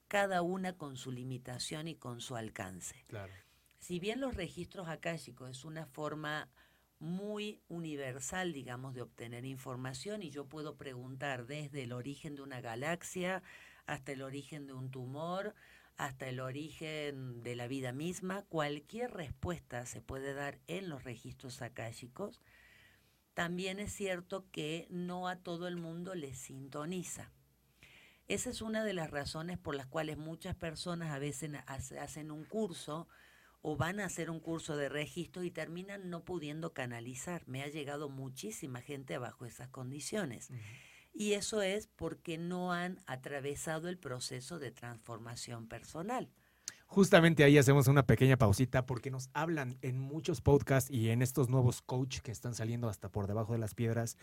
cada 0.09 0.41
una 0.41 0.77
con 0.77 0.97
su 0.97 1.11
limitación 1.11 1.87
y 1.87 1.95
con 1.95 2.19
su 2.19 2.35
alcance. 2.35 3.05
Claro. 3.07 3.33
Si 3.79 3.99
bien 3.99 4.19
los 4.19 4.35
registros 4.35 4.87
akáshicos 4.89 5.49
es 5.49 5.65
una 5.65 5.85
forma 5.85 6.49
muy 6.99 7.61
universal, 7.67 8.53
digamos, 8.53 8.93
de 8.93 9.01
obtener 9.01 9.43
información 9.45 10.23
y 10.23 10.29
yo 10.29 10.45
puedo 10.45 10.77
preguntar 10.77 11.45
desde 11.45 11.83
el 11.83 11.91
origen 11.91 12.35
de 12.35 12.41
una 12.43 12.61
galaxia, 12.61 13.43
hasta 13.85 14.11
el 14.11 14.21
origen 14.21 14.67
de 14.67 14.73
un 14.73 14.91
tumor, 14.91 15.55
hasta 15.97 16.27
el 16.27 16.39
origen 16.39 17.43
de 17.43 17.55
la 17.55 17.67
vida 17.67 17.91
misma. 17.91 18.43
Cualquier 18.49 19.11
respuesta 19.11 19.85
se 19.85 20.01
puede 20.01 20.33
dar 20.33 20.59
en 20.67 20.89
los 20.89 21.03
registros 21.03 21.61
akáshicos. 21.61 22.41
También 23.33 23.79
es 23.79 23.91
cierto 23.93 24.45
que 24.51 24.87
no 24.89 25.27
a 25.27 25.37
todo 25.37 25.67
el 25.67 25.77
mundo 25.77 26.15
le 26.15 26.33
sintoniza. 26.33 27.31
Esa 28.27 28.49
es 28.49 28.61
una 28.61 28.83
de 28.83 28.93
las 28.93 29.11
razones 29.11 29.57
por 29.57 29.75
las 29.75 29.87
cuales 29.87 30.17
muchas 30.17 30.55
personas 30.55 31.11
a 31.11 31.19
veces 31.19 31.51
hacen 31.67 32.31
un 32.31 32.45
curso 32.45 33.07
o 33.61 33.75
van 33.75 33.99
a 33.99 34.05
hacer 34.05 34.29
un 34.29 34.39
curso 34.39 34.77
de 34.77 34.89
registro 34.89 35.43
y 35.43 35.51
terminan 35.51 36.09
no 36.09 36.23
pudiendo 36.23 36.73
canalizar. 36.73 37.43
Me 37.47 37.63
ha 37.63 37.67
llegado 37.67 38.09
muchísima 38.09 38.81
gente 38.81 39.17
bajo 39.17 39.45
esas 39.45 39.69
condiciones. 39.69 40.51
Y 41.13 41.33
eso 41.33 41.61
es 41.61 41.87
porque 41.95 42.37
no 42.37 42.73
han 42.73 42.99
atravesado 43.05 43.87
el 43.87 43.97
proceso 43.97 44.59
de 44.59 44.71
transformación 44.71 45.67
personal. 45.67 46.29
Justamente 46.87 47.43
ahí 47.43 47.57
hacemos 47.57 47.87
una 47.87 48.05
pequeña 48.05 48.37
pausita 48.37 48.85
porque 48.85 49.09
nos 49.09 49.29
hablan 49.33 49.77
en 49.81 49.97
muchos 49.99 50.41
podcasts 50.41 50.91
y 50.91 51.09
en 51.09 51.21
estos 51.21 51.49
nuevos 51.49 51.81
coach 51.81 52.19
que 52.19 52.31
están 52.31 52.53
saliendo 52.53 52.87
hasta 52.87 53.09
por 53.09 53.27
debajo 53.27 53.53
de 53.53 53.59
las 53.59 53.73
piedras 53.73 54.17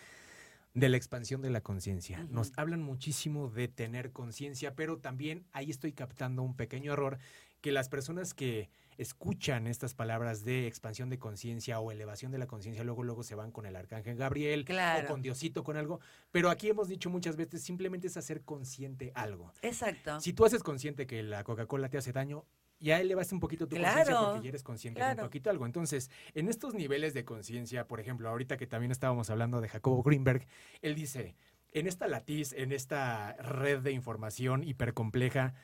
de 0.74 0.88
la 0.88 0.96
expansión 0.96 1.42
de 1.42 1.50
la 1.50 1.62
conciencia. 1.62 2.24
Nos 2.30 2.52
hablan 2.56 2.82
muchísimo 2.82 3.48
de 3.48 3.66
tener 3.66 4.12
conciencia, 4.12 4.76
pero 4.76 4.98
también 4.98 5.44
ahí 5.52 5.70
estoy 5.70 5.92
captando 5.92 6.42
un 6.42 6.54
pequeño 6.54 6.92
error 6.92 7.18
que 7.60 7.72
las 7.72 7.88
personas 7.88 8.34
que 8.34 8.70
escuchan 8.98 9.66
estas 9.66 9.94
palabras 9.94 10.44
de 10.44 10.66
expansión 10.66 11.08
de 11.08 11.18
conciencia 11.18 11.80
o 11.80 11.90
elevación 11.90 12.32
de 12.32 12.38
la 12.38 12.46
conciencia, 12.46 12.84
luego 12.84 13.02
luego 13.02 13.22
se 13.22 13.34
van 13.34 13.50
con 13.50 13.64
el 13.64 13.74
arcángel 13.74 14.16
Gabriel 14.16 14.66
o 14.68 15.06
con 15.06 15.22
Diosito, 15.22 15.64
con 15.64 15.76
algo. 15.76 16.00
Pero 16.30 16.50
aquí 16.50 16.68
hemos 16.68 16.88
dicho 16.88 17.08
muchas 17.08 17.36
veces, 17.36 17.62
simplemente 17.62 18.08
es 18.08 18.16
hacer 18.18 18.42
consciente 18.42 19.12
algo. 19.14 19.52
Exacto. 19.62 20.20
Si 20.20 20.34
tú 20.34 20.44
haces 20.44 20.62
consciente 20.62 21.06
que 21.06 21.22
la 21.22 21.44
Coca-Cola 21.44 21.88
te 21.88 21.96
hace 21.96 22.12
daño, 22.12 22.44
ya 22.78 23.00
elevaste 23.00 23.34
un 23.34 23.40
poquito 23.40 23.66
tu 23.68 23.76
conciencia 23.76 24.18
porque 24.18 24.42
ya 24.42 24.48
eres 24.48 24.62
consciente 24.62 25.02
de 25.02 25.12
un 25.12 25.16
poquito 25.18 25.50
algo. 25.50 25.66
Entonces, 25.66 26.10
en 26.34 26.48
estos 26.48 26.74
niveles 26.74 27.14
de 27.14 27.24
conciencia, 27.24 27.86
por 27.86 28.00
ejemplo, 28.00 28.28
ahorita 28.28 28.56
que 28.56 28.66
también 28.66 28.90
estábamos 28.90 29.30
hablando 29.30 29.60
de 29.60 29.68
Jacobo 29.68 30.02
Greenberg, 30.02 30.46
él 30.82 30.94
dice, 30.94 31.36
en 31.72 31.86
esta 31.86 32.08
latiz, 32.08 32.52
en 32.52 32.72
esta 32.72 33.34
red 33.34 33.80
de 33.80 33.92
información 33.92 34.62
hipercompleja, 34.64 35.54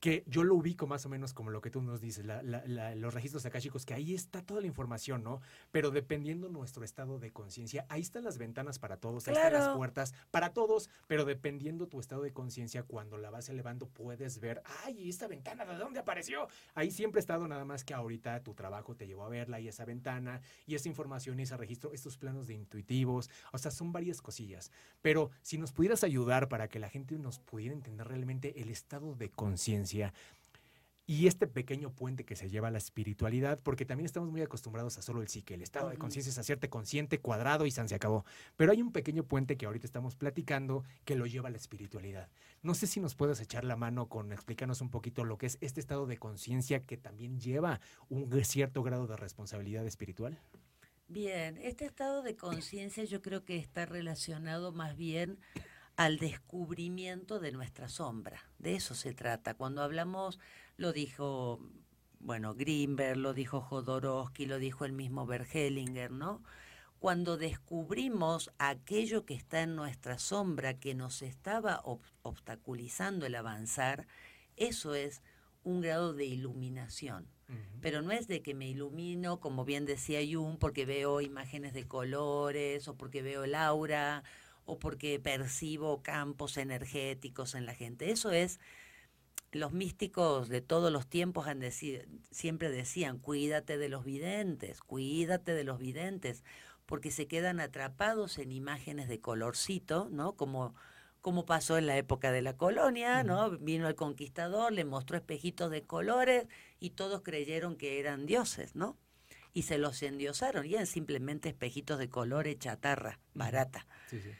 que 0.00 0.24
yo 0.26 0.44
lo 0.44 0.54
ubico 0.54 0.86
más 0.86 1.04
o 1.04 1.10
menos 1.10 1.34
como 1.34 1.50
lo 1.50 1.60
que 1.60 1.70
tú 1.70 1.82
nos 1.82 2.00
dices, 2.00 2.24
los 2.24 3.14
registros 3.14 3.44
akáshicos, 3.44 3.84
que 3.84 3.92
ahí 3.92 4.14
está 4.14 4.40
toda 4.40 4.62
la 4.62 4.66
información, 4.66 5.22
¿no? 5.22 5.42
Pero 5.70 5.90
dependiendo 5.90 6.48
nuestro 6.48 6.84
estado 6.84 7.18
de 7.18 7.30
conciencia, 7.32 7.84
ahí 7.90 8.00
están 8.00 8.24
las 8.24 8.38
ventanas 8.38 8.78
para 8.78 8.96
todos, 8.96 9.28
ahí 9.28 9.34
están 9.34 9.52
las 9.52 9.76
puertas 9.76 10.14
para 10.30 10.54
todos, 10.54 10.88
pero 11.06 11.26
dependiendo 11.26 11.86
tu 11.86 12.00
estado 12.00 12.22
de 12.22 12.32
conciencia, 12.32 12.82
cuando 12.82 13.18
la 13.18 13.28
vas 13.28 13.50
elevando 13.50 13.88
puedes 13.88 14.40
ver, 14.40 14.62
ay, 14.84 15.10
esta 15.10 15.28
ventana, 15.28 15.66
¿de 15.66 15.76
dónde 15.76 16.00
apareció? 16.00 16.48
Ahí 16.74 16.90
siempre 16.90 17.18
ha 17.18 17.20
estado 17.20 17.46
nada 17.46 17.66
más 17.66 17.84
que 17.84 17.92
ahorita 17.92 18.42
tu 18.42 18.54
trabajo 18.54 18.96
te 18.96 19.06
llevó 19.06 19.24
a 19.24 19.28
verla 19.28 19.60
y 19.60 19.68
esa 19.68 19.84
ventana 19.84 20.40
y 20.66 20.76
esa 20.76 20.88
información 20.88 21.38
y 21.38 21.42
ese 21.42 21.58
registro, 21.58 21.92
estos 21.92 22.16
planos 22.16 22.46
de 22.46 22.54
intuitivos, 22.54 23.28
o 23.52 23.58
sea, 23.58 23.70
son 23.70 23.92
varias 23.92 24.22
cosillas. 24.22 24.72
Pero 25.02 25.30
si 25.42 25.58
nos 25.58 25.72
pudieras 25.72 26.04
ayudar 26.04 26.48
para 26.48 26.68
que 26.68 26.78
la 26.78 26.88
gente 26.88 27.18
nos 27.18 27.38
pudiera 27.38 27.74
entender 27.74 28.08
realmente 28.08 28.62
el 28.62 28.70
estado 28.70 29.14
de 29.14 29.30
conciencia, 29.30 29.89
y 31.10 31.26
este 31.26 31.48
pequeño 31.48 31.90
puente 31.90 32.24
que 32.24 32.36
se 32.36 32.48
lleva 32.48 32.68
a 32.68 32.70
la 32.70 32.78
espiritualidad, 32.78 33.58
porque 33.64 33.84
también 33.84 34.06
estamos 34.06 34.30
muy 34.30 34.42
acostumbrados 34.42 34.96
a 34.96 35.02
solo 35.02 35.22
el 35.22 35.26
psique, 35.26 35.54
el 35.54 35.62
estado 35.62 35.88
de 35.88 35.96
conciencia 35.96 36.30
es 36.30 36.38
hacerte 36.38 36.68
consciente, 36.68 37.18
cuadrado 37.18 37.66
y 37.66 37.72
se 37.72 37.80
acabó. 37.92 38.24
Pero 38.56 38.70
hay 38.70 38.80
un 38.80 38.92
pequeño 38.92 39.24
puente 39.24 39.56
que 39.56 39.66
ahorita 39.66 39.86
estamos 39.86 40.14
platicando 40.14 40.84
que 41.04 41.16
lo 41.16 41.26
lleva 41.26 41.48
a 41.48 41.50
la 41.50 41.56
espiritualidad. 41.56 42.28
No 42.62 42.74
sé 42.74 42.86
si 42.86 43.00
nos 43.00 43.16
puedes 43.16 43.40
echar 43.40 43.64
la 43.64 43.74
mano 43.74 44.08
con 44.08 44.32
explicarnos 44.32 44.82
un 44.82 44.90
poquito 44.90 45.24
lo 45.24 45.36
que 45.36 45.46
es 45.46 45.58
este 45.60 45.80
estado 45.80 46.06
de 46.06 46.16
conciencia 46.16 46.86
que 46.86 46.96
también 46.96 47.40
lleva 47.40 47.80
un 48.08 48.30
cierto 48.44 48.84
grado 48.84 49.08
de 49.08 49.16
responsabilidad 49.16 49.84
espiritual. 49.88 50.38
Bien, 51.08 51.56
este 51.56 51.86
estado 51.86 52.22
de 52.22 52.36
conciencia 52.36 53.02
yo 53.02 53.20
creo 53.20 53.44
que 53.44 53.56
está 53.56 53.84
relacionado 53.84 54.70
más 54.70 54.96
bien 54.96 55.40
al 56.00 56.16
descubrimiento 56.16 57.40
de 57.40 57.52
nuestra 57.52 57.90
sombra. 57.90 58.48
De 58.58 58.74
eso 58.74 58.94
se 58.94 59.12
trata. 59.12 59.52
Cuando 59.52 59.82
hablamos, 59.82 60.38
lo 60.78 60.94
dijo, 60.94 61.60
bueno, 62.20 62.54
Grimberg, 62.54 63.18
lo 63.18 63.34
dijo 63.34 63.60
Jodorowsky, 63.60 64.46
lo 64.46 64.58
dijo 64.58 64.86
el 64.86 64.94
mismo 64.94 65.26
Bergelinger, 65.26 66.10
¿no? 66.10 66.42
Cuando 67.00 67.36
descubrimos 67.36 68.50
aquello 68.56 69.26
que 69.26 69.34
está 69.34 69.60
en 69.60 69.76
nuestra 69.76 70.18
sombra, 70.18 70.72
que 70.72 70.94
nos 70.94 71.20
estaba 71.20 71.82
obstaculizando 72.22 73.26
el 73.26 73.34
avanzar, 73.34 74.06
eso 74.56 74.94
es 74.94 75.22
un 75.64 75.82
grado 75.82 76.14
de 76.14 76.24
iluminación. 76.24 77.28
Pero 77.82 78.00
no 78.00 78.12
es 78.12 78.26
de 78.26 78.42
que 78.42 78.54
me 78.54 78.68
ilumino, 78.68 79.40
como 79.40 79.64
bien 79.64 79.84
decía 79.84 80.20
Jung, 80.20 80.56
porque 80.56 80.86
veo 80.86 81.20
imágenes 81.20 81.74
de 81.74 81.86
colores 81.86 82.88
o 82.88 82.96
porque 82.96 83.22
veo 83.22 83.44
el 83.44 83.56
aura 83.56 84.22
o 84.70 84.78
porque 84.78 85.18
percibo 85.18 86.00
campos 86.00 86.56
energéticos 86.56 87.56
en 87.56 87.66
la 87.66 87.74
gente. 87.74 88.12
Eso 88.12 88.30
es, 88.30 88.60
los 89.50 89.72
místicos 89.72 90.48
de 90.48 90.60
todos 90.60 90.92
los 90.92 91.08
tiempos 91.08 91.48
han 91.48 91.60
siempre 92.30 92.70
decían, 92.70 93.18
cuídate 93.18 93.78
de 93.78 93.88
los 93.88 94.04
videntes, 94.04 94.80
cuídate 94.80 95.54
de 95.54 95.64
los 95.64 95.80
videntes, 95.80 96.44
porque 96.86 97.10
se 97.10 97.26
quedan 97.26 97.58
atrapados 97.58 98.38
en 98.38 98.52
imágenes 98.52 99.08
de 99.08 99.20
colorcito, 99.20 100.08
¿no? 100.08 100.36
Como, 100.36 100.76
como 101.20 101.46
pasó 101.46 101.76
en 101.76 101.88
la 101.88 101.96
época 101.96 102.30
de 102.30 102.42
la 102.42 102.56
colonia, 102.56 103.24
¿no? 103.24 103.50
Vino 103.58 103.88
el 103.88 103.96
conquistador, 103.96 104.72
le 104.72 104.84
mostró 104.84 105.16
espejitos 105.16 105.72
de 105.72 105.82
colores 105.82 106.46
y 106.78 106.90
todos 106.90 107.22
creyeron 107.22 107.74
que 107.74 107.98
eran 107.98 108.24
dioses, 108.24 108.76
¿no? 108.76 108.96
Y 109.52 109.62
se 109.62 109.78
los 109.78 110.00
endiosaron, 110.04 110.64
y 110.64 110.74
eran 110.74 110.86
simplemente 110.86 111.48
espejitos 111.48 111.98
de 111.98 112.08
colores 112.08 112.56
chatarra, 112.60 113.18
barata. 113.34 113.84
Sí, 114.08 114.20
sí. 114.20 114.30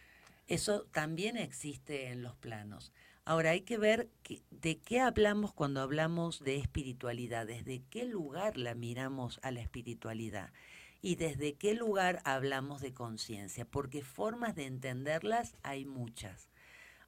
Eso 0.50 0.82
también 0.90 1.36
existe 1.36 2.08
en 2.08 2.24
los 2.24 2.34
planos. 2.34 2.92
Ahora 3.24 3.50
hay 3.50 3.60
que 3.60 3.78
ver 3.78 4.10
de 4.50 4.78
qué 4.78 4.98
hablamos 4.98 5.52
cuando 5.52 5.80
hablamos 5.80 6.40
de 6.40 6.56
espiritualidad, 6.56 7.46
desde 7.46 7.84
qué 7.88 8.04
lugar 8.04 8.56
la 8.56 8.74
miramos 8.74 9.38
a 9.44 9.52
la 9.52 9.60
espiritualidad 9.60 10.52
y 11.00 11.14
desde 11.14 11.54
qué 11.54 11.74
lugar 11.74 12.20
hablamos 12.24 12.80
de 12.80 12.92
conciencia, 12.92 13.64
porque 13.64 14.02
formas 14.02 14.56
de 14.56 14.66
entenderlas 14.66 15.56
hay 15.62 15.84
muchas. 15.84 16.48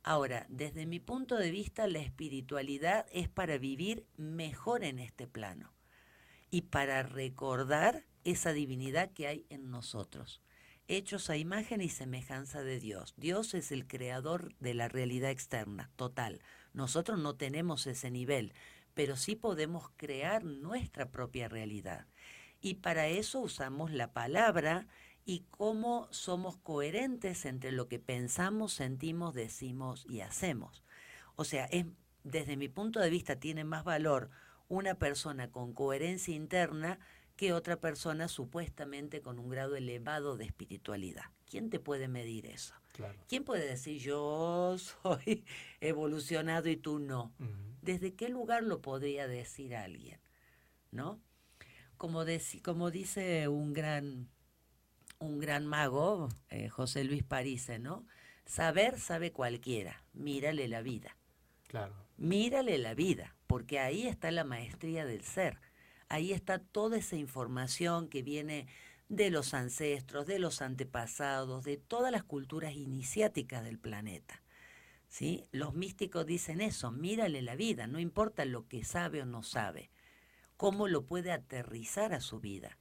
Ahora, 0.04 0.46
desde 0.48 0.86
mi 0.86 1.00
punto 1.00 1.36
de 1.36 1.50
vista, 1.50 1.88
la 1.88 1.98
espiritualidad 1.98 3.06
es 3.10 3.28
para 3.28 3.58
vivir 3.58 4.06
mejor 4.16 4.84
en 4.84 5.00
este 5.00 5.26
plano 5.26 5.74
y 6.52 6.62
para 6.62 7.02
recordar 7.02 8.04
esa 8.22 8.52
divinidad 8.52 9.10
que 9.10 9.26
hay 9.26 9.46
en 9.50 9.68
nosotros 9.68 10.40
hechos 10.88 11.30
a 11.30 11.36
imagen 11.36 11.80
y 11.80 11.88
semejanza 11.88 12.62
de 12.62 12.80
Dios. 12.80 13.14
Dios 13.16 13.54
es 13.54 13.72
el 13.72 13.86
creador 13.86 14.54
de 14.58 14.74
la 14.74 14.88
realidad 14.88 15.30
externa, 15.30 15.90
total. 15.96 16.40
Nosotros 16.72 17.18
no 17.18 17.36
tenemos 17.36 17.86
ese 17.86 18.10
nivel, 18.10 18.52
pero 18.94 19.16
sí 19.16 19.36
podemos 19.36 19.90
crear 19.96 20.44
nuestra 20.44 21.10
propia 21.10 21.48
realidad. 21.48 22.06
Y 22.60 22.74
para 22.74 23.08
eso 23.08 23.40
usamos 23.40 23.90
la 23.90 24.12
palabra 24.12 24.86
y 25.24 25.44
cómo 25.50 26.08
somos 26.10 26.56
coherentes 26.58 27.44
entre 27.44 27.72
lo 27.72 27.88
que 27.88 27.98
pensamos, 27.98 28.72
sentimos, 28.72 29.34
decimos 29.34 30.04
y 30.08 30.20
hacemos. 30.20 30.84
O 31.36 31.44
sea, 31.44 31.66
es, 31.66 31.86
desde 32.24 32.56
mi 32.56 32.68
punto 32.68 33.00
de 33.00 33.10
vista 33.10 33.36
tiene 33.36 33.64
más 33.64 33.84
valor 33.84 34.30
una 34.68 34.94
persona 34.94 35.50
con 35.50 35.74
coherencia 35.74 36.34
interna 36.34 36.98
que 37.42 37.52
otra 37.52 37.80
persona 37.80 38.28
supuestamente 38.28 39.20
con 39.20 39.40
un 39.40 39.48
grado 39.48 39.74
elevado 39.74 40.36
de 40.36 40.44
espiritualidad. 40.44 41.24
¿Quién 41.50 41.70
te 41.70 41.80
puede 41.80 42.06
medir 42.06 42.46
eso? 42.46 42.72
¿Quién 43.26 43.42
puede 43.42 43.66
decir 43.66 44.00
yo 44.00 44.76
soy 44.78 45.44
evolucionado 45.80 46.68
y 46.68 46.76
tú 46.76 47.00
no? 47.00 47.32
¿Desde 47.80 48.14
qué 48.14 48.28
lugar 48.28 48.62
lo 48.62 48.80
podría 48.80 49.26
decir 49.26 49.74
alguien? 49.74 50.20
¿No? 50.92 51.20
Como, 51.96 52.24
como 52.62 52.92
dice 52.92 53.48
un 53.48 53.72
gran, 53.72 54.28
un 55.18 55.40
gran 55.40 55.66
mago, 55.66 56.28
eh, 56.48 56.68
José 56.68 57.02
Luis 57.02 57.24
Parise, 57.24 57.80
¿no? 57.80 58.06
Saber 58.46 59.00
sabe 59.00 59.32
cualquiera, 59.32 60.04
mírale 60.12 60.68
la 60.68 60.80
vida. 60.80 61.16
Claro. 61.66 62.06
Mírale 62.16 62.78
la 62.78 62.94
vida, 62.94 63.34
porque 63.48 63.80
ahí 63.80 64.06
está 64.06 64.30
la 64.30 64.44
maestría 64.44 65.04
del 65.04 65.24
ser 65.24 65.58
ahí 66.12 66.34
está 66.34 66.58
toda 66.58 66.98
esa 66.98 67.16
información 67.16 68.06
que 68.06 68.22
viene 68.22 68.66
de 69.08 69.30
los 69.30 69.54
ancestros, 69.54 70.26
de 70.26 70.38
los 70.38 70.60
antepasados, 70.60 71.64
de 71.64 71.78
todas 71.78 72.12
las 72.12 72.22
culturas 72.22 72.74
iniciáticas 72.74 73.64
del 73.64 73.78
planeta. 73.78 74.42
¿Sí? 75.08 75.46
Los 75.52 75.72
místicos 75.72 76.26
dicen 76.26 76.60
eso, 76.60 76.90
mírale 76.90 77.40
la 77.40 77.56
vida, 77.56 77.86
no 77.86 77.98
importa 77.98 78.44
lo 78.44 78.68
que 78.68 78.84
sabe 78.84 79.22
o 79.22 79.26
no 79.26 79.42
sabe, 79.42 79.90
cómo 80.58 80.86
lo 80.86 81.06
puede 81.06 81.32
aterrizar 81.32 82.12
a 82.12 82.20
su 82.20 82.40
vida. 82.40 82.78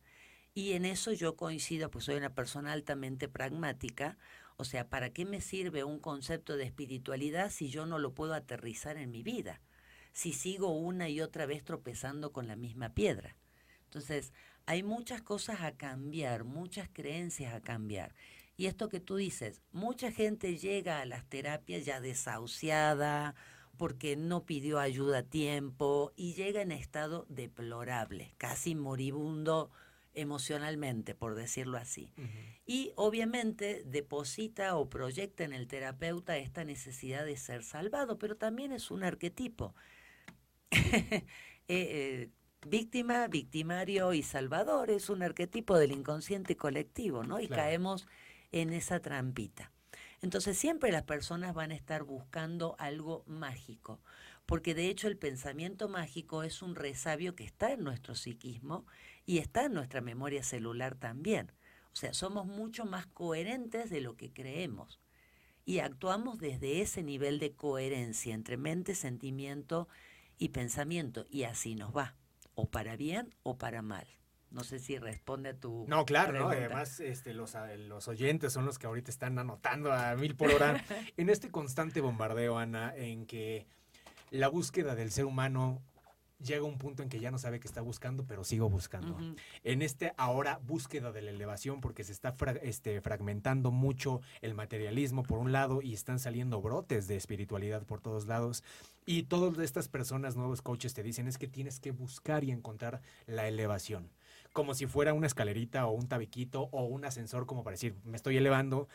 Y 0.53 0.73
en 0.73 0.83
eso 0.83 1.13
yo 1.13 1.37
coincido, 1.37 1.89
pues 1.89 2.05
soy 2.05 2.15
una 2.15 2.35
persona 2.35 2.73
altamente 2.73 3.29
pragmática, 3.29 4.17
o 4.57 4.65
sea, 4.65 4.89
¿para 4.89 5.11
qué 5.11 5.23
me 5.23 5.39
sirve 5.39 5.85
un 5.85 5.99
concepto 5.99 6.57
de 6.57 6.65
espiritualidad 6.65 7.49
si 7.49 7.69
yo 7.69 7.85
no 7.85 7.97
lo 7.97 8.13
puedo 8.13 8.33
aterrizar 8.33 8.97
en 8.97 9.09
mi 9.11 9.23
vida? 9.23 9.61
Si 10.13 10.33
sigo 10.33 10.77
una 10.77 11.09
y 11.09 11.21
otra 11.21 11.45
vez 11.45 11.63
tropezando 11.63 12.31
con 12.31 12.47
la 12.47 12.55
misma 12.55 12.93
piedra. 12.93 13.35
Entonces, 13.85 14.33
hay 14.65 14.83
muchas 14.83 15.21
cosas 15.21 15.61
a 15.61 15.73
cambiar, 15.73 16.43
muchas 16.43 16.89
creencias 16.91 17.53
a 17.53 17.61
cambiar. 17.61 18.13
Y 18.57 18.67
esto 18.67 18.89
que 18.89 18.99
tú 18.99 19.15
dices, 19.15 19.61
mucha 19.71 20.11
gente 20.11 20.57
llega 20.57 21.01
a 21.01 21.05
las 21.05 21.25
terapias 21.25 21.85
ya 21.85 21.99
desahuciada 21.99 23.35
porque 23.77 24.15
no 24.15 24.45
pidió 24.45 24.79
ayuda 24.79 25.19
a 25.19 25.23
tiempo, 25.23 25.31
tiempo 25.31 26.13
y 26.15 26.33
llega 26.35 26.61
en 26.61 26.71
estado 26.71 27.25
deplorable, 27.29 28.35
casi 28.37 28.75
moribundo 28.75 29.71
emocionalmente, 30.13 31.15
por 31.15 31.35
decirlo 31.35 31.77
así. 31.77 32.13
Y 32.65 32.91
obviamente 32.95 33.83
deposita 33.85 34.75
o 34.75 34.89
proyecta 34.89 35.43
en 35.43 35.53
el 35.53 35.67
terapeuta 35.67 36.37
esta 36.37 36.63
necesidad 36.63 37.25
de 37.25 37.37
ser 37.37 37.63
salvado, 37.63 38.19
pero 38.19 38.35
también 38.37 38.71
es 38.71 38.91
un 38.91 39.03
arquetipo. 39.03 39.73
Eh, 41.67 41.87
eh, 42.27 42.29
víctima, 42.67 43.27
victimario 43.29 44.11
y 44.11 44.23
salvador 44.23 44.89
es 44.89 45.09
un 45.09 45.23
arquetipo 45.23 45.77
del 45.77 45.93
inconsciente 45.93 46.57
colectivo, 46.57 47.23
¿no? 47.23 47.39
Y 47.39 47.47
caemos 47.47 48.07
en 48.51 48.73
esa 48.73 48.99
trampita. 48.99 49.71
Entonces 50.21 50.57
siempre 50.57 50.91
las 50.91 51.03
personas 51.03 51.53
van 51.53 51.71
a 51.71 51.75
estar 51.75 52.03
buscando 52.03 52.75
algo 52.77 53.23
mágico, 53.25 54.01
porque 54.45 54.75
de 54.75 54.89
hecho 54.89 55.07
el 55.07 55.17
pensamiento 55.17 55.87
mágico 55.87 56.43
es 56.43 56.61
un 56.61 56.75
resabio 56.75 57.35
que 57.35 57.45
está 57.45 57.71
en 57.71 57.85
nuestro 57.85 58.15
psiquismo 58.15 58.85
y 59.25 59.37
está 59.37 59.63
en 59.65 59.73
nuestra 59.73 60.01
memoria 60.01 60.43
celular 60.43 60.95
también. 60.95 61.53
O 61.93 61.95
sea, 61.95 62.13
somos 62.13 62.45
mucho 62.45 62.85
más 62.85 63.07
coherentes 63.07 63.89
de 63.89 64.01
lo 64.01 64.17
que 64.17 64.33
creemos 64.33 64.99
y 65.65 65.79
actuamos 65.79 66.39
desde 66.39 66.81
ese 66.81 67.01
nivel 67.01 67.39
de 67.39 67.53
coherencia 67.53 68.33
entre 68.33 68.57
mente, 68.57 68.93
sentimiento 68.93 69.87
y 70.41 70.49
pensamiento 70.49 71.27
y 71.29 71.43
así 71.43 71.75
nos 71.75 71.95
va, 71.95 72.15
o 72.55 72.67
para 72.67 72.95
bien 72.95 73.35
o 73.43 73.59
para 73.59 73.83
mal. 73.83 74.07
No 74.49 74.63
sé 74.63 74.79
si 74.79 74.97
responde 74.97 75.49
a 75.49 75.53
tu. 75.53 75.85
No, 75.87 76.03
claro, 76.03 76.37
¿no? 76.37 76.49
además 76.49 76.99
este, 76.99 77.35
los, 77.35 77.55
los 77.87 78.07
oyentes 78.07 78.51
son 78.51 78.65
los 78.65 78.79
que 78.79 78.87
ahorita 78.87 79.11
están 79.11 79.37
anotando 79.37 79.93
a 79.93 80.15
mil 80.15 80.35
por 80.35 80.51
hora 80.51 80.83
en 81.17 81.29
este 81.29 81.51
constante 81.51 82.01
bombardeo, 82.01 82.57
Ana, 82.57 82.93
en 82.95 83.27
que 83.27 83.67
la 84.31 84.47
búsqueda 84.47 84.95
del 84.95 85.11
ser 85.11 85.25
humano 85.25 85.83
llega 86.43 86.61
a 86.61 86.65
un 86.65 86.77
punto 86.77 87.03
en 87.03 87.09
que 87.09 87.19
ya 87.19 87.31
no 87.31 87.37
sabe 87.37 87.59
qué 87.59 87.67
está 87.67 87.81
buscando, 87.81 88.25
pero 88.25 88.43
sigo 88.43 88.69
buscando. 88.69 89.17
En 89.63 89.81
este 89.81 90.13
ahora 90.17 90.59
búsqueda 90.63 91.11
de 91.11 91.21
la 91.21 91.31
elevación, 91.31 91.81
porque 91.81 92.03
se 92.03 92.11
está 92.11 92.35
este, 92.63 92.99
fragmentando 93.01 93.71
mucho 93.71 94.21
el 94.41 94.53
materialismo 94.53 95.23
por 95.23 95.39
un 95.39 95.51
lado 95.51 95.81
y 95.81 95.93
están 95.93 96.19
saliendo 96.19 96.61
brotes 96.61 97.07
de 97.07 97.15
espiritualidad 97.15 97.83
por 97.83 98.01
todos 98.01 98.25
lados. 98.25 98.63
Y 99.05 99.23
todas 99.23 99.57
estas 99.59 99.87
personas, 99.87 100.35
nuevos 100.35 100.61
coaches, 100.61 100.93
te 100.93 101.03
dicen 101.03 101.27
es 101.27 101.37
que 101.37 101.47
tienes 101.47 101.79
que 101.79 101.91
buscar 101.91 102.43
y 102.43 102.51
encontrar 102.51 103.01
la 103.25 103.47
elevación 103.47 104.09
como 104.53 104.73
si 104.73 104.85
fuera 104.85 105.13
una 105.13 105.27
escalerita 105.27 105.87
o 105.87 105.91
un 105.91 106.07
tabiquito 106.07 106.69
o 106.71 106.85
un 106.85 107.05
ascensor, 107.05 107.45
como 107.45 107.63
para 107.63 107.75
decir, 107.75 107.95
me 108.03 108.17
estoy 108.17 108.37
elevando. 108.37 108.87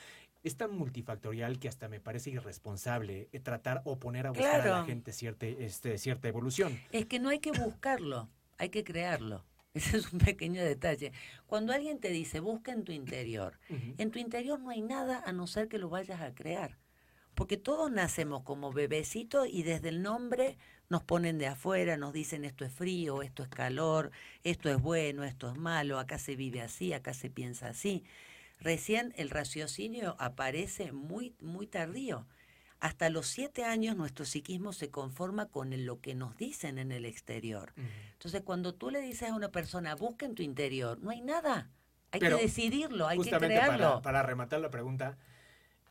Es 0.44 0.56
tan 0.56 0.76
multifactorial 0.76 1.58
que 1.58 1.68
hasta 1.68 1.88
me 1.88 1.98
parece 1.98 2.30
irresponsable 2.30 3.28
eh, 3.32 3.40
tratar 3.40 3.82
o 3.84 3.98
poner 3.98 4.26
a 4.26 4.30
buscar 4.30 4.60
a 4.60 4.80
la 4.80 4.84
gente 4.84 5.12
cierta, 5.12 5.46
este, 5.46 5.98
cierta 5.98 6.28
evolución. 6.28 6.78
Es 6.92 7.06
que 7.06 7.18
no 7.18 7.30
hay 7.30 7.40
que 7.40 7.52
buscarlo, 7.52 8.28
hay 8.58 8.68
que 8.68 8.84
crearlo. 8.84 9.44
Ese 9.74 9.98
es 9.98 10.12
un 10.12 10.20
pequeño 10.20 10.62
detalle. 10.62 11.12
Cuando 11.46 11.72
alguien 11.72 11.98
te 11.98 12.10
dice, 12.10 12.40
busca 12.40 12.72
en 12.72 12.84
tu 12.84 12.92
interior, 12.92 13.58
en 13.68 14.10
tu 14.10 14.18
interior 14.18 14.58
no 14.60 14.70
hay 14.70 14.80
nada 14.80 15.22
a 15.26 15.32
no 15.32 15.46
ser 15.46 15.68
que 15.68 15.78
lo 15.78 15.90
vayas 15.90 16.20
a 16.22 16.34
crear. 16.34 16.78
Porque 17.36 17.58
todos 17.58 17.92
nacemos 17.92 18.42
como 18.42 18.72
bebecitos 18.72 19.46
y 19.48 19.62
desde 19.62 19.90
el 19.90 20.02
nombre 20.02 20.56
nos 20.88 21.04
ponen 21.04 21.36
de 21.36 21.46
afuera, 21.46 21.98
nos 21.98 22.14
dicen 22.14 22.46
esto 22.46 22.64
es 22.64 22.72
frío, 22.72 23.22
esto 23.22 23.42
es 23.42 23.48
calor, 23.50 24.10
esto 24.42 24.70
es 24.70 24.80
bueno, 24.80 25.22
esto 25.22 25.50
es 25.50 25.58
malo, 25.58 25.98
acá 25.98 26.18
se 26.18 26.34
vive 26.34 26.62
así, 26.62 26.94
acá 26.94 27.12
se 27.12 27.28
piensa 27.28 27.68
así. 27.68 28.04
Recién 28.58 29.12
el 29.18 29.28
raciocinio 29.28 30.16
aparece 30.18 30.92
muy, 30.92 31.34
muy 31.38 31.66
tardío. 31.66 32.26
Hasta 32.80 33.10
los 33.10 33.26
siete 33.26 33.64
años 33.64 33.96
nuestro 33.96 34.24
psiquismo 34.24 34.72
se 34.72 34.90
conforma 34.90 35.46
con 35.46 35.84
lo 35.84 36.00
que 36.00 36.14
nos 36.14 36.38
dicen 36.38 36.78
en 36.78 36.90
el 36.90 37.04
exterior. 37.04 37.74
Entonces, 38.12 38.40
cuando 38.42 38.74
tú 38.74 38.90
le 38.90 39.02
dices 39.02 39.30
a 39.30 39.34
una 39.34 39.50
persona, 39.50 39.94
busca 39.94 40.24
en 40.24 40.34
tu 40.34 40.42
interior, 40.42 40.98
no 41.02 41.10
hay 41.10 41.20
nada. 41.20 41.70
Hay 42.12 42.20
que 42.20 42.30
decidirlo, 42.30 43.06
hay 43.08 43.18
que 43.18 43.30
crearlo. 43.30 43.78
Para, 43.78 44.02
para 44.02 44.22
rematar 44.22 44.60
la 44.60 44.70
pregunta, 44.70 45.18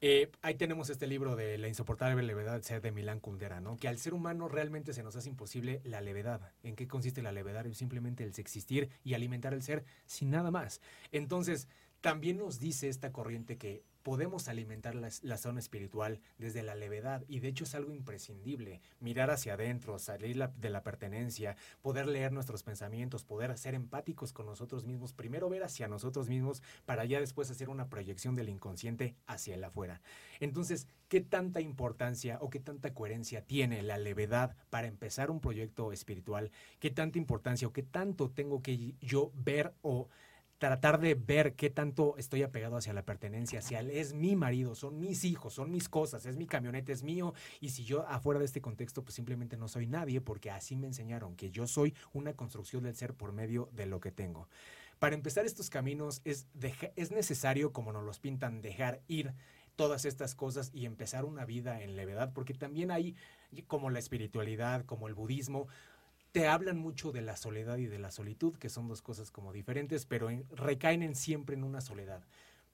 eh, 0.02 0.30
ahí 0.42 0.56
tenemos 0.56 0.90
este 0.90 1.08
libro 1.08 1.36
de 1.36 1.58
La 1.58 1.68
insoportable 1.68 2.22
levedad 2.22 2.62
ser 2.62 2.82
de 2.82 2.92
Milán 2.92 3.20
Kundera, 3.20 3.62
¿no? 3.62 3.78
Que 3.78 3.88
al 3.88 3.98
ser 3.98 4.14
humano 4.14 4.48
realmente 4.48 4.94
se 4.94 5.04
nos 5.04 5.16
hace 5.16 5.30
imposible 5.30 5.82
la 5.84 6.02
levedad. 6.02 6.52
¿En 6.64 6.76
qué 6.76 6.88
consiste 6.88 7.22
la 7.22 7.32
levedad? 7.32 7.66
Simplemente 7.74 8.24
el 8.24 8.34
existir 8.38 8.90
y 9.04 9.14
alimentar 9.14 9.54
el 9.54 9.64
ser 9.64 9.86
sin 10.06 10.32
nada 10.32 10.52
más. 10.52 10.82
Entonces, 11.12 11.68
también 12.02 12.38
nos 12.38 12.60
dice 12.60 12.90
esta 12.90 13.12
corriente 13.12 13.58
que 13.58 13.84
podemos 14.06 14.50
alimentar 14.50 14.94
la, 14.94 15.38
zona 15.40 15.60
espiritual 15.60 16.20
desde 16.38 16.62
la 16.62 16.76
levedad 16.76 17.24
y 17.28 17.40
de 17.40 17.48
hecho 17.48 17.64
es 17.64 17.74
algo 17.74 17.92
imprescindible, 17.92 18.80
mirar 19.00 19.32
hacia 19.32 19.56
adentro, 19.56 19.98
salir 19.98 20.48
de 20.48 20.70
la 20.70 20.84
pertenencia, 20.84 21.58
poder 21.82 22.06
leer 22.08 22.32
nuestros 22.32 22.62
pensamientos, 22.62 23.24
poder 23.24 23.58
ser 23.58 23.74
empáticos 23.74 24.32
con 24.32 24.46
nosotros 24.46 24.86
mismos, 24.86 25.14
primero 25.14 25.50
ver 25.50 25.64
hacia 25.64 25.88
nosotros 25.88 26.30
mismos 26.30 26.62
para 26.86 27.04
ya 27.06 27.20
después 27.20 27.50
hacer 27.50 27.68
una 27.68 27.90
proyección 27.90 28.36
del 28.36 28.50
inconsciente 28.50 29.16
hacia 29.26 29.56
el 29.56 29.64
afuera. 29.64 30.04
Entonces, 30.40 30.88
¿qué 31.10 31.22
tanta 31.22 31.60
importancia 31.60 32.38
o 32.42 32.52
qué 32.52 32.60
tanta 32.60 32.94
coherencia 32.94 33.42
tiene 33.42 33.82
la 33.82 33.98
levedad 33.98 34.56
para 34.70 34.86
empezar 34.86 35.32
un 35.32 35.40
proyecto 35.40 35.92
espiritual? 35.92 36.52
¿Qué 36.78 36.92
tanta 36.92 37.18
importancia 37.18 37.68
o 37.68 37.74
qué 37.74 37.82
tanto 37.82 38.30
tengo 38.30 38.62
que 38.62 38.94
yo 39.02 39.32
ver 39.34 39.74
o 39.82 40.10
tratar 40.58 41.00
de 41.00 41.16
ver 41.16 41.56
qué 41.56 41.70
tanto 41.70 42.16
estoy 42.18 42.44
apegado 42.44 42.78
hacia 42.78 42.94
la 42.94 43.04
pertenencia, 43.04 43.60
hacia 43.60 43.80
él 43.80 43.90
es 43.90 44.14
mi 44.14 44.36
marido, 44.36 44.76
son 44.76 45.00
mis 45.00 45.26
hijos, 45.26 45.54
son 45.54 45.72
mis 45.72 45.90
cosas, 45.90 46.26
es 46.26 46.38
mi 46.38 46.48
camioneta, 46.48 46.92
es 46.92 47.04
mío, 47.04 47.34
y 47.60 47.70
si 47.70 47.84
yo 47.84 48.08
afuera 48.08 48.40
de 48.40 48.46
este 48.46 48.62
contexto, 48.62 49.04
pues 49.04 49.16
simplemente 49.16 49.58
no 49.58 49.68
soy 49.68 49.88
nadie, 49.88 50.22
porque 50.22 50.52
así 50.52 50.76
me 50.76 50.88
enseñaron 50.88 51.36
que 51.36 51.52
yo 51.52 51.68
soy 51.68 51.94
una 52.14 52.34
construcción 52.34 52.84
del 52.84 52.96
ser 52.96 53.14
por 53.14 53.34
medio 53.34 53.70
de 53.74 53.86
lo 53.86 54.00
que 54.00 54.12
tengo. 54.12 54.48
Para 55.00 55.16
empezar 55.16 55.46
estos 55.46 55.70
caminos 55.70 56.22
es, 56.24 56.48
es 56.96 57.12
necesario, 57.12 57.74
como 57.74 57.92
nos 57.92 58.06
los 58.06 58.20
pintan, 58.20 58.62
dejar 58.62 59.02
ir 59.08 59.34
todas 59.76 60.06
estas 60.06 60.36
cosas 60.36 60.72
y 60.74 60.86
empezar 60.86 61.26
una 61.26 61.46
vida 61.46 61.82
en 61.82 61.98
levedad, 61.98 62.32
porque 62.34 62.54
también 62.54 62.92
hay, 62.92 63.16
como 63.68 63.90
la 63.90 64.00
espiritualidad, 64.00 64.86
como 64.86 65.08
el 65.10 65.14
budismo, 65.14 65.68
te 66.36 66.50
hablan 66.50 66.78
mucho 66.78 67.14
de 67.14 67.22
la 67.22 67.38
soledad 67.38 67.78
y 67.78 67.86
de 67.86 67.98
la 67.98 68.12
solitud, 68.12 68.58
que 68.58 68.68
son 68.68 68.90
dos 68.90 69.02
cosas 69.02 69.32
como 69.32 69.54
diferentes, 69.54 70.06
pero 70.06 70.28
recaen 70.52 71.16
siempre 71.16 71.56
en 71.56 71.64
una 71.64 71.80
soledad. 71.80 72.26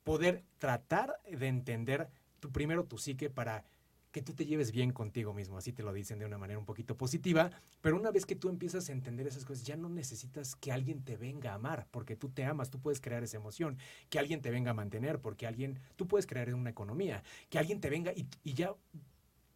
Poder 0.04 0.44
tratar 0.58 1.20
de 1.32 1.48
entender 1.48 2.10
tu, 2.40 2.52
primero 2.52 2.86
tu 2.86 2.98
psique 2.98 3.30
para 3.30 3.64
que 4.12 4.24
tú 4.24 4.34
te 4.34 4.48
lleves 4.48 4.72
bien 4.72 4.92
contigo 4.92 5.36
mismo, 5.36 5.60
así 5.60 5.74
te 5.74 5.84
lo 5.84 5.94
dicen 5.94 6.18
de 6.18 6.26
una 6.26 6.40
manera 6.40 6.58
un 6.58 6.66
poquito 6.66 6.98
positiva, 6.98 7.52
pero 7.82 7.98
una 7.98 8.10
vez 8.10 8.26
que 8.26 8.36
tú 8.36 8.50
empiezas 8.50 8.90
a 8.90 8.94
entender 8.94 9.28
esas 9.28 9.46
cosas, 9.46 9.64
ya 9.64 9.78
no 9.78 9.90
necesitas 9.90 10.56
que 10.56 10.72
alguien 10.72 11.04
te 11.04 11.16
venga 11.16 11.52
a 11.52 11.56
amar, 11.56 11.86
porque 11.92 12.16
tú 12.16 12.30
te 12.30 12.44
amas, 12.44 12.72
tú 12.72 12.80
puedes 12.80 13.00
crear 13.00 13.24
esa 13.24 13.38
emoción, 13.38 13.78
que 14.10 14.18
alguien 14.18 14.42
te 14.42 14.50
venga 14.50 14.72
a 14.72 14.74
mantener, 14.74 15.20
porque 15.20 15.46
alguien, 15.46 15.78
tú 15.98 16.08
puedes 16.08 16.26
crear 16.26 16.52
una 16.56 16.72
economía, 16.72 17.22
que 17.52 17.60
alguien 17.60 17.80
te 17.80 17.92
venga 17.92 18.12
y, 18.12 18.26
y 18.44 18.56
ya 18.56 18.74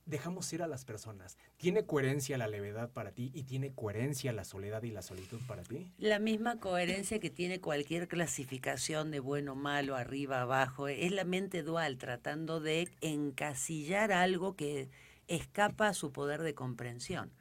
dejamos 0.06 0.52
ir 0.54 0.62
a 0.62 0.68
las 0.68 0.86
personas. 0.86 1.38
¿Tiene 1.58 1.86
coherencia 1.86 2.38
la 2.38 2.48
levedad 2.48 2.91
para 2.91 3.12
ti 3.12 3.32
y 3.34 3.44
tiene 3.44 3.74
coherencia 3.74 4.32
la 4.34 4.44
soledad 4.44 4.84
y 4.84 4.91
la 4.91 5.02
solitud 5.02 5.39
para 5.48 5.63
ti? 5.63 5.91
La 5.98 6.20
misma 6.20 6.60
coherencia 6.60 7.20
que 7.20 7.30
tiene 7.30 7.60
cualquier 7.60 8.08
clasificación 8.08 9.12
de 9.12 9.20
bueno, 9.20 9.56
malo, 9.56 9.96
arriba, 9.96 10.41
abajo. 10.41 10.88
Es 10.88 11.12
la 11.12 11.24
mente 11.24 11.63
dual 11.63 11.98
tratando 11.98 12.60
de 12.60 12.88
encasillar 13.02 14.12
algo 14.12 14.56
que 14.56 14.89
escapa 15.28 15.88
a 15.88 15.94
su 15.94 16.12
poder 16.12 16.41
de 16.41 16.54
comprensión. 16.54 17.32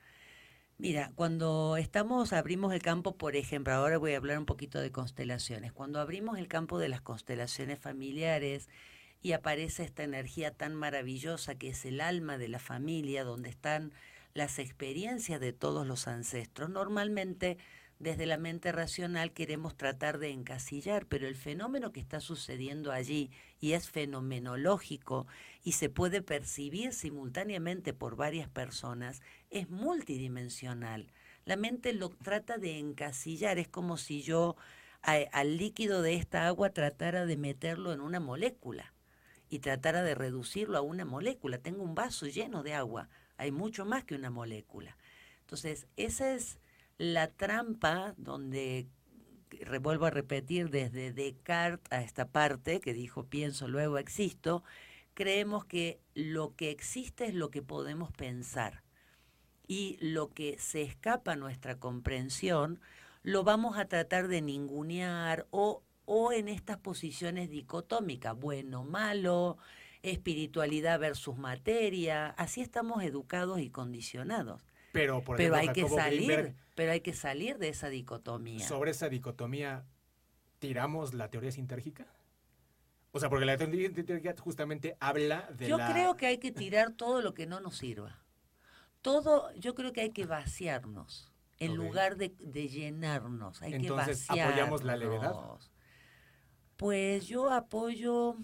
Mira, 0.76 1.12
cuando 1.14 1.76
estamos, 1.76 2.32
abrimos 2.32 2.74
el 2.74 2.82
campo, 2.82 3.16
por 3.16 3.36
ejemplo, 3.36 3.72
ahora 3.72 3.96
voy 3.96 4.14
a 4.14 4.16
hablar 4.16 4.38
un 4.38 4.46
poquito 4.46 4.80
de 4.80 4.90
constelaciones. 4.90 5.72
Cuando 5.72 6.00
abrimos 6.00 6.36
el 6.36 6.48
campo 6.48 6.78
de 6.78 6.88
las 6.88 7.00
constelaciones 7.00 7.78
familiares, 7.78 8.68
y 9.24 9.32
aparece 9.32 9.84
esta 9.84 10.04
energía 10.04 10.50
tan 10.50 10.74
maravillosa 10.74 11.54
que 11.54 11.70
es 11.70 11.86
el 11.86 12.02
alma 12.02 12.36
de 12.36 12.46
la 12.46 12.58
familia, 12.58 13.24
donde 13.24 13.48
están 13.48 13.90
las 14.34 14.58
experiencias 14.58 15.40
de 15.40 15.54
todos 15.54 15.86
los 15.86 16.08
ancestros. 16.08 16.68
Normalmente 16.68 17.56
desde 17.98 18.26
la 18.26 18.36
mente 18.36 18.70
racional 18.70 19.32
queremos 19.32 19.78
tratar 19.78 20.18
de 20.18 20.28
encasillar, 20.28 21.06
pero 21.06 21.26
el 21.26 21.36
fenómeno 21.36 21.90
que 21.90 22.00
está 22.00 22.20
sucediendo 22.20 22.92
allí 22.92 23.30
y 23.60 23.72
es 23.72 23.88
fenomenológico 23.88 25.26
y 25.62 25.72
se 25.72 25.88
puede 25.88 26.20
percibir 26.20 26.92
simultáneamente 26.92 27.94
por 27.94 28.16
varias 28.16 28.50
personas, 28.50 29.22
es 29.48 29.70
multidimensional. 29.70 31.10
La 31.46 31.56
mente 31.56 31.94
lo 31.94 32.10
trata 32.10 32.58
de 32.58 32.78
encasillar, 32.78 33.58
es 33.58 33.68
como 33.68 33.96
si 33.96 34.20
yo 34.20 34.56
al 35.00 35.56
líquido 35.56 36.02
de 36.02 36.12
esta 36.12 36.46
agua 36.46 36.74
tratara 36.74 37.24
de 37.24 37.38
meterlo 37.38 37.94
en 37.94 38.02
una 38.02 38.20
molécula 38.20 38.93
y 39.54 39.60
tratara 39.60 40.02
de 40.02 40.14
reducirlo 40.14 40.76
a 40.76 40.82
una 40.82 41.04
molécula. 41.04 41.58
Tengo 41.58 41.82
un 41.84 41.94
vaso 41.94 42.26
lleno 42.26 42.62
de 42.62 42.74
agua, 42.74 43.08
hay 43.36 43.52
mucho 43.52 43.84
más 43.84 44.04
que 44.04 44.14
una 44.16 44.30
molécula. 44.30 44.96
Entonces, 45.40 45.86
esa 45.96 46.32
es 46.34 46.58
la 46.98 47.28
trampa 47.28 48.14
donde, 48.16 48.88
revuelvo 49.50 50.06
a 50.06 50.10
repetir, 50.10 50.70
desde 50.70 51.12
Descartes 51.12 51.92
a 51.92 52.02
esta 52.02 52.26
parte 52.26 52.80
que 52.80 52.92
dijo 52.94 53.26
pienso, 53.26 53.68
luego 53.68 53.98
existo, 53.98 54.64
creemos 55.14 55.64
que 55.64 56.00
lo 56.14 56.54
que 56.56 56.70
existe 56.70 57.26
es 57.26 57.34
lo 57.34 57.50
que 57.50 57.62
podemos 57.62 58.10
pensar. 58.12 58.82
y 59.66 59.96
lo 60.00 60.32
que 60.32 60.58
se 60.58 60.82
escapa 60.82 61.32
a 61.32 61.36
nuestra 61.36 61.78
comprensión 61.78 62.80
lo 63.22 63.44
vamos 63.44 63.78
a 63.78 63.86
tratar 63.86 64.28
de 64.28 64.42
ningunear 64.42 65.46
o, 65.50 65.82
o 66.06 66.32
en 66.32 66.48
estas 66.48 66.76
posiciones 66.78 67.50
dicotómicas, 67.50 68.36
bueno, 68.38 68.84
malo, 68.84 69.58
espiritualidad 70.02 71.00
versus 71.00 71.38
materia, 71.38 72.28
así 72.30 72.60
estamos 72.60 73.02
educados 73.02 73.60
y 73.60 73.70
condicionados. 73.70 74.62
Pero, 74.92 75.22
por 75.22 75.36
pero 75.36 75.56
hay 75.56 75.68
que 75.68 75.88
salir, 75.88 76.26
Greenberg, 76.26 76.56
pero 76.74 76.92
hay 76.92 77.00
que 77.00 77.14
salir 77.14 77.58
de 77.58 77.68
esa 77.68 77.88
dicotomía. 77.88 78.66
sobre 78.66 78.92
esa 78.92 79.08
dicotomía, 79.08 79.84
¿tiramos 80.58 81.14
la 81.14 81.30
teoría 81.30 81.50
sintérgica? 81.50 82.06
O 83.10 83.20
sea, 83.20 83.28
porque 83.28 83.44
la 83.44 83.56
teoría 83.56 83.88
sintérgica 83.88 84.34
justamente 84.38 84.96
habla 85.00 85.48
de 85.56 85.68
Yo 85.68 85.78
la... 85.78 85.90
creo 85.90 86.16
que 86.16 86.26
hay 86.26 86.38
que 86.38 86.52
tirar 86.52 86.92
todo 86.92 87.22
lo 87.22 87.32
que 87.32 87.46
no 87.46 87.60
nos 87.60 87.76
sirva. 87.76 88.18
Todo, 89.02 89.52
yo 89.54 89.74
creo 89.74 89.92
que 89.92 90.00
hay 90.00 90.10
que 90.10 90.26
vaciarnos 90.26 91.32
en 91.58 91.76
lugar 91.76 92.16
de, 92.16 92.34
de 92.38 92.68
llenarnos. 92.68 93.62
Hay 93.62 93.74
Entonces, 93.74 94.26
que 94.26 94.28
vaciarnos. 94.28 94.54
¿apoyamos 94.54 94.84
la 94.84 94.96
levedad? 94.96 95.34
Pues 96.76 97.26
yo 97.26 97.50
apoyo 97.50 98.36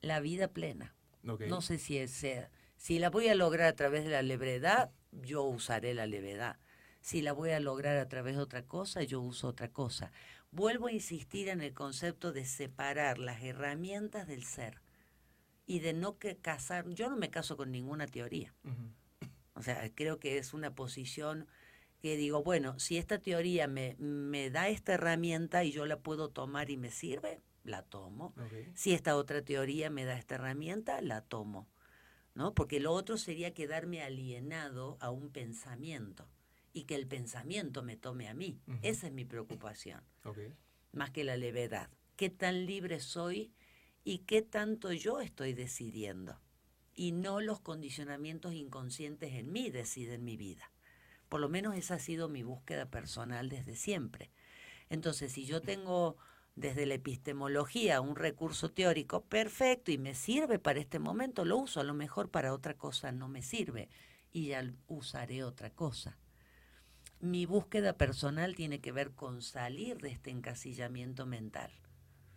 la 0.00 0.20
vida 0.20 0.48
plena. 0.48 0.94
No 1.22 1.60
sé 1.60 1.78
si 1.78 1.98
es 1.98 2.10
ser. 2.10 2.50
Si 2.76 2.98
la 2.98 3.10
voy 3.10 3.28
a 3.28 3.34
lograr 3.34 3.68
a 3.68 3.76
través 3.76 4.04
de 4.04 4.10
la 4.10 4.22
levedad, 4.22 4.90
yo 5.12 5.42
usaré 5.44 5.94
la 5.94 6.06
levedad. 6.06 6.58
Si 7.02 7.22
la 7.22 7.32
voy 7.32 7.50
a 7.50 7.60
lograr 7.60 7.96
a 7.96 8.08
través 8.08 8.36
de 8.36 8.42
otra 8.42 8.62
cosa, 8.62 9.02
yo 9.02 9.20
uso 9.20 9.48
otra 9.48 9.68
cosa. 9.68 10.12
Vuelvo 10.50 10.88
a 10.88 10.92
insistir 10.92 11.48
en 11.48 11.60
el 11.60 11.72
concepto 11.72 12.32
de 12.32 12.44
separar 12.44 13.18
las 13.18 13.42
herramientas 13.42 14.26
del 14.26 14.44
ser 14.44 14.80
y 15.66 15.80
de 15.80 15.92
no 15.92 16.18
que 16.18 16.36
casar. 16.36 16.88
Yo 16.90 17.08
no 17.08 17.16
me 17.16 17.30
caso 17.30 17.56
con 17.56 17.70
ninguna 17.70 18.06
teoría. 18.06 18.54
O 19.54 19.62
sea, 19.62 19.90
creo 19.94 20.18
que 20.18 20.38
es 20.38 20.54
una 20.54 20.74
posición 20.74 21.46
que 22.00 22.16
digo, 22.16 22.42
bueno, 22.42 22.78
si 22.78 22.96
esta 22.96 23.18
teoría 23.18 23.68
me, 23.68 23.96
me 23.98 24.50
da 24.50 24.68
esta 24.68 24.94
herramienta 24.94 25.64
y 25.64 25.72
yo 25.72 25.86
la 25.86 25.98
puedo 26.00 26.30
tomar 26.30 26.70
y 26.70 26.76
me 26.76 26.90
sirve, 26.90 27.40
la 27.64 27.82
tomo. 27.82 28.34
Si 28.74 28.92
esta 28.92 29.16
otra 29.16 29.42
teoría 29.42 29.90
me 29.90 30.04
da 30.04 30.16
esta 30.16 30.36
herramienta, 30.36 31.00
la 31.02 31.22
tomo. 31.22 31.68
¿No? 32.34 32.54
Porque 32.54 32.80
lo 32.80 32.92
otro 32.92 33.18
sería 33.18 33.52
quedarme 33.52 34.02
alienado 34.02 34.96
a 35.00 35.10
un 35.10 35.30
pensamiento 35.30 36.28
y 36.72 36.84
que 36.84 36.94
el 36.94 37.06
pensamiento 37.06 37.82
me 37.82 37.96
tome 37.96 38.28
a 38.28 38.34
mí. 38.34 38.60
Esa 38.82 39.08
es 39.08 39.12
mi 39.12 39.24
preocupación, 39.24 40.02
más 40.92 41.10
que 41.10 41.24
la 41.24 41.36
levedad. 41.36 41.90
¿Qué 42.16 42.30
tan 42.30 42.66
libre 42.66 43.00
soy 43.00 43.52
y 44.04 44.18
qué 44.20 44.42
tanto 44.42 44.92
yo 44.92 45.20
estoy 45.20 45.52
decidiendo? 45.54 46.40
Y 46.94 47.12
no 47.12 47.40
los 47.40 47.60
condicionamientos 47.60 48.54
inconscientes 48.54 49.32
en 49.34 49.52
mí 49.52 49.70
deciden 49.70 50.24
mi 50.24 50.36
vida. 50.36 50.70
Por 51.30 51.40
lo 51.40 51.48
menos 51.48 51.76
esa 51.76 51.94
ha 51.94 51.98
sido 52.00 52.28
mi 52.28 52.42
búsqueda 52.42 52.90
personal 52.90 53.48
desde 53.48 53.76
siempre. 53.76 54.30
Entonces, 54.90 55.32
si 55.32 55.46
yo 55.46 55.62
tengo 55.62 56.16
desde 56.56 56.86
la 56.86 56.94
epistemología 56.94 58.00
un 58.00 58.16
recurso 58.16 58.72
teórico 58.72 59.24
perfecto 59.24 59.92
y 59.92 59.96
me 59.96 60.14
sirve 60.14 60.58
para 60.58 60.80
este 60.80 60.98
momento, 60.98 61.44
lo 61.44 61.56
uso. 61.56 61.78
A 61.80 61.84
lo 61.84 61.94
mejor 61.94 62.30
para 62.30 62.52
otra 62.52 62.74
cosa 62.74 63.12
no 63.12 63.28
me 63.28 63.42
sirve 63.42 63.88
y 64.32 64.48
ya 64.48 64.68
usaré 64.88 65.44
otra 65.44 65.70
cosa. 65.70 66.18
Mi 67.20 67.46
búsqueda 67.46 67.92
personal 67.92 68.56
tiene 68.56 68.80
que 68.80 68.90
ver 68.90 69.12
con 69.12 69.40
salir 69.40 69.98
de 69.98 70.10
este 70.10 70.30
encasillamiento 70.30 71.26
mental. 71.26 71.70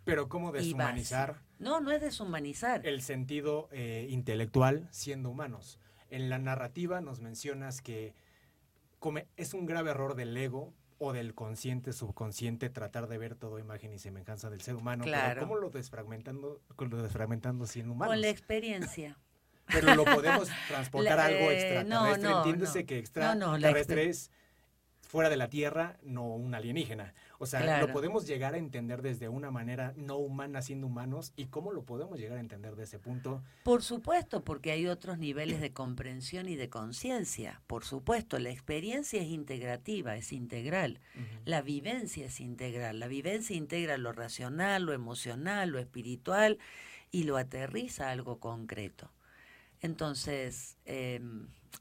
Pero 0.04 0.28
¿cómo 0.28 0.52
deshumanizar. 0.52 1.40
No, 1.58 1.80
no 1.80 1.90
es 1.90 2.00
deshumanizar. 2.00 2.86
el 2.86 3.02
sentido 3.02 3.68
eh, 3.72 4.06
intelectual 4.08 4.86
siendo 4.92 5.30
humanos? 5.30 5.80
En 6.10 6.30
la 6.30 6.38
narrativa 6.38 7.00
nos 7.00 7.18
mencionas 7.18 7.80
que 7.80 8.14
come- 9.04 9.26
es 9.36 9.52
un 9.52 9.66
grave 9.66 9.90
error 9.90 10.14
del 10.14 10.34
ego 10.34 10.72
o 10.96 11.12
del 11.12 11.34
consciente, 11.34 11.92
subconsciente, 11.92 12.70
tratar 12.70 13.06
de 13.06 13.18
ver 13.18 13.34
todo 13.34 13.58
imagen 13.58 13.92
y 13.92 13.98
semejanza 13.98 14.48
del 14.48 14.62
ser 14.62 14.76
humano. 14.76 15.04
pero 15.04 15.14
Claro. 15.14 15.40
¿Cómo 15.42 15.56
lo 15.56 15.68
desfragmentando, 15.68 16.62
lo 16.78 17.02
desfragmentando 17.02 17.66
siendo 17.66 17.92
humanos? 17.92 18.14
Con 18.14 18.22
la 18.22 18.28
experiencia. 18.30 19.18
Pero 19.66 19.94
lo 19.94 20.04
podemos 20.04 20.48
transportar 20.68 21.12
a 21.12 21.16
La- 21.30 21.36
algo 21.36 21.50
eh, 21.50 21.54
extraterrestre. 21.54 21.84
no, 21.84 22.16
no, 22.16 22.36
Entiéndese 22.38 22.80
no. 22.80 22.86
que 22.86 22.98
No, 23.16 23.34
no, 23.34 23.58
la 23.58 23.68
extraterrestre 23.70 24.08
es 24.08 24.30
fuera 25.02 25.28
de 25.28 25.36
la 25.36 25.48
Tierra, 25.48 25.98
no 26.02 26.24
un 26.34 26.54
alienígena. 26.54 27.12
O 27.44 27.46
sea, 27.46 27.60
Claro. 27.60 27.88
lo 27.88 27.92
podemos 27.92 28.26
llegar 28.26 28.54
a 28.54 28.56
entender 28.58 29.02
desde 29.02 29.28
una 29.28 29.50
manera 29.50 29.92
no 29.96 30.16
humana 30.16 30.62
siendo 30.62 30.86
humanos 30.86 31.34
y 31.36 31.46
cómo 31.46 31.72
lo 31.72 31.84
podemos 31.84 32.18
llegar 32.18 32.38
a 32.38 32.40
entender 32.40 32.74
de 32.74 32.84
ese 32.84 32.98
punto. 32.98 33.42
Por 33.64 33.82
supuesto, 33.82 34.42
porque 34.42 34.70
hay 34.72 34.86
otros 34.86 35.18
niveles 35.18 35.60
de 35.60 35.72
comprensión 35.74 36.48
y 36.48 36.56
de 36.56 36.70
conciencia. 36.70 37.60
Por 37.66 37.84
supuesto, 37.84 38.38
la 38.38 38.48
experiencia 38.48 39.20
es 39.20 39.28
integrativa, 39.28 40.16
es 40.16 40.32
integral. 40.32 41.00
La 41.44 41.60
vivencia 41.60 42.24
es 42.26 42.40
integral. 42.40 42.98
La 42.98 43.08
vivencia 43.08 43.54
integra 43.54 43.98
lo 43.98 44.12
racional, 44.12 44.84
lo 44.84 44.94
emocional, 44.94 45.68
lo 45.68 45.78
espiritual 45.78 46.58
y 47.10 47.24
lo 47.24 47.36
aterriza 47.36 48.08
a 48.08 48.12
algo 48.12 48.40
concreto. 48.40 49.10
Entonces, 49.82 50.78
eh, 50.86 51.20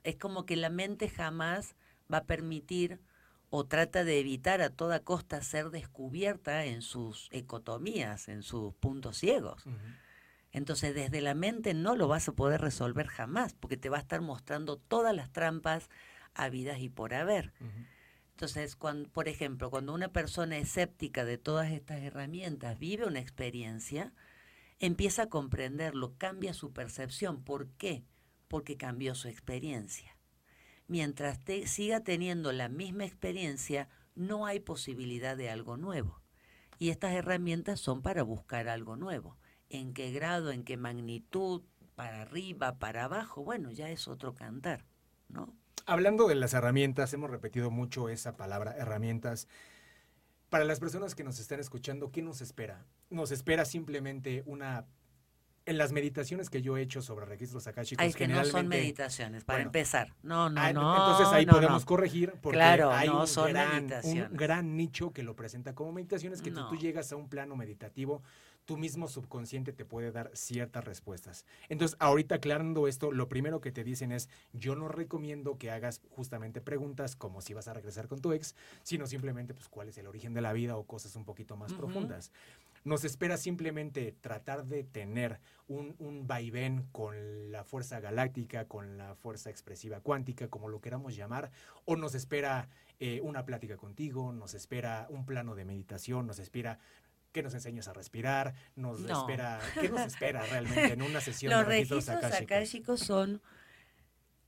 es 0.04 0.17
como 0.17 0.45
que 0.45 0.58
la 0.58 0.69
mente 0.69 1.08
jamás 1.08 1.76
va 2.13 2.17
a 2.17 2.23
permitir 2.26 2.99
o 3.56 3.68
trata 3.68 4.04
de 4.04 4.20
evitar 4.20 4.63
a 4.63 4.72
toda 4.72 5.02
costa 5.02 5.39
ser 5.44 5.70
descubierta 5.70 6.66
en 6.66 6.82
sus 6.82 7.30
ecotomías, 7.32 8.28
en 8.28 8.42
sus 8.42 8.74
puntos 8.74 9.20
ciegos. 9.20 9.66
Entonces, 10.52 10.96
desde 10.96 11.22
la 11.22 11.36
mente 11.36 11.76
no 11.76 11.96
lo 11.96 12.08
vas 12.08 12.28
a 12.28 12.32
poder 12.32 12.62
resolver 12.62 13.06
jamás, 13.06 13.54
porque 13.54 13.78
te 13.78 13.89
va 13.89 13.98
a 13.98 14.00
estar 14.00 14.22
mostrando 14.22 14.78
todas 14.78 15.16
las 15.16 15.32
trampas 15.32 15.92
habidas 16.34 16.80
y 16.80 16.89
por 16.89 17.13
haber. 17.13 17.54
Entonces, 18.32 18.76
cuando, 18.76 19.08
por 19.10 19.28
ejemplo, 19.28 19.70
cuando 19.70 19.94
una 19.94 20.08
persona 20.08 20.58
escéptica 20.58 21.24
de 21.24 21.38
todas 21.38 21.72
estas 21.72 22.02
herramientas 22.02 22.80
vive 22.80 23.06
una 23.06 23.20
experiencia, 23.20 24.13
empieza 24.80 25.24
a 25.24 25.30
comprenderlo, 25.30 26.16
cambia 26.18 26.56
su 26.56 26.74
percepción. 26.74 27.44
¿Por 27.44 27.70
qué? 27.74 28.04
Porque 28.48 28.78
cambió 28.78 29.13
su 29.13 29.28
experiencia. 29.28 30.18
Mientras 30.88 31.43
te, 31.43 31.67
siga 31.67 32.02
teniendo 32.02 32.52
la 32.52 32.69
misma 32.69 33.06
experiencia, 33.06 33.89
no 34.15 34.46
hay 34.46 34.60
posibilidad 34.60 35.38
de 35.38 35.50
algo 35.50 35.78
nuevo. 35.78 36.22
Y 36.80 36.89
estas 36.89 37.13
herramientas 37.13 37.80
son 37.80 38.02
para 38.02 38.24
buscar 38.24 38.67
algo 38.67 38.96
nuevo. 38.96 39.38
¿En 39.69 39.93
qué 39.93 40.12
grado, 40.12 40.52
en 40.52 40.63
qué 40.63 40.78
magnitud, 40.78 41.63
para 41.96 42.22
arriba, 42.22 42.78
para 42.80 43.06
abajo? 43.06 43.43
Bueno, 43.43 43.72
ya 43.72 43.89
es 43.89 44.08
otro 44.08 44.36
cantar, 44.36 44.86
¿no? 45.30 45.56
Hablando 45.86 46.28
de 46.28 46.36
las 46.36 46.54
herramientas, 46.54 47.13
hemos 47.13 47.30
repetido 47.30 47.69
mucho 47.69 48.08
esa 48.10 48.38
palabra, 48.38 48.76
herramientas. 48.78 49.48
Para 50.50 50.63
las 50.63 50.80
personas 50.80 51.15
que 51.15 51.24
nos 51.24 51.39
están 51.39 51.60
escuchando, 51.60 52.12
¿qué 52.12 52.22
nos 52.22 52.41
espera? 52.41 52.86
Nos 53.10 53.32
espera 53.32 53.65
simplemente 53.65 54.43
una... 54.46 54.86
En 55.65 55.78
las 55.78 55.93
meditaciones 55.93 56.49
que 56.49 56.62
yo 56.62 56.76
he 56.76 56.82
hecho 56.82 57.02
sobre 57.02 57.26
registros 57.26 57.65
akáshicos, 57.67 58.06
es 58.06 58.15
que 58.17 58.28
no 58.28 58.36
son 58.36 58.43
generalmente... 58.45 58.78
meditaciones, 58.78 59.45
para 59.45 59.60
Bueno. 59.60 59.69
empezar. 59.69 60.13
No, 60.21 60.49
no, 60.49 60.60
Ah, 60.60 60.73
no. 60.73 60.93
Entonces 60.93 61.28
ahí 61.34 61.45
no, 61.45 61.54
podemos 61.54 61.84
no. 61.84 61.86
corregir 61.86 62.34
porque 62.41 62.58
Claro, 62.58 62.91
hay 62.91 63.08
no 63.08 63.21
un, 63.21 63.28
son 63.28 63.49
gran, 63.49 63.67
un 63.69 63.76
meditaciones. 63.76 64.32
gran 64.38 64.76
nicho 64.76 65.12
que 65.13 65.23
lo 65.23 65.38
presenta 65.38 65.73
como 65.73 65.93
meditaciones 65.93 66.41
que 66.41 66.52
tú- 66.52 66.67
tú, 66.67 66.76
llegas 66.76 67.13
a 67.13 67.15
un 67.15 67.30
plano 67.30 67.56
meditativo, 67.56 68.21
tu 68.65 68.78
mismo 68.78 69.08
subconsciente 69.10 69.71
te 69.73 69.84
puede 69.86 70.12
dar 70.12 70.32
ciertas 70.34 70.84
respuestas. 70.86 71.45
Entonces, 71.69 71.97
ahorita 71.99 72.36
aclarando 72.36 72.88
esto, 72.88 73.12
lo 73.12 73.28
primero 73.30 73.60
que 73.62 73.71
te 73.73 73.84
dicen 73.86 74.12
es, 74.13 74.30
yo 74.54 74.76
no 74.76 74.88
recomiendo 74.88 75.58
que 75.58 75.69
hagas 75.71 76.02
justamente 76.10 76.60
preguntas 76.62 77.15
como 77.17 77.41
si 77.41 77.54
vas 77.54 77.67
a 77.69 77.73
regresar 77.73 78.08
con 78.08 78.19
tu 78.21 78.32
ex, 78.34 78.56
sino 78.84 79.06
simplemente 79.08 79.54
pues 79.54 79.67
cuál 79.69 79.89
es 79.89 79.97
el 79.97 80.08
origen 80.08 80.34
de 80.34 80.41
la 80.41 80.52
vida 80.54 80.76
o 80.78 80.84
cosas 80.86 81.15
un 81.17 81.26
poquito 81.26 81.56
más 81.58 81.73
profundas. 81.73 82.32
Nos 82.84 83.06
espera 83.06 83.38
simplemente 83.38 84.12
tratar 84.12 84.65
de 84.65 84.84
tener 84.84 85.39
un, 85.67 85.96
un 86.00 86.28
vaivén 86.28 86.88
con 86.91 87.52
la 87.52 87.63
fuerza 87.63 88.00
galáctica, 88.00 88.67
con 88.67 88.98
la 88.98 89.15
fuerza 89.15 89.50
expresiva 89.50 90.02
cuántica, 90.02 90.50
como 90.50 90.67
lo 90.67 90.82
queramos 90.82 91.15
llamar, 91.15 91.52
o 91.86 91.96
nos 91.96 92.13
espera 92.13 92.69
eh, 93.00 93.22
una 93.22 93.46
plática 93.46 93.78
contigo, 93.78 94.34
nos 94.34 94.54
espera 94.54 95.08
un 95.10 95.26
plano 95.26 95.56
de 95.56 95.65
meditación, 95.65 96.28
nos 96.28 96.39
espera 96.39 96.80
que 97.32 97.41
nos 97.41 97.54
enseñes 97.54 97.88
a 97.88 97.93
respirar, 97.93 98.54
nos 98.76 99.00
No. 99.02 99.22
espera, 99.22 99.60
¿qué 99.80 99.89
nos 99.89 100.01
espera 100.01 100.45
realmente 100.51 100.93
en 100.93 101.01
una 101.01 101.20
sesión 101.20 101.51
Los 101.51 101.62
de 101.62 101.66
registros 101.66 102.05
registros 102.05 102.18
akáshicos? 102.24 102.51
akáshicos 102.58 102.99
son 103.01 103.41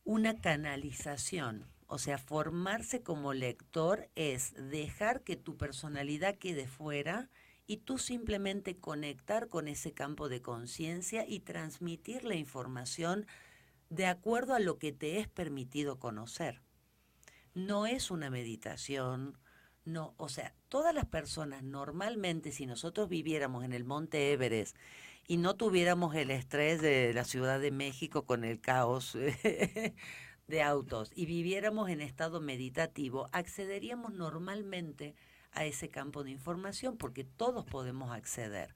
una 0.04 0.40
canalización. 0.40 1.68
O 1.88 1.98
sea, 2.00 2.18
formarse 2.18 3.02
como 3.02 3.34
lector 3.34 4.10
es 4.16 4.54
dejar 4.72 5.22
que 5.22 5.36
tu 5.36 5.56
personalidad 5.58 6.36
quede 6.36 6.68
fuera 6.68 7.30
y 7.68 7.78
tú 7.78 7.98
simplemente 7.98 8.78
conectar 8.78 9.50
con 9.50 9.68
ese 9.68 9.94
campo 9.94 10.30
de 10.30 10.42
conciencia 10.42 11.26
y 11.28 11.40
transmitir 11.40 12.24
la 12.24 12.36
información 12.36 13.26
de 13.90 14.06
acuerdo 14.06 14.54
a 14.54 14.60
lo 14.60 14.78
que 14.78 14.92
te 14.92 15.20
es 15.20 15.28
permitido 15.28 16.00
conocer. 16.00 16.62
No 17.54 17.86
es 17.86 18.12
una 18.12 18.30
meditación, 18.30 19.38
no, 19.86 20.14
o 20.18 20.30
sea, 20.30 20.54
todas 20.70 20.94
las 20.94 21.06
personas 21.06 21.64
normalmente 21.64 22.52
si 22.52 22.66
nosotros 22.66 23.10
viviéramos 23.10 23.64
en 23.64 23.74
el 23.74 23.86
Monte 23.86 24.34
Everest 24.34 24.76
y 25.28 25.38
no 25.38 25.56
tuviéramos 25.56 26.16
el 26.16 26.32
estrés 26.32 26.82
de 26.82 27.14
la 27.14 27.24
Ciudad 27.24 27.60
de 27.60 27.72
México 27.72 28.26
con 28.26 28.44
el 28.44 28.60
caos 28.60 29.18
de 30.48 30.62
autos 30.62 31.12
y 31.16 31.26
viviéramos 31.26 31.90
en 31.90 32.02
estado 32.02 32.42
meditativo, 32.42 33.30
accederíamos 33.32 34.14
normalmente 34.14 35.16
ese 35.64 35.88
campo 35.88 36.26
de 36.26 36.32
información 36.32 36.98
porque 36.98 37.24
todos 37.24 37.66
podemos 37.66 38.12
acceder. 38.12 38.74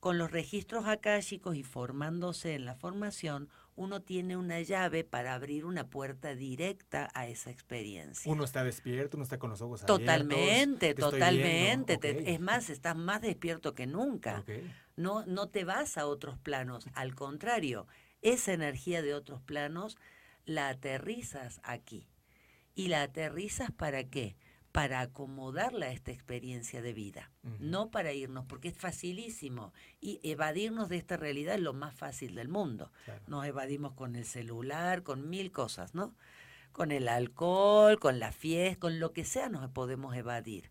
Con 0.00 0.16
los 0.16 0.30
registros 0.30 0.86
akáshicos 0.86 1.56
y 1.56 1.64
formándose 1.64 2.54
en 2.54 2.64
la 2.64 2.76
formación, 2.76 3.50
uno 3.74 4.00
tiene 4.00 4.36
una 4.36 4.60
llave 4.60 5.04
para 5.04 5.34
abrir 5.34 5.64
una 5.64 5.88
puerta 5.88 6.34
directa 6.34 7.10
a 7.14 7.26
esa 7.26 7.50
experiencia. 7.50 8.30
Uno 8.30 8.44
está 8.44 8.64
despierto, 8.64 9.16
uno 9.16 9.24
está 9.24 9.38
con 9.38 9.50
los 9.50 9.60
ojos 9.60 9.84
totalmente, 9.84 10.94
Totalmente, 10.94 11.96
totalmente. 11.96 12.32
es 12.32 12.40
más, 12.40 12.70
estás 12.70 12.96
más 12.96 13.22
despierto 13.22 13.74
que 13.74 13.86
nunca. 13.86 14.44
No, 14.96 15.26
no 15.26 15.48
te 15.48 15.64
vas 15.64 15.98
a 15.98 16.06
otros 16.06 16.38
planos, 16.38 16.86
al 16.94 17.14
contrario, 17.14 17.86
esa 18.22 18.52
energía 18.52 19.02
de 19.02 19.14
otros 19.14 19.40
planos 19.42 19.96
la 20.44 20.68
aterrizas 20.70 21.60
aquí. 21.62 22.08
¿Y 22.74 22.88
la 22.88 23.02
aterrizas 23.02 23.70
para 23.72 24.04
qué? 24.04 24.36
Para 24.78 25.00
acomodarla 25.00 25.86
a 25.86 25.90
esta 25.90 26.12
experiencia 26.12 26.80
de 26.80 26.92
vida, 26.92 27.32
no 27.58 27.90
para 27.90 28.12
irnos, 28.12 28.44
porque 28.46 28.68
es 28.68 28.76
facilísimo. 28.76 29.72
Y 30.00 30.20
evadirnos 30.22 30.88
de 30.88 30.98
esta 30.98 31.16
realidad 31.16 31.56
es 31.56 31.62
lo 31.62 31.72
más 31.72 31.96
fácil 31.96 32.36
del 32.36 32.46
mundo. 32.46 32.92
Nos 33.26 33.44
evadimos 33.44 33.94
con 33.94 34.14
el 34.14 34.24
celular, 34.24 35.02
con 35.02 35.28
mil 35.28 35.50
cosas, 35.50 35.96
¿no? 35.96 36.14
Con 36.70 36.92
el 36.92 37.08
alcohol, 37.08 37.98
con 37.98 38.20
la 38.20 38.30
fiesta, 38.30 38.78
con 38.78 39.00
lo 39.00 39.12
que 39.12 39.24
sea 39.24 39.48
nos 39.48 39.68
podemos 39.72 40.14
evadir. 40.14 40.70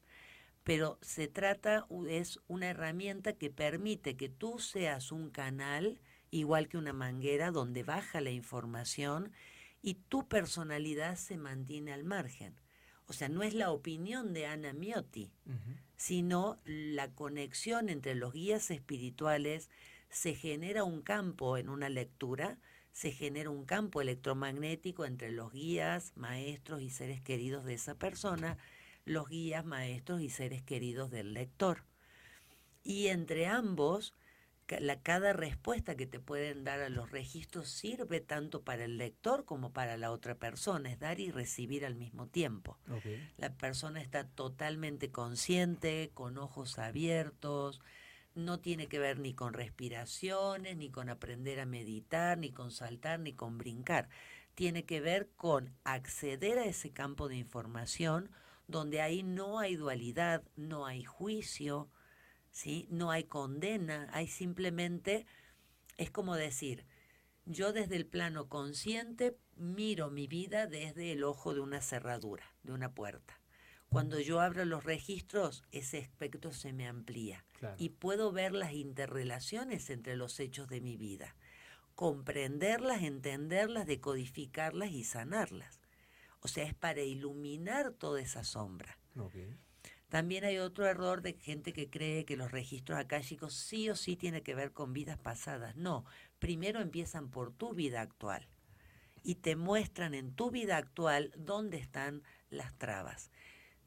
Pero 0.63 0.99
se 1.01 1.27
trata, 1.27 1.85
es 2.07 2.39
una 2.47 2.69
herramienta 2.69 3.33
que 3.33 3.49
permite 3.49 4.15
que 4.15 4.29
tú 4.29 4.59
seas 4.59 5.11
un 5.11 5.31
canal, 5.31 5.99
igual 6.31 6.69
que 6.69 6.77
una 6.77 6.93
manguera, 6.93 7.51
donde 7.51 7.83
baja 7.83 8.21
la 8.21 8.31
información 8.31 9.33
y 9.81 9.95
tu 9.95 10.29
personalidad 10.29 11.17
se 11.17 11.35
mantiene 11.35 11.91
al 11.91 12.05
margen. 12.05 12.55
O 13.07 13.13
sea, 13.13 13.29
no 13.29 13.43
es 13.43 13.53
la 13.53 13.71
opinión 13.71 14.33
de 14.33 14.45
Ana 14.45 14.73
Miotti, 14.73 15.31
sino 15.95 16.59
la 16.65 17.13
conexión 17.13 17.89
entre 17.89 18.15
los 18.15 18.33
guías 18.33 18.69
espirituales, 18.69 19.69
se 20.09 20.35
genera 20.35 20.83
un 20.83 21.01
campo 21.01 21.57
en 21.57 21.69
una 21.69 21.89
lectura, 21.89 22.59
se 22.91 23.11
genera 23.11 23.49
un 23.49 23.65
campo 23.65 24.01
electromagnético 24.01 25.05
entre 25.05 25.31
los 25.31 25.51
guías, 25.53 26.13
maestros 26.15 26.81
y 26.81 26.89
seres 26.89 27.21
queridos 27.21 27.63
de 27.63 27.75
esa 27.75 27.95
persona, 27.95 28.57
los 29.05 29.29
guías, 29.29 29.63
maestros 29.65 30.21
y 30.21 30.29
seres 30.29 30.61
queridos 30.63 31.09
del 31.09 31.33
lector. 31.33 31.83
Y 32.83 33.07
entre 33.07 33.47
ambos 33.47 34.13
la, 34.79 35.01
cada 35.01 35.33
respuesta 35.33 35.95
que 35.95 36.05
te 36.05 36.19
pueden 36.19 36.63
dar 36.63 36.81
a 36.81 36.89
los 36.89 37.11
registros 37.11 37.69
sirve 37.69 38.19
tanto 38.19 38.63
para 38.63 38.85
el 38.85 38.97
lector 38.97 39.45
como 39.45 39.71
para 39.71 39.97
la 39.97 40.11
otra 40.11 40.35
persona, 40.35 40.91
es 40.91 40.99
dar 40.99 41.19
y 41.19 41.31
recibir 41.31 41.85
al 41.85 41.95
mismo 41.95 42.27
tiempo. 42.27 42.77
La 43.37 43.53
persona 43.53 44.01
está 44.01 44.27
totalmente 44.27 45.11
consciente, 45.11 46.11
con 46.13 46.37
ojos 46.37 46.79
abiertos, 46.79 47.79
no 48.35 48.59
tiene 48.59 48.87
que 48.87 48.99
ver 48.99 49.19
ni 49.19 49.33
con 49.33 49.53
respiraciones, 49.53 50.77
ni 50.77 50.89
con 50.89 51.09
aprender 51.09 51.59
a 51.59 51.65
meditar, 51.65 52.37
ni 52.37 52.51
con 52.51 52.71
saltar, 52.71 53.19
ni 53.19 53.33
con 53.33 53.57
brincar. 53.57 54.09
Tiene 54.53 54.85
que 54.85 55.01
ver 55.01 55.29
con 55.35 55.73
acceder 55.83 56.59
a 56.59 56.65
ese 56.65 56.91
campo 56.91 57.29
de 57.29 57.37
información 57.37 58.29
donde 58.67 59.01
ahí 59.01 59.23
no 59.23 59.59
hay 59.59 59.75
dualidad, 59.75 60.43
no 60.55 60.85
hay 60.85 61.03
juicio, 61.03 61.89
¿sí? 62.57 62.87
No 62.89 63.11
hay 63.11 63.25
condena, 63.25 64.09
hay 64.13 64.27
simplemente, 64.27 65.27
es 65.97 66.09
como 66.09 66.35
decir, 66.35 66.85
yo 67.45 67.71
desde 67.71 67.95
el 67.95 68.07
plano 68.07 68.49
consciente 68.49 69.37
miro 69.55 70.09
mi 70.09 70.25
vida 70.25 70.65
desde 70.65 71.11
el 71.11 71.23
ojo 71.23 71.53
de 71.53 71.59
una 71.59 71.81
cerradura, 71.81 72.55
de 72.63 72.73
una 72.73 72.95
puerta. 72.95 73.39
Cuando 73.89 74.19
yo 74.19 74.41
abro 74.41 74.65
los 74.65 74.83
registros, 74.83 75.63
ese 75.71 75.99
espectro 75.99 76.51
se 76.51 76.73
me 76.73 76.87
amplía 76.87 77.45
y 77.77 77.89
puedo 77.89 78.31
ver 78.31 78.53
las 78.53 78.73
interrelaciones 78.73 79.89
entre 79.91 80.17
los 80.17 80.39
hechos 80.39 80.67
de 80.67 80.81
mi 80.81 80.97
vida, 80.97 81.35
comprenderlas, 81.93 83.03
entenderlas, 83.03 83.85
decodificarlas 83.85 84.89
y 84.91 85.03
sanarlas. 85.03 85.79
O 86.41 86.47
sea, 86.47 86.65
es 86.65 86.73
para 86.73 87.01
iluminar 87.01 87.93
toda 87.93 88.19
esa 88.19 88.43
sombra. 88.43 88.97
También 90.09 90.45
hay 90.45 90.57
otro 90.57 90.87
error 90.87 91.21
de 91.21 91.33
gente 91.33 91.73
que 91.73 91.89
cree 91.89 92.23
que 92.23 92.37
los 92.37 92.51
registros 92.51 92.97
akáshicos 92.97 93.53
sí 93.53 93.89
o 93.89 93.95
sí 93.95 94.15
tienen 94.15 94.41
que 94.41 94.55
ver 94.55 94.71
con 94.71 94.93
vidas 94.93 95.17
pasadas. 95.17 95.75
No, 95.75 96.05
primero 96.39 96.79
empiezan 96.79 97.29
por 97.29 97.51
tu 97.51 97.73
vida 97.73 98.01
actual 98.01 98.47
y 99.23 99.35
te 99.35 99.57
muestran 99.57 100.13
en 100.13 100.33
tu 100.33 100.51
vida 100.51 100.77
actual 100.77 101.33
dónde 101.35 101.77
están 101.77 102.23
las 102.49 102.77
trabas. 102.77 103.31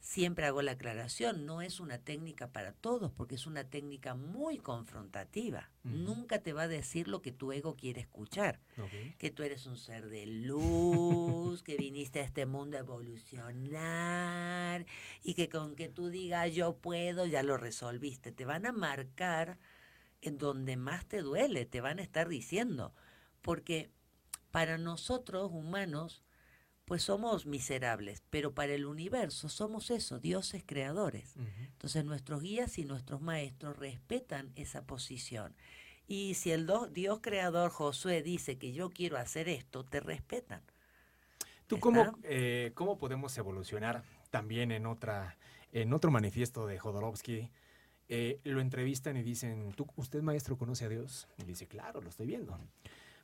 Siempre 0.01 0.47
hago 0.47 0.63
la 0.63 0.73
aclaración, 0.73 1.45
no 1.45 1.61
es 1.61 1.79
una 1.79 1.99
técnica 1.99 2.49
para 2.49 2.73
todos, 2.73 3.13
porque 3.13 3.35
es 3.35 3.47
una 3.47 3.65
técnica 3.65 4.15
muy 4.15 4.57
confrontativa. 4.57 5.69
Nunca 5.85 6.39
te 6.39 6.55
va 6.55 6.63
a 6.63 6.69
decir 6.69 7.07
lo 7.07 7.21
que 7.21 7.33
tu 7.33 7.53
ego 7.53 7.77
quiere 7.77 8.01
escuchar. 8.01 8.61
Que 9.19 9.31
tú 9.31 9.43
eres 9.43 9.67
un 9.67 9.77
ser 9.77 10.09
de 10.09 10.27
luz, 10.27 11.63
que 11.63 11.77
viniste 11.77 12.21
a 12.21 12.25
este 12.25 12.47
mundo 12.47 12.79
a 12.79 12.81
evolucionar 12.81 14.87
y 15.23 15.35
que 15.35 15.51
con 15.51 15.77
que 15.77 15.91
tú 15.91 16.09
digas 16.09 16.55
yo 16.55 16.79
puedo, 16.79 17.27
ya 17.27 17.43
lo 17.43 17.59
resolviste. 17.59 18.33
Te 18.33 18.47
van 18.47 18.65
a 18.65 18.73
marcar 18.73 19.59
en 20.23 20.39
donde 20.39 20.79
más 20.79 21.05
te 21.07 21.21
duele, 21.21 21.67
te 21.67 21.83
van 21.83 21.99
a 21.99 22.03
estar 22.03 22.29
diciendo. 22.29 22.95
Porque 23.43 23.91
para 24.51 24.79
nosotros 24.79 25.51
humanos, 25.53 26.23
pues 26.91 27.05
somos 27.05 27.47
miserables, 27.47 28.21
pero 28.31 28.53
para 28.53 28.75
el 28.75 28.85
universo 28.85 29.49
somos 29.49 29.93
eso, 29.93 30.19
dioses 30.19 30.65
creadores. 30.67 31.37
Entonces 31.61 32.05
nuestros 32.05 32.43
guías 32.43 32.79
y 32.79 32.85
nuestros 32.85 33.21
maestros 33.21 33.79
respetan 33.79 34.51
esa 34.57 34.83
posición. 34.83 35.55
Y 36.09 36.35
si 36.35 36.51
el 36.51 36.69
Dios 36.93 37.21
creador 37.23 37.71
Josué 37.71 38.25
dice 38.25 38.59
que 38.59 38.73
yo 38.73 38.91
quiero 38.91 39.19
hacer 39.19 39.49
esto, 39.49 39.85
te 39.85 40.01
respetan. 40.01 40.63
¿Tú 41.69 41.79
cómo, 41.79 42.19
eh, 42.25 42.73
cómo 42.75 42.99
podemos 42.99 43.39
evolucionar 43.39 44.03
también 44.31 44.73
en, 44.73 44.85
otra, 44.87 45.39
en 45.71 45.93
otro 45.93 46.11
manifiesto 46.11 46.67
de 46.67 46.81
Jodorowsky? 46.81 47.53
Eh, 48.09 48.41
lo 48.43 48.61
entrevistan 48.61 49.17
y 49.17 49.23
dicen, 49.23 49.75
¿Tú, 49.77 49.87
¿usted 49.95 50.23
maestro 50.23 50.59
conoce 50.59 50.87
a 50.87 50.89
Dios? 50.89 51.29
Y 51.39 51.45
dice, 51.45 51.69
claro, 51.69 52.01
lo 52.01 52.09
estoy 52.09 52.27
viendo 52.27 52.59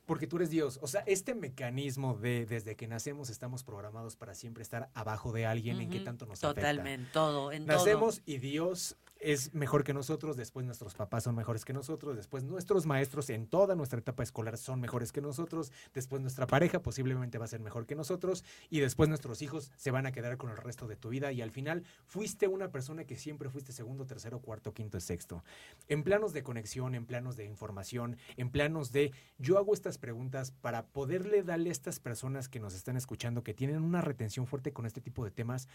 porque 0.07 0.25
tú 0.25 0.37
eres 0.37 0.49
Dios. 0.49 0.79
O 0.81 0.87
sea, 0.87 1.03
este 1.05 1.35
mecanismo 1.35 2.15
de 2.15 2.47
desde 2.47 2.75
que 2.75 2.87
nacemos 2.87 3.29
estamos 3.29 3.63
programados 3.63 4.15
para 4.15 4.33
siempre 4.33 4.63
estar 4.63 4.89
abajo 4.95 5.33
de 5.33 5.45
alguien, 5.45 5.79
¿en 5.81 5.89
qué 5.89 5.99
tanto 5.99 6.25
nos 6.25 6.43
afecta? 6.43 6.61
Totalmente, 6.61 7.09
todo, 7.11 7.51
en 7.51 7.65
Nacemos 7.67 8.21
y 8.25 8.39
Dios 8.39 8.95
es 9.19 9.53
mejor 9.53 9.83
que 9.83 9.93
nosotros, 9.93 10.37
después 10.37 10.65
nuestros 10.65 10.95
papás 10.95 11.23
son 11.23 11.35
mejores 11.35 11.65
que 11.65 11.73
nosotros, 11.73 12.15
después 12.15 12.43
nuestros 12.43 12.85
maestros 12.85 13.29
en 13.29 13.47
toda 13.47 13.75
nuestra 13.75 13.99
etapa 13.99 14.23
escolar 14.23 14.57
son 14.57 14.79
mejores 14.79 15.11
que 15.11 15.21
nosotros, 15.21 15.71
después 15.93 16.21
nuestra 16.21 16.47
pareja 16.47 16.81
posiblemente 16.81 17.37
va 17.37 17.45
a 17.45 17.47
ser 17.47 17.59
mejor 17.59 17.85
que 17.85 17.95
nosotros 17.95 18.43
y 18.69 18.79
después 18.79 19.09
nuestros 19.09 19.41
hijos 19.41 19.71
se 19.75 19.91
van 19.91 20.05
a 20.05 20.11
quedar 20.11 20.37
con 20.37 20.49
el 20.49 20.57
resto 20.57 20.87
de 20.87 20.95
tu 20.95 21.09
vida 21.09 21.31
y 21.31 21.41
al 21.41 21.51
final 21.51 21.83
fuiste 22.05 22.47
una 22.47 22.71
persona 22.71 23.05
que 23.05 23.15
siempre 23.15 23.49
fuiste 23.49 23.71
segundo, 23.71 24.05
tercero, 24.05 24.39
cuarto, 24.39 24.73
quinto 24.73 24.99
sexto. 24.99 25.43
En 25.87 26.03
planos 26.03 26.33
de 26.33 26.43
conexión, 26.43 26.95
en 26.95 27.05
planos 27.05 27.37
de 27.37 27.45
información, 27.45 28.17
en 28.37 28.49
planos 28.49 28.91
de 28.91 29.11
yo 29.37 29.57
hago 29.57 29.73
estas 29.73 29.97
preguntas 29.97 30.51
para 30.51 30.85
poderle 30.85 31.43
darle 31.43 31.69
a 31.69 31.71
estas 31.71 31.99
personas 31.99 32.49
que 32.49 32.59
nos 32.59 32.73
están 32.73 32.97
escuchando 32.97 33.43
que 33.43 33.53
tienen 33.53 33.81
una 33.83 34.01
retención 34.01 34.47
fuerte 34.47 34.73
con 34.73 34.85
este 34.85 35.01
tipo 35.01 35.23
de 35.23 35.31
temas 35.31 35.67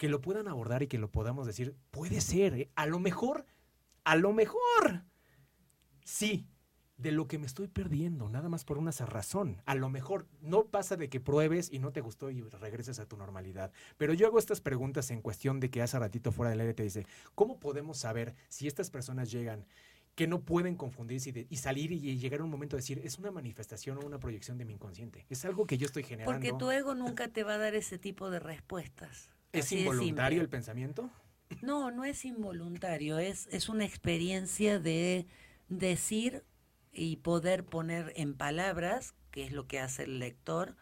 que 0.00 0.08
lo 0.08 0.22
puedan 0.22 0.48
abordar 0.48 0.82
y 0.82 0.86
que 0.86 0.96
lo 0.96 1.10
podamos 1.10 1.46
decir, 1.46 1.76
puede 1.90 2.22
ser, 2.22 2.54
¿eh? 2.54 2.70
a 2.74 2.86
lo 2.86 2.98
mejor, 2.98 3.44
a 4.02 4.16
lo 4.16 4.32
mejor, 4.32 5.04
sí, 6.02 6.48
de 6.96 7.12
lo 7.12 7.28
que 7.28 7.36
me 7.36 7.44
estoy 7.44 7.68
perdiendo, 7.68 8.30
nada 8.30 8.48
más 8.48 8.64
por 8.64 8.78
una 8.78 8.92
razón. 8.92 9.60
A 9.66 9.74
lo 9.74 9.90
mejor 9.90 10.26
no 10.40 10.64
pasa 10.64 10.96
de 10.96 11.10
que 11.10 11.20
pruebes 11.20 11.70
y 11.70 11.80
no 11.80 11.92
te 11.92 12.00
gustó 12.00 12.30
y 12.30 12.40
regreses 12.40 12.98
a 12.98 13.04
tu 13.04 13.18
normalidad. 13.18 13.72
Pero 13.98 14.14
yo 14.14 14.26
hago 14.26 14.38
estas 14.38 14.62
preguntas 14.62 15.10
en 15.10 15.20
cuestión 15.20 15.60
de 15.60 15.68
que 15.68 15.82
hace 15.82 15.98
ratito 15.98 16.32
fuera 16.32 16.48
del 16.48 16.60
aire 16.60 16.72
te 16.72 16.82
dice, 16.82 17.04
¿cómo 17.34 17.60
podemos 17.60 17.98
saber 17.98 18.34
si 18.48 18.68
estas 18.68 18.88
personas 18.88 19.30
llegan 19.30 19.66
que 20.14 20.26
no 20.26 20.40
pueden 20.40 20.76
confundirse 20.76 21.46
y, 21.50 21.56
salir 21.58 21.92
y, 21.92 22.16
llegar 22.16 22.40
a 22.40 22.44
un 22.44 22.50
momento 22.50 22.76
de 22.76 22.80
decir, 22.80 23.02
es 23.04 23.18
una 23.18 23.32
manifestación 23.32 23.98
o 23.98 24.06
una 24.06 24.18
proyección 24.18 24.56
de 24.56 24.64
mi 24.64 24.72
inconsciente? 24.72 25.26
Es 25.28 25.44
algo 25.44 25.66
que 25.66 25.76
yo 25.76 25.84
estoy 25.84 26.04
generando. 26.04 26.32
Porque 26.32 26.54
tu 26.54 26.70
ego 26.70 26.94
nunca 26.94 27.28
te 27.28 27.44
va 27.44 27.56
a 27.56 27.58
dar 27.58 27.74
ese 27.74 27.98
tipo 27.98 28.30
de 28.30 28.38
respuestas. 28.40 29.30
¿Es 29.52 29.72
involuntario 29.72 30.40
el 30.40 30.48
pensamiento? 30.48 31.10
No, 31.62 31.90
no 31.90 32.04
es 32.04 32.24
involuntario, 32.24 33.18
es, 33.18 33.48
es 33.50 33.68
una 33.68 33.84
experiencia 33.84 34.78
de 34.78 35.26
decir 35.68 36.44
y 36.92 37.16
poder 37.16 37.64
poner 37.64 38.12
en 38.16 38.34
palabras, 38.34 39.14
que 39.30 39.44
es 39.44 39.52
lo 39.52 39.66
que 39.66 39.80
hace 39.80 40.04
el 40.04 40.18
lector, 40.20 40.76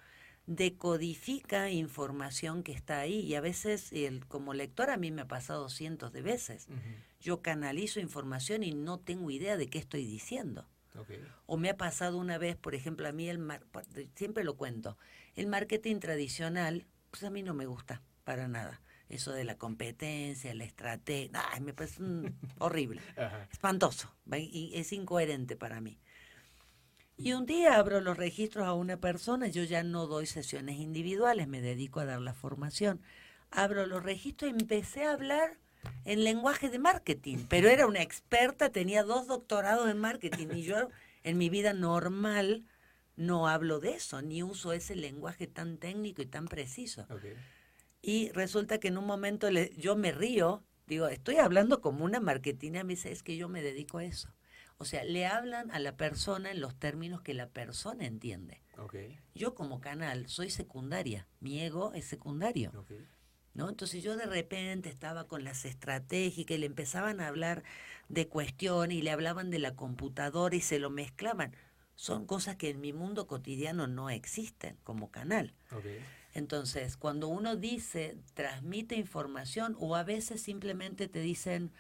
decodifica 0.47 1.71
información 1.71 2.63
que 2.63 2.73
está 2.73 3.01
ahí. 3.01 3.21
Y 3.21 3.35
a 3.35 3.41
veces, 3.41 3.93
el, 3.93 4.27
como 4.27 4.55
lector, 4.55 4.91
a 4.91 4.97
mí 4.97 5.11
me 5.11 5.23
ha 5.23 5.29
pasado 5.29 5.69
cientos 5.69 6.13
de 6.13 6.23
veces. 6.23 6.69
Yo 7.21 7.43
canalizo 7.43 8.01
información 8.01 8.63
y 8.63 8.73
no 8.73 8.99
tengo 8.99 9.31
idea 9.31 9.57
de 9.57 9.69
qué 9.69 9.79
estoy 9.79 10.05
diciendo. 10.05 10.67
O 11.47 11.57
me 11.57 11.71
ha 11.71 11.77
pasado 11.77 12.19
una 12.19 12.39
vez, 12.39 12.57
por 12.57 12.75
ejemplo, 12.75 13.07
a 13.09 13.13
mí 13.13 13.29
el 13.29 13.41
siempre 14.15 14.43
lo 14.43 14.57
cuento, 14.57 14.99
el 15.35 15.47
marketing 15.47 16.01
tradicional, 16.01 16.87
pues 17.11 17.23
a 17.23 17.31
mí 17.31 17.43
no 17.43 17.55
me 17.55 17.67
gusta 17.67 18.03
para 18.29 18.47
nada. 18.47 18.79
Eso 19.09 19.33
de 19.33 19.43
la 19.43 19.57
competencia, 19.57 20.55
la 20.55 20.65
estrategia, 20.65 21.31
me 21.63 21.73
parece 21.73 22.03
horrible, 22.59 23.01
espantoso, 23.51 24.15
y 24.37 24.73
es 24.75 24.93
incoherente 24.93 25.57
para 25.57 25.81
mí. 25.81 25.99
Y 27.17 27.33
un 27.33 27.47
día 27.47 27.77
abro 27.77 28.03
los 28.03 28.19
registros 28.19 28.67
a 28.67 28.75
una 28.75 28.99
persona, 28.99 29.49
yo 29.49 29.65
ya 29.65 29.83
no 29.83 30.07
doy 30.07 30.27
sesiones 30.27 30.77
individuales, 30.77 31.49
me 31.49 31.63
dedico 31.63 32.01
a 32.01 32.05
dar 32.05 32.21
la 32.21 32.35
formación. 32.35 33.01
Abro 33.51 33.87
los 33.87 34.03
registros 34.03 34.51
y 34.51 34.61
empecé 34.61 35.05
a 35.07 35.13
hablar 35.13 35.57
en 36.05 36.23
lenguaje 36.23 36.69
de 36.69 36.79
marketing, 36.79 37.47
pero 37.49 37.71
era 37.71 37.87
una 37.87 38.03
experta, 38.03 38.69
tenía 38.69 39.05
dos 39.05 39.27
doctorados 39.27 39.89
en 39.89 39.97
marketing 39.97 40.49
y 40.53 40.65
yo 40.65 40.91
en 41.23 41.39
mi 41.39 41.49
vida 41.49 41.73
normal 41.73 42.67
no 43.17 43.49
hablo 43.49 43.81
de 43.81 43.95
eso, 43.95 44.21
ni 44.21 44.43
uso 44.43 44.75
ese 44.75 44.97
lenguaje 44.97 45.47
tan 45.47 45.79
técnico 45.79 46.21
y 46.21 46.27
tan 46.27 46.45
preciso. 46.45 47.07
Y 48.01 48.31
resulta 48.33 48.79
que 48.79 48.89
en 48.89 48.99
un 48.99 49.07
momento 49.07 49.51
le, 49.51 49.73
yo 49.77 49.97
me 49.97 50.13
río, 50.13 50.65
digo, 50.87 51.09
estoy 51.09 51.37
hablando 51.37 51.81
como 51.81 52.05
una 52.05 52.21
marketina, 52.21 52.85
me 52.85 52.95
dice, 52.95 53.13
es 53.13 53.23
que 53.23 53.37
yo 53.37 53.49
me 53.49 53.63
dedico 53.63 53.99
a 53.99 54.05
eso. 54.05 54.33
O 54.79 54.85
sea, 54.85 55.03
le 55.03 55.27
hablan 55.27 55.71
a 55.73 55.81
la 55.81 55.97
persona 55.97 56.53
en 56.53 56.61
los 56.61 56.79
términos 56.79 57.21
que 57.23 57.35
la 57.35 57.49
persona 57.49 58.07
entiende. 58.07 58.63
Yo 59.35 59.55
como 59.55 59.81
canal 59.81 60.29
soy 60.29 60.51
secundaria, 60.51 61.27
mi 61.41 61.61
ego 61.61 61.93
es 61.95 62.05
secundario. 62.05 62.71
¿no? 63.55 63.69
Entonces 63.69 64.05
yo 64.05 64.17
de 64.17 64.27
repente 64.27 64.89
estaba 64.89 65.27
con 65.27 65.43
las 65.43 65.65
estratégicas 65.65 66.57
y 66.57 66.61
le 66.61 66.67
empezaban 66.67 67.21
a 67.21 67.27
hablar 67.27 67.65
de 68.09 68.29
cuestiones 68.29 68.97
y 68.97 69.03
le 69.03 69.11
hablaban 69.11 69.51
de 69.51 69.59
la 69.59 69.75
computadora 69.75 70.55
y 70.55 70.61
se 70.61 70.79
lo 70.79 70.91
mezclaban. 70.91 71.57
Son 71.97 72.25
cosas 72.25 72.55
que 72.55 72.71
en 72.71 72.81
mi 72.81 72.93
mundo 72.93 73.27
cotidiano 73.27 73.89
no 73.89 74.11
existen 74.11 74.79
como 74.85 75.11
canal. 75.11 75.55
Entonces, 76.39 76.97
cuando 76.97 77.27
uno 77.29 77.57
dice, 77.57 78.17
transmite 78.35 78.95
información 78.95 79.77
o 79.81 79.97
a 79.97 80.05
veces 80.05 80.41
simplemente 80.41 81.09
te 81.09 81.21
dicen, 81.21 81.73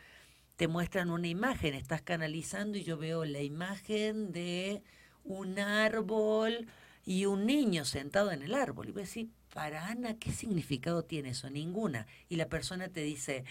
te 0.57 0.67
muestran 0.67 1.11
una 1.11 1.29
imagen, 1.29 1.75
estás 1.75 2.03
canalizando 2.03 2.77
y 2.77 2.83
yo 2.83 2.99
veo 2.99 3.25
la 3.25 3.41
imagen 3.41 4.33
de 4.33 4.83
un 5.23 5.61
árbol 5.61 6.67
y 7.05 7.27
un 7.27 7.47
niño 7.47 7.85
sentado 7.85 8.33
en 8.33 8.43
el 8.43 8.53
árbol. 8.53 8.89
Y 8.89 8.93
voy 8.93 9.03
a 9.03 9.05
decir, 9.05 9.31
para 9.55 9.87
Ana, 9.87 10.19
¿qué 10.19 10.33
significado 10.33 11.05
tiene 11.05 11.31
eso? 11.31 11.49
Ninguna. 11.49 12.09
Y 12.29 12.35
la 12.35 12.49
persona 12.49 12.89
te 12.89 13.03
dice, 13.03 13.45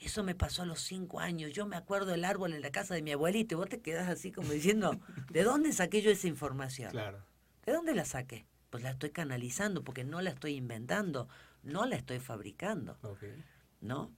eso 0.00 0.24
me 0.24 0.34
pasó 0.34 0.62
a 0.62 0.66
los 0.66 0.80
cinco 0.80 1.20
años, 1.20 1.52
yo 1.52 1.66
me 1.66 1.76
acuerdo 1.76 2.10
del 2.10 2.24
árbol 2.24 2.52
en 2.52 2.62
la 2.62 2.72
casa 2.72 2.94
de 2.94 3.02
mi 3.02 3.12
abuelita, 3.12 3.54
y 3.54 3.56
vos 3.56 3.68
te 3.68 3.80
quedas 3.80 4.08
así 4.08 4.32
como 4.32 4.50
diciendo, 4.50 4.98
¿de 5.30 5.44
dónde 5.44 5.72
saqué 5.72 6.02
yo 6.02 6.10
esa 6.10 6.26
información? 6.26 6.90
Claro. 6.90 7.24
¿De 7.64 7.72
dónde 7.72 7.94
la 7.94 8.04
saqué? 8.04 8.44
Pues 8.76 8.84
la 8.84 8.90
estoy 8.90 9.08
canalizando, 9.08 9.82
porque 9.84 10.04
no 10.04 10.20
la 10.20 10.28
estoy 10.28 10.54
inventando, 10.54 11.30
no 11.62 11.86
la 11.86 11.96
estoy 11.96 12.20
fabricando. 12.20 12.98
¿No? 13.80 14.12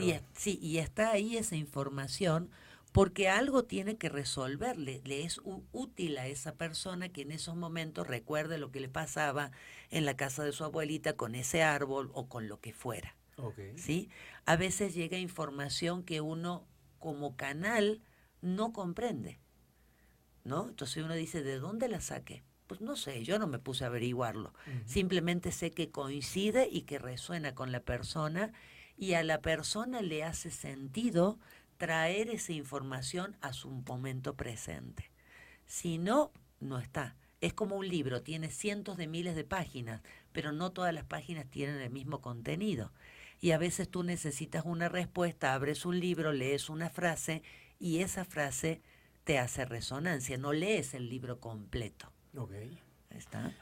y, 0.00 0.14
sí, 0.34 0.58
y 0.60 0.76
está 0.76 1.12
ahí 1.12 1.38
esa 1.38 1.56
información 1.56 2.50
porque 2.92 3.30
algo 3.30 3.64
tiene 3.64 3.96
que 3.96 4.10
resolverle, 4.10 5.00
le 5.06 5.24
es 5.24 5.40
útil 5.72 6.18
a 6.18 6.26
esa 6.26 6.56
persona 6.56 7.08
que 7.08 7.22
en 7.22 7.32
esos 7.32 7.56
momentos 7.56 8.06
recuerde 8.06 8.58
lo 8.58 8.70
que 8.70 8.80
le 8.80 8.90
pasaba 8.90 9.50
en 9.88 10.04
la 10.04 10.14
casa 10.14 10.44
de 10.44 10.52
su 10.52 10.62
abuelita 10.62 11.16
con 11.16 11.34
ese 11.34 11.62
árbol 11.62 12.10
o 12.12 12.28
con 12.28 12.48
lo 12.48 12.60
que 12.60 12.74
fuera. 12.74 13.16
¿sí? 13.76 14.10
A 14.44 14.56
veces 14.56 14.92
llega 14.92 15.16
información 15.16 16.02
que 16.02 16.20
uno 16.20 16.66
como 16.98 17.34
canal 17.34 18.02
no 18.42 18.74
comprende. 18.74 19.38
¿no? 20.44 20.68
Entonces 20.68 21.02
uno 21.02 21.14
dice, 21.14 21.42
¿de 21.42 21.58
dónde 21.58 21.88
la 21.88 22.02
saqué? 22.02 22.44
Pues 22.66 22.80
no 22.80 22.96
sé, 22.96 23.22
yo 23.24 23.38
no 23.38 23.46
me 23.46 23.58
puse 23.58 23.84
a 23.84 23.88
averiguarlo. 23.88 24.54
Simplemente 24.86 25.52
sé 25.52 25.70
que 25.70 25.90
coincide 25.90 26.68
y 26.70 26.82
que 26.82 26.98
resuena 26.98 27.54
con 27.54 27.72
la 27.72 27.80
persona 27.80 28.52
y 28.96 29.14
a 29.14 29.22
la 29.22 29.40
persona 29.40 30.00
le 30.00 30.24
hace 30.24 30.50
sentido 30.50 31.38
traer 31.76 32.30
esa 32.30 32.52
información 32.52 33.36
a 33.42 33.52
su 33.52 33.70
momento 33.70 34.34
presente. 34.34 35.10
Si 35.66 35.98
no, 35.98 36.32
no 36.60 36.78
está. 36.78 37.16
Es 37.40 37.52
como 37.52 37.76
un 37.76 37.86
libro, 37.86 38.22
tiene 38.22 38.50
cientos 38.50 38.96
de 38.96 39.06
miles 39.06 39.36
de 39.36 39.44
páginas, 39.44 40.00
pero 40.32 40.52
no 40.52 40.72
todas 40.72 40.94
las 40.94 41.04
páginas 41.04 41.46
tienen 41.50 41.76
el 41.76 41.90
mismo 41.90 42.22
contenido. 42.22 42.92
Y 43.40 43.50
a 43.50 43.58
veces 43.58 43.90
tú 43.90 44.02
necesitas 44.02 44.64
una 44.64 44.88
respuesta, 44.88 45.52
abres 45.52 45.84
un 45.84 46.00
libro, 46.00 46.32
lees 46.32 46.70
una 46.70 46.88
frase 46.88 47.42
y 47.78 47.98
esa 47.98 48.24
frase 48.24 48.80
te 49.24 49.38
hace 49.38 49.66
resonancia, 49.66 50.38
no 50.38 50.54
lees 50.54 50.94
el 50.94 51.10
libro 51.10 51.40
completo. 51.40 52.13
Okay. 52.38 52.80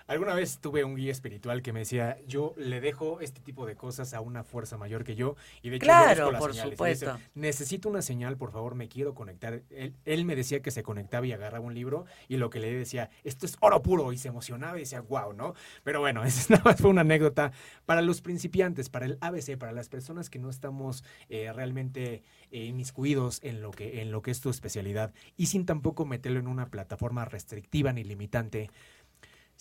Alguna 0.06 0.34
vez 0.34 0.58
tuve 0.58 0.84
un 0.84 0.96
guía 0.96 1.12
espiritual 1.12 1.62
que 1.62 1.72
me 1.72 1.80
decía, 1.80 2.18
yo 2.26 2.54
le 2.56 2.80
dejo 2.80 3.20
este 3.20 3.40
tipo 3.40 3.66
de 3.66 3.76
cosas 3.76 4.14
a 4.14 4.20
una 4.20 4.44
fuerza 4.44 4.76
mayor 4.76 5.04
que 5.04 5.14
yo. 5.14 5.36
Y 5.62 5.70
de 5.70 5.76
hecho, 5.76 5.86
claro, 5.86 6.32
por 6.38 6.54
supuesto. 6.54 7.18
Necesito 7.34 7.88
una 7.88 8.02
señal, 8.02 8.36
por 8.36 8.52
favor, 8.52 8.74
me 8.74 8.88
quiero 8.88 9.14
conectar. 9.14 9.62
Él, 10.04 10.24
me 10.24 10.36
decía 10.36 10.62
que 10.62 10.70
se 10.70 10.82
conectaba 10.82 11.26
y 11.26 11.32
agarraba 11.32 11.64
un 11.64 11.74
libro 11.74 12.04
y 12.28 12.36
lo 12.36 12.50
que 12.50 12.60
le 12.60 12.72
decía, 12.72 13.10
esto 13.24 13.46
es 13.46 13.56
oro 13.60 13.82
puro. 13.82 14.12
Y 14.12 14.18
se 14.18 14.28
emocionaba 14.28 14.76
y 14.76 14.80
decía, 14.80 15.00
wow, 15.00 15.32
¿no? 15.32 15.54
Pero 15.84 16.00
bueno, 16.00 16.24
esa 16.24 16.54
nada 16.54 16.64
más 16.64 16.80
fue 16.80 16.90
una 16.90 17.02
anécdota 17.02 17.52
para 17.86 18.02
los 18.02 18.20
principiantes, 18.20 18.88
para 18.88 19.06
el 19.06 19.18
ABC, 19.20 19.56
para 19.56 19.72
las 19.72 19.88
personas 19.88 20.30
que 20.30 20.38
no 20.38 20.50
estamos 20.50 21.04
eh, 21.28 21.52
realmente 21.52 22.22
eh, 22.50 22.64
inmiscuidos 22.64 23.40
en 23.42 23.62
lo, 23.62 23.70
que, 23.70 24.02
en 24.02 24.10
lo 24.10 24.22
que 24.22 24.30
es 24.30 24.40
tu 24.40 24.50
especialidad 24.50 25.12
y 25.36 25.46
sin 25.46 25.66
tampoco 25.66 26.04
meterlo 26.04 26.38
en 26.38 26.46
una 26.46 26.68
plataforma 26.68 27.24
restrictiva 27.24 27.92
ni 27.92 28.04
limitante 28.04 28.70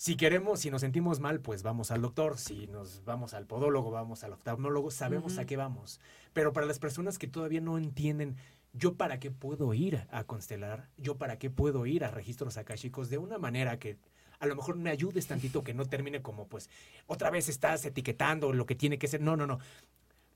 si 0.02 0.16
queremos, 0.16 0.58
si 0.58 0.68
nos 0.68 0.80
sentimos 0.80 1.20
mal, 1.20 1.38
pues 1.38 1.62
vamos 1.62 1.92
al 1.92 2.02
doctor. 2.02 2.36
Si 2.36 2.66
nos 2.66 3.04
vamos 3.04 3.34
al 3.34 3.46
podólogo, 3.46 3.92
vamos 3.92 4.24
al 4.24 4.32
oftalmólogo, 4.32 4.90
sabemos 4.90 5.38
a 5.38 5.44
qué 5.44 5.56
vamos. 5.56 6.00
Pero 6.32 6.52
para 6.52 6.66
las 6.66 6.80
personas 6.80 7.18
que 7.18 7.28
todavía 7.28 7.60
no 7.60 7.78
entienden, 7.78 8.34
yo 8.72 8.96
para 8.96 9.20
qué 9.20 9.30
puedo 9.30 9.72
ir 9.74 10.04
a 10.10 10.24
constelar, 10.24 10.88
yo 10.96 11.18
para 11.18 11.38
qué 11.38 11.50
puedo 11.50 11.86
ir 11.86 12.02
a 12.02 12.10
registros 12.10 12.56
akashicos 12.56 13.10
de 13.10 13.18
una 13.18 13.38
manera 13.38 13.78
que 13.78 13.96
a 14.40 14.46
lo 14.46 14.56
mejor 14.56 14.74
me 14.74 14.90
ayudes 14.90 15.28
tantito 15.28 15.62
que 15.62 15.72
no 15.72 15.86
termine 15.86 16.20
como 16.20 16.48
pues 16.48 16.68
otra 17.06 17.30
vez 17.30 17.48
estás 17.48 17.84
etiquetando 17.84 18.52
lo 18.52 18.66
que 18.66 18.74
tiene 18.74 18.98
que 18.98 19.06
ser. 19.06 19.20
No, 19.20 19.36
no, 19.36 19.46
no. 19.46 19.60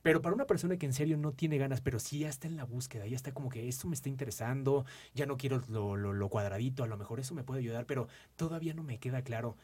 Pero 0.06 0.22
para 0.22 0.36
una 0.36 0.46
persona 0.46 0.76
que 0.76 0.86
en 0.86 0.92
serio 0.92 1.16
no 1.16 1.32
tiene 1.32 1.58
ganas, 1.58 1.80
pero 1.80 1.98
sí 1.98 2.20
ya 2.20 2.28
está 2.28 2.46
en 2.46 2.56
la 2.56 2.62
búsqueda, 2.62 3.08
ya 3.08 3.16
está 3.16 3.32
como 3.32 3.48
que 3.48 3.66
esto 3.66 3.88
me 3.88 3.96
está 3.96 4.08
interesando, 4.08 4.86
ya 5.14 5.26
no 5.26 5.36
quiero 5.36 5.60
lo, 5.66 5.96
lo, 5.96 6.28
cuadradito, 6.28 6.84
a 6.84 6.86
lo 6.86 6.96
mejor 6.96 7.18
eso 7.18 7.34
me 7.34 7.42
puede 7.42 7.58
ayudar, 7.58 7.86
pero 7.86 8.06
todavía 8.36 8.72
no 8.72 8.84
me 8.84 9.00
queda 9.00 9.22
claro 9.22 9.56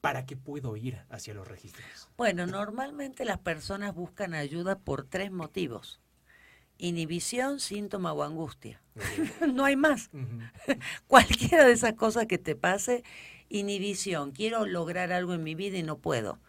para 0.00 0.24
qué 0.24 0.34
puedo 0.34 0.78
ir 0.78 1.02
hacia 1.10 1.34
los 1.34 1.46
registros. 1.46 2.08
Bueno, 2.16 2.46
normalmente 2.46 3.26
las 3.26 3.36
personas 3.36 3.94
buscan 3.94 4.32
ayuda 4.32 4.78
por 4.78 5.04
tres 5.04 5.30
motivos. 5.30 6.00
Inhibición, 6.78 7.60
síntoma 7.60 8.14
o 8.14 8.22
angustia. 8.22 8.80
no 9.52 9.66
hay 9.66 9.76
más. 9.76 10.08
Cualquiera 11.06 11.66
de 11.66 11.72
esas 11.72 11.92
cosas 11.92 12.24
que 12.24 12.38
te 12.38 12.56
pase, 12.56 13.04
inhibición, 13.50 14.32
quiero 14.32 14.64
lograr 14.64 15.12
algo 15.12 15.34
en 15.34 15.42
mi 15.42 15.54
vida 15.54 15.76
y 15.76 15.82
no 15.82 15.98
puedo 15.98 16.40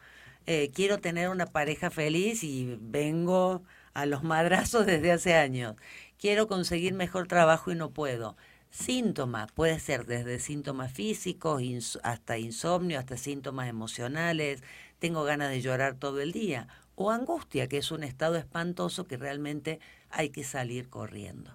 eh, 0.47 0.71
quiero 0.73 0.99
tener 0.99 1.27
una 1.27 1.45
pareja 1.45 1.91
feliz 1.91 2.43
y 2.43 2.77
vengo 2.79 3.63
a 3.93 4.05
los 4.05 4.23
madrazos 4.23 4.85
desde 4.85 5.11
hace 5.11 5.35
años. 5.35 5.75
Quiero 6.17 6.47
conseguir 6.47 6.93
mejor 6.93 7.27
trabajo 7.27 7.71
y 7.71 7.75
no 7.75 7.91
puedo. 7.91 8.37
Síntomas, 8.69 9.51
puede 9.51 9.79
ser 9.79 10.05
desde 10.05 10.39
síntomas 10.39 10.93
físicos 10.93 11.99
hasta 12.01 12.37
insomnio, 12.37 12.97
hasta 12.97 13.17
síntomas 13.17 13.67
emocionales, 13.67 14.63
tengo 14.99 15.23
ganas 15.23 15.49
de 15.49 15.61
llorar 15.61 15.95
todo 15.95 16.21
el 16.21 16.31
día, 16.31 16.67
o 16.95 17.11
angustia, 17.11 17.67
que 17.67 17.77
es 17.77 17.91
un 17.91 18.03
estado 18.03 18.35
espantoso 18.37 19.05
que 19.05 19.17
realmente 19.17 19.79
hay 20.09 20.29
que 20.29 20.43
salir 20.43 20.89
corriendo. 20.89 21.51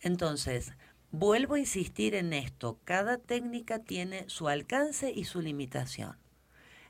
Entonces, 0.00 0.72
vuelvo 1.10 1.54
a 1.54 1.60
insistir 1.60 2.14
en 2.14 2.32
esto, 2.32 2.78
cada 2.84 3.18
técnica 3.18 3.80
tiene 3.80 4.24
su 4.28 4.48
alcance 4.48 5.12
y 5.12 5.24
su 5.24 5.40
limitación. 5.40 6.16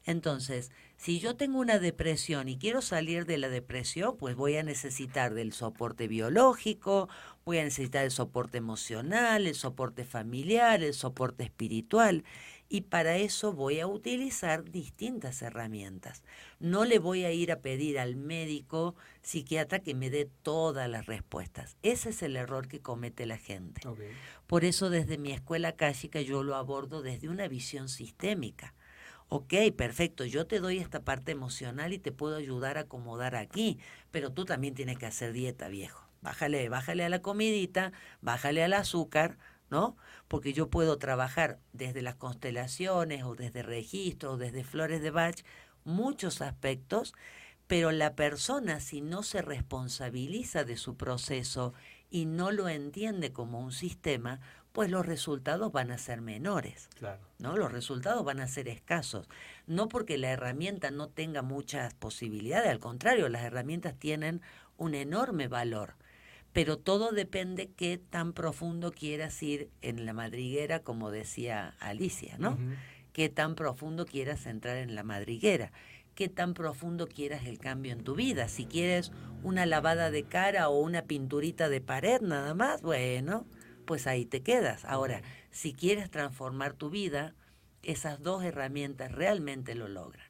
Entonces, 0.04 0.70
si 1.02 1.18
yo 1.18 1.34
tengo 1.34 1.58
una 1.58 1.80
depresión 1.80 2.48
y 2.48 2.58
quiero 2.58 2.80
salir 2.80 3.26
de 3.26 3.36
la 3.36 3.48
depresión, 3.48 4.16
pues 4.16 4.36
voy 4.36 4.56
a 4.56 4.62
necesitar 4.62 5.34
del 5.34 5.52
soporte 5.52 6.06
biológico, 6.06 7.08
voy 7.44 7.58
a 7.58 7.64
necesitar 7.64 8.04
el 8.04 8.12
soporte 8.12 8.58
emocional, 8.58 9.48
el 9.48 9.56
soporte 9.56 10.04
familiar, 10.04 10.80
el 10.80 10.94
soporte 10.94 11.42
espiritual. 11.42 12.22
Y 12.68 12.82
para 12.82 13.16
eso 13.16 13.52
voy 13.52 13.80
a 13.80 13.88
utilizar 13.88 14.70
distintas 14.70 15.42
herramientas. 15.42 16.22
No 16.60 16.84
le 16.84 17.00
voy 17.00 17.24
a 17.24 17.32
ir 17.32 17.50
a 17.50 17.58
pedir 17.58 17.98
al 17.98 18.14
médico 18.14 18.94
psiquiatra 19.22 19.80
que 19.80 19.96
me 19.96 20.08
dé 20.08 20.30
todas 20.44 20.88
las 20.88 21.06
respuestas. 21.06 21.76
Ese 21.82 22.10
es 22.10 22.22
el 22.22 22.36
error 22.36 22.68
que 22.68 22.80
comete 22.80 23.26
la 23.26 23.38
gente. 23.38 23.80
Por 24.46 24.64
eso 24.64 24.88
desde 24.88 25.18
mi 25.18 25.32
escuela 25.32 25.72
clásica 25.72 26.20
yo 26.20 26.44
lo 26.44 26.54
abordo 26.54 27.02
desde 27.02 27.28
una 27.28 27.48
visión 27.48 27.88
sistémica 27.88 28.72
ok, 29.34 29.54
perfecto, 29.74 30.26
yo 30.26 30.46
te 30.46 30.60
doy 30.60 30.76
esta 30.76 31.04
parte 31.04 31.32
emocional 31.32 31.94
y 31.94 31.98
te 31.98 32.12
puedo 32.12 32.36
ayudar 32.36 32.76
a 32.76 32.82
acomodar 32.82 33.34
aquí, 33.34 33.78
pero 34.10 34.30
tú 34.30 34.44
también 34.44 34.74
tienes 34.74 34.98
que 34.98 35.06
hacer 35.06 35.32
dieta, 35.32 35.68
viejo. 35.68 36.06
Bájale, 36.20 36.68
bájale 36.68 37.02
a 37.02 37.08
la 37.08 37.22
comidita, 37.22 37.92
bájale 38.20 38.62
al 38.62 38.74
azúcar, 38.74 39.38
¿no? 39.70 39.96
Porque 40.28 40.52
yo 40.52 40.68
puedo 40.68 40.98
trabajar 40.98 41.60
desde 41.72 42.02
las 42.02 42.16
constelaciones 42.16 43.24
o 43.24 43.34
desde 43.34 43.62
registros 43.62 44.34
o 44.34 44.36
desde 44.36 44.64
flores 44.64 45.00
de 45.00 45.10
Bach 45.10 45.36
muchos 45.82 46.42
aspectos, 46.42 47.14
pero 47.66 47.90
la 47.90 48.14
persona 48.14 48.80
si 48.80 49.00
no 49.00 49.22
se 49.22 49.40
responsabiliza 49.40 50.64
de 50.64 50.76
su 50.76 50.98
proceso 50.98 51.72
y 52.10 52.26
no 52.26 52.50
lo 52.52 52.68
entiende 52.68 53.32
como 53.32 53.60
un 53.60 53.72
sistema, 53.72 54.40
pues 54.72 54.90
los 54.90 55.06
resultados 55.06 55.70
van 55.70 55.90
a 55.90 55.98
ser 55.98 56.20
menores. 56.20 56.88
Claro. 56.98 57.20
¿no? 57.38 57.56
Los 57.56 57.72
resultados 57.72 58.24
van 58.24 58.40
a 58.40 58.48
ser 58.48 58.68
escasos. 58.68 59.28
No 59.66 59.88
porque 59.88 60.18
la 60.18 60.30
herramienta 60.30 60.90
no 60.90 61.08
tenga 61.08 61.42
muchas 61.42 61.94
posibilidades, 61.94 62.70
al 62.70 62.80
contrario, 62.80 63.28
las 63.28 63.42
herramientas 63.42 63.94
tienen 63.98 64.40
un 64.76 64.94
enorme 64.94 65.48
valor 65.48 65.94
pero 66.52 66.78
todo 66.78 67.12
depende 67.12 67.70
qué 67.76 67.98
tan 67.98 68.32
profundo 68.32 68.92
quieras 68.92 69.42
ir 69.42 69.70
en 69.80 70.04
la 70.04 70.12
madriguera, 70.12 70.80
como 70.80 71.10
decía 71.10 71.74
Alicia, 71.80 72.36
¿no? 72.38 72.58
Qué 73.12 73.28
tan 73.28 73.54
profundo 73.54 74.06
quieras 74.06 74.46
entrar 74.46 74.76
en 74.76 74.94
la 74.94 75.02
madriguera, 75.02 75.72
qué 76.14 76.28
tan 76.28 76.52
profundo 76.54 77.08
quieras 77.08 77.46
el 77.46 77.58
cambio 77.58 77.92
en 77.92 78.04
tu 78.04 78.14
vida. 78.14 78.48
Si 78.48 78.66
quieres 78.66 79.12
una 79.42 79.64
lavada 79.64 80.10
de 80.10 80.24
cara 80.24 80.68
o 80.68 80.78
una 80.78 81.02
pinturita 81.02 81.68
de 81.70 81.80
pared 81.80 82.20
nada 82.20 82.54
más, 82.54 82.82
bueno, 82.82 83.46
pues 83.92 84.06
ahí 84.06 84.24
te 84.24 84.42
quedas. 84.42 84.86
Ahora, 84.86 85.20
si 85.50 85.74
quieres 85.74 86.10
transformar 86.10 86.72
tu 86.72 86.88
vida, 86.88 87.34
esas 87.82 88.22
dos 88.22 88.42
herramientas 88.42 89.12
realmente 89.12 89.74
lo 89.74 89.86
logran. 89.86 90.24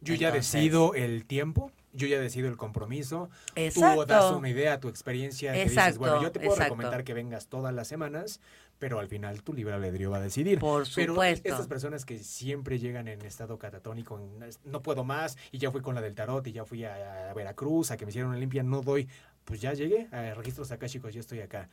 Yo 0.00 0.14
ya 0.14 0.32
decido 0.32 0.94
el 0.94 1.24
tiempo 1.24 1.70
yo 1.92 2.06
ya 2.06 2.18
decido 2.18 2.48
el 2.48 2.56
compromiso. 2.56 3.30
Exacto. 3.54 4.06
Tú 4.06 4.08
das 4.08 4.32
una 4.32 4.48
idea, 4.48 4.80
tu 4.80 4.88
experiencia. 4.88 5.54
Exacto. 5.54 6.00
bueno, 6.00 6.22
yo 6.22 6.32
te 6.32 6.40
puedo 6.40 6.56
recomendar 6.56 7.04
que 7.04 7.14
vengas 7.14 7.48
todas 7.48 7.74
las 7.74 7.86
semanas, 7.86 8.40
pero 8.78 8.98
al 8.98 9.08
final 9.08 9.42
tu 9.42 9.52
libre 9.52 9.74
albedrío 9.74 10.10
va 10.10 10.16
a 10.16 10.20
decidir. 10.20 10.58
Por 10.58 10.86
supuesto. 10.86 11.42
Pero 11.42 11.54
estas 11.54 11.68
personas 11.68 12.04
que 12.04 12.18
siempre 12.18 12.78
llegan 12.78 13.08
en 13.08 13.22
estado 13.22 13.58
catatónico, 13.58 14.20
no 14.64 14.82
puedo 14.82 15.04
más, 15.04 15.36
y 15.50 15.58
ya 15.58 15.70
fui 15.70 15.82
con 15.82 15.94
la 15.94 16.00
del 16.00 16.14
tarot, 16.14 16.46
y 16.46 16.52
ya 16.52 16.64
fui 16.64 16.84
a, 16.84 17.32
Veracruz, 17.34 17.90
a 17.90 17.96
que 17.96 18.06
me 18.06 18.10
hicieron 18.10 18.30
una 18.30 18.40
limpia, 18.40 18.62
no 18.62 18.80
doy, 18.80 19.06
pues 19.44 19.60
ya 19.60 19.74
llegué 19.74 20.08
a 20.12 20.34
registros 20.34 20.72
acá, 20.72 20.88
chicos, 20.88 21.12
yo 21.12 21.20
estoy 21.20 21.40
acá 21.40 21.68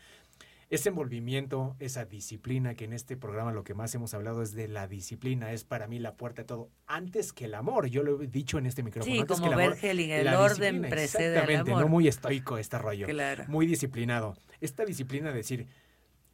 ese 0.70 0.90
envolvimiento, 0.90 1.76
esa 1.80 2.06
disciplina, 2.06 2.76
que 2.76 2.86
en 2.86 2.94
este 2.94 3.18
programa 3.18 3.52
lo 3.52 3.64
que 3.64 3.74
más 3.74 3.94
hemos 3.96 4.14
hablado 4.14 4.44
es 4.44 4.54
de 4.54 4.68
la 4.68 4.88
disciplina, 4.88 5.52
es 5.52 5.64
para 5.64 5.88
mí 5.88 5.98
la 5.98 6.16
puerta 6.16 6.44
de 6.44 6.48
todo, 6.48 6.70
antes 6.86 7.34
que 7.34 7.46
el 7.46 7.56
amor, 7.56 7.88
yo 7.88 8.04
lo 8.04 8.22
he 8.22 8.28
dicho 8.28 8.60
en 8.60 8.68
este 8.68 8.84
micrófono. 8.84 9.14
Sí, 9.14 9.20
antes 9.20 9.40
como 9.40 9.56
que 9.56 9.90
el, 9.90 10.00
el 10.00 10.28
orden 10.28 10.82
precede 10.84 11.40
al 11.40 11.56
amor. 11.56 11.82
no 11.82 11.88
muy 11.88 12.08
estoico 12.08 12.58
este 12.58 12.78
rollo, 12.78 13.08
claro. 13.08 13.46
muy 13.48 13.66
disciplinado. 13.66 14.36
Esta 14.62 14.86
disciplina 14.86 15.30
de 15.30 15.38
decir, 15.38 15.68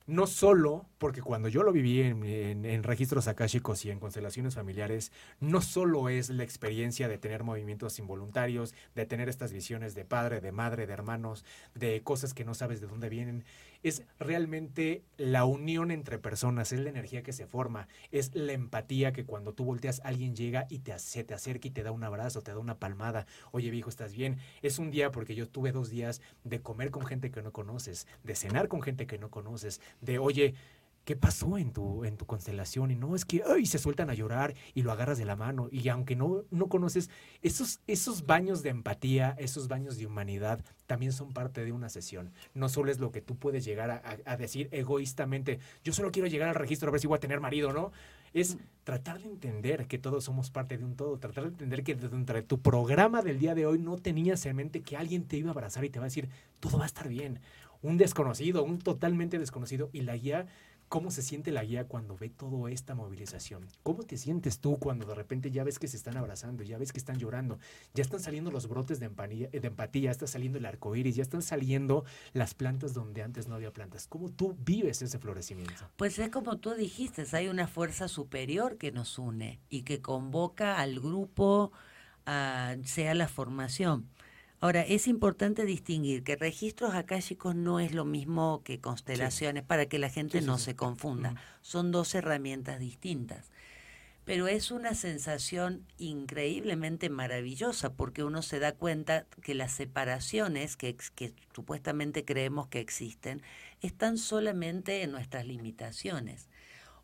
no 0.08 0.28
solo, 0.28 0.86
porque 1.00 1.22
cuando 1.22 1.50
yo 1.50 1.64
lo 1.64 1.72
viví 1.72 2.02
en, 2.02 2.84
registros 2.84 3.28
akáshicos 3.28 3.86
y 3.86 3.92
en 3.92 4.00
constelaciones 4.00 4.54
familiares, 4.54 5.12
no 5.40 5.62
solo 5.62 6.10
es 6.10 6.30
la 6.30 6.44
experiencia 6.44 7.08
de 7.08 7.18
tener 7.18 7.44
movimientos 7.44 7.98
involuntarios, 7.98 8.76
de 8.94 9.08
tener 9.08 9.30
estas 9.30 9.52
visiones 9.52 9.96
de 9.96 10.06
padre, 10.06 10.42
de 10.42 10.52
madre, 10.52 10.86
de 10.86 10.94
hermanos, 10.94 11.44
de 11.74 12.04
cosas 12.04 12.36
que 12.36 12.46
no 12.46 12.54
sabes 12.54 12.82
de 12.82 12.88
dónde 12.88 13.10
vienen, 13.10 13.46
es 13.86 14.02
realmente 14.20 15.04
la 15.18 15.46
unión 15.46 15.92
entre 15.92 16.18
personas, 16.18 16.72
es 16.72 16.80
la 16.80 16.90
energía 16.90 17.22
que 17.22 17.34
se 17.34 17.46
forma, 17.46 17.88
es 18.12 18.34
la 18.34 18.54
empatía 18.54 19.14
que 19.14 19.26
cuando 19.26 19.54
tú 19.54 19.64
volteas 19.64 20.02
alguien 20.04 20.36
llega 20.36 20.66
y 20.72 20.80
te, 20.80 20.98
se 20.98 21.24
te 21.24 21.36
acerca 21.36 21.68
y 21.68 21.72
te 21.72 21.84
da 21.84 21.92
un 21.92 22.04
abrazo, 22.04 22.42
te 22.42 22.50
da 22.50 22.58
una 22.58 22.80
palmada, 22.80 23.28
oye 23.52 23.70
viejo, 23.70 23.90
¿estás 23.90 24.14
bien? 24.14 24.40
Es 24.64 24.80
un 24.80 24.90
día 24.90 25.12
porque 25.12 25.36
yo 25.36 25.48
tuve 25.48 25.72
dos 25.72 25.92
días 25.92 26.20
de 26.44 26.62
comer 26.62 26.90
con 26.90 27.06
gente 27.06 27.30
que 27.30 27.44
no 27.44 27.54
conoces, 27.54 28.08
de 28.24 28.34
cenar 28.34 28.70
con 28.70 28.82
gente 28.82 29.06
que 29.06 29.20
no 29.20 29.30
conoces, 29.30 29.80
de 30.02 30.18
oye, 30.18 30.56
¿qué 31.06 31.16
pasó 31.16 31.58
en 31.58 31.72
tu, 31.72 32.04
en 32.04 32.18
tu 32.18 32.26
constelación? 32.26 32.92
Y 32.92 32.96
no, 32.96 33.16
es 33.16 33.24
que, 33.24 33.44
ay, 33.48 33.66
se 33.66 33.78
sueltan 33.78 34.10
a 34.10 34.14
llorar 34.14 34.56
y 34.74 34.82
lo 34.82 34.92
agarras 34.92 35.18
de 35.18 35.26
la 35.26 35.36
mano. 35.36 35.70
Y 35.72 35.88
aunque 35.90 36.16
no, 36.16 36.44
no 36.52 36.68
conoces, 36.68 37.10
esos, 37.42 37.80
esos 37.88 38.26
baños 38.26 38.64
de 38.64 38.70
empatía, 38.70 39.36
esos 39.38 39.68
baños 39.68 39.98
de 39.98 40.08
humanidad, 40.08 40.64
también 40.88 41.14
son 41.14 41.32
parte 41.32 41.64
de 41.64 41.72
una 41.72 41.90
sesión. 41.90 42.34
No 42.54 42.70
solo 42.70 42.92
es 42.92 43.00
lo 43.00 43.12
que 43.12 43.22
tú 43.22 43.38
puedes 43.38 43.64
llegar 43.64 43.92
a, 43.92 44.18
a 44.26 44.38
decir 44.38 44.68
egoístamente, 44.72 45.60
yo 45.84 45.94
solo 45.94 46.12
quiero 46.12 46.28
llegar 46.28 46.50
al 46.50 46.56
registro 46.56 46.90
a 46.90 46.92
ver 46.92 47.00
si 47.00 47.08
voy 47.08 47.18
a 47.18 47.20
tener 47.20 47.40
marido, 47.40 47.72
¿no? 47.72 47.92
Es 48.34 48.58
tratar 48.84 49.20
de 49.22 49.30
entender 49.30 49.88
que 49.88 49.98
todos 49.98 50.26
somos 50.26 50.50
parte 50.50 50.78
de 50.78 50.84
un 50.84 50.96
todo, 50.96 51.18
tratar 51.18 51.46
de 51.46 51.50
entender 51.52 51.84
que 51.84 51.96
dentro 51.96 52.36
de 52.36 52.44
tu 52.44 52.60
programa 52.60 53.22
del 53.22 53.40
día 53.40 53.56
de 53.56 53.66
hoy 53.66 53.80
no 53.80 53.98
tenías 53.98 54.46
en 54.46 54.58
mente 54.58 54.82
que 54.82 54.98
alguien 54.98 55.24
te 55.24 55.38
iba 55.38 55.50
a 55.50 55.54
abrazar 55.54 55.86
y 55.86 55.90
te 55.90 56.00
va 56.00 56.06
a 56.06 56.10
decir, 56.10 56.30
todo 56.60 56.80
va 56.80 56.84
a 56.84 56.88
estar 56.88 57.08
bien. 57.08 57.40
Un 57.82 57.98
desconocido, 57.98 58.64
un 58.64 58.80
totalmente 58.80 59.38
desconocido, 59.38 59.90
y 59.94 60.02
la 60.02 60.18
guía 60.18 60.48
¿Cómo 60.90 61.12
se 61.12 61.22
siente 61.22 61.52
la 61.52 61.64
guía 61.64 61.88
cuando 61.88 62.16
ve 62.16 62.30
toda 62.30 62.72
esta 62.72 62.96
movilización? 62.96 63.68
¿Cómo 63.84 64.04
te 64.04 64.18
sientes 64.18 64.60
tú 64.60 64.78
cuando 64.78 65.06
de 65.06 65.16
repente 65.16 65.52
ya 65.52 65.64
ves 65.64 65.80
que 65.80 65.88
se 65.88 65.98
están 65.98 66.16
abrazando, 66.18 66.64
ya 66.64 66.78
ves 66.78 66.92
que 66.92 67.00
están 67.00 67.18
llorando, 67.18 67.58
ya 67.94 68.04
están 68.04 68.20
saliendo 68.20 68.52
los 68.52 68.68
brotes 68.68 69.00
de 69.00 69.08
empatía, 69.08 69.50
de 69.50 69.68
empatía 69.68 70.12
está 70.12 70.28
saliendo 70.28 70.58
el 70.58 70.66
arco 70.66 70.96
iris, 70.96 71.16
ya 71.16 71.24
están 71.24 71.42
saliendo 71.42 72.06
las 72.34 72.54
plantas 72.54 72.94
donde 72.94 73.24
antes 73.24 73.48
no 73.48 73.56
había 73.56 73.74
plantas? 73.74 74.08
¿Cómo 74.08 74.30
tú 74.30 74.56
vives 74.64 75.02
ese 75.02 75.18
florecimiento? 75.18 75.90
Pues 75.96 76.20
es 76.20 76.30
como 76.30 76.58
tú 76.58 76.74
dijiste, 76.74 77.26
hay 77.34 77.48
una 77.48 77.68
fuerza 77.68 78.08
superior 78.08 78.78
que 78.78 78.92
nos 78.92 79.18
une 79.18 79.60
y 79.70 79.82
que 79.84 80.02
convoca 80.02 80.80
al 80.80 81.00
grupo, 81.00 81.72
a, 82.26 82.76
sea 82.84 83.16
la 83.16 83.28
formación. 83.28 84.10
Ahora, 84.62 84.82
es 84.82 85.08
importante 85.08 85.66
distinguir 85.66 86.24
que 86.24 86.36
registros 86.36 86.96
akáshicos 86.96 87.56
no 87.56 87.80
es 87.80 87.94
lo 87.94 88.06
mismo 88.06 88.62
que 88.64 88.80
constelaciones 88.80 89.64
para 89.64 89.86
que 89.86 90.00
la 90.00 90.10
gente 90.10 90.42
no 90.42 90.58
se 90.58 90.76
confunda. 90.76 91.36
Son 91.62 91.92
dos 91.92 92.16
herramientas 92.16 92.80
distintas. 92.80 93.52
Pero 94.24 94.48
es 94.48 94.72
una 94.72 94.96
sensación 94.96 95.86
increíblemente 96.00 97.10
maravillosa 97.10 97.94
porque 97.94 98.24
uno 98.24 98.42
se 98.42 98.58
da 98.58 98.72
cuenta 98.72 99.28
que 99.44 99.54
las 99.54 99.72
separaciones 99.72 100.78
que, 100.78 100.98
que 101.14 101.34
supuestamente 101.54 102.26
creemos 102.26 102.68
que 102.68 102.80
existen 102.80 103.44
están 103.82 104.18
solamente 104.18 105.04
en 105.04 105.12
nuestras 105.12 105.46
limitaciones 105.46 106.50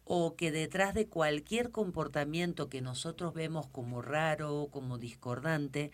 o 0.04 0.36
que 0.36 0.52
detrás 0.52 0.96
de 0.96 1.08
cualquier 1.08 1.70
comportamiento 1.70 2.70
que 2.70 2.82
nosotros 2.82 3.36
vemos 3.36 3.68
como 3.68 4.02
raro, 4.02 4.70
como 4.72 4.98
discordante, 4.98 5.92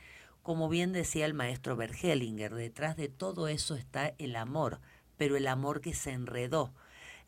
como 0.47 0.69
bien 0.69 0.93
decía 0.93 1.25
el 1.25 1.33
maestro 1.33 1.75
Bergelinger, 1.75 2.55
detrás 2.55 2.95
de 2.95 3.09
todo 3.09 3.49
eso 3.49 3.75
está 3.75 4.13
el 4.17 4.37
amor, 4.37 4.79
pero 5.17 5.35
el 5.35 5.45
amor 5.45 5.81
que 5.81 5.93
se 5.93 6.11
enredó. 6.11 6.73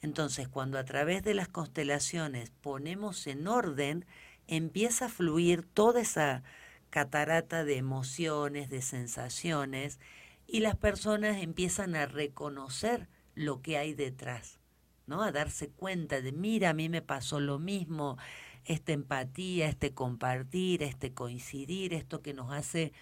Entonces, 0.02 0.48
cuando 0.48 0.80
a 0.80 0.86
través 0.86 1.22
de 1.22 1.34
las 1.34 1.50
constelaciones 1.50 2.54
ponemos 2.62 3.28
en 3.28 3.46
orden, 3.50 4.06
empieza 4.48 5.08
a 5.08 5.10
fluir 5.10 5.64
toda 5.64 6.00
esa 6.00 6.44
catarata 6.92 7.66
de 7.66 7.76
emociones, 7.76 8.70
de 8.70 8.82
sensaciones, 8.82 10.00
y 10.48 10.62
las 10.62 10.78
personas 10.78 11.44
empiezan 11.44 11.98
a 11.98 12.06
reconocer 12.06 13.10
lo 13.36 13.62
que 13.62 13.78
hay 13.78 13.94
detrás, 13.94 14.62
¿no? 15.08 15.24
A 15.24 15.34
darse 15.34 15.68
cuenta 15.68 16.22
de, 16.22 16.32
mira, 16.32 16.70
a 16.70 16.74
mí 16.74 16.88
me 16.88 17.02
pasó 17.02 17.42
lo 17.42 17.60
mismo, 17.60 18.18
esta 18.66 18.92
empatía, 18.92 19.68
este 19.68 19.94
compartir, 19.94 20.84
este 20.84 21.14
coincidir, 21.14 21.94
esto 21.94 22.22
que 22.22 22.34
nos 22.34 22.52
hace 22.52 22.94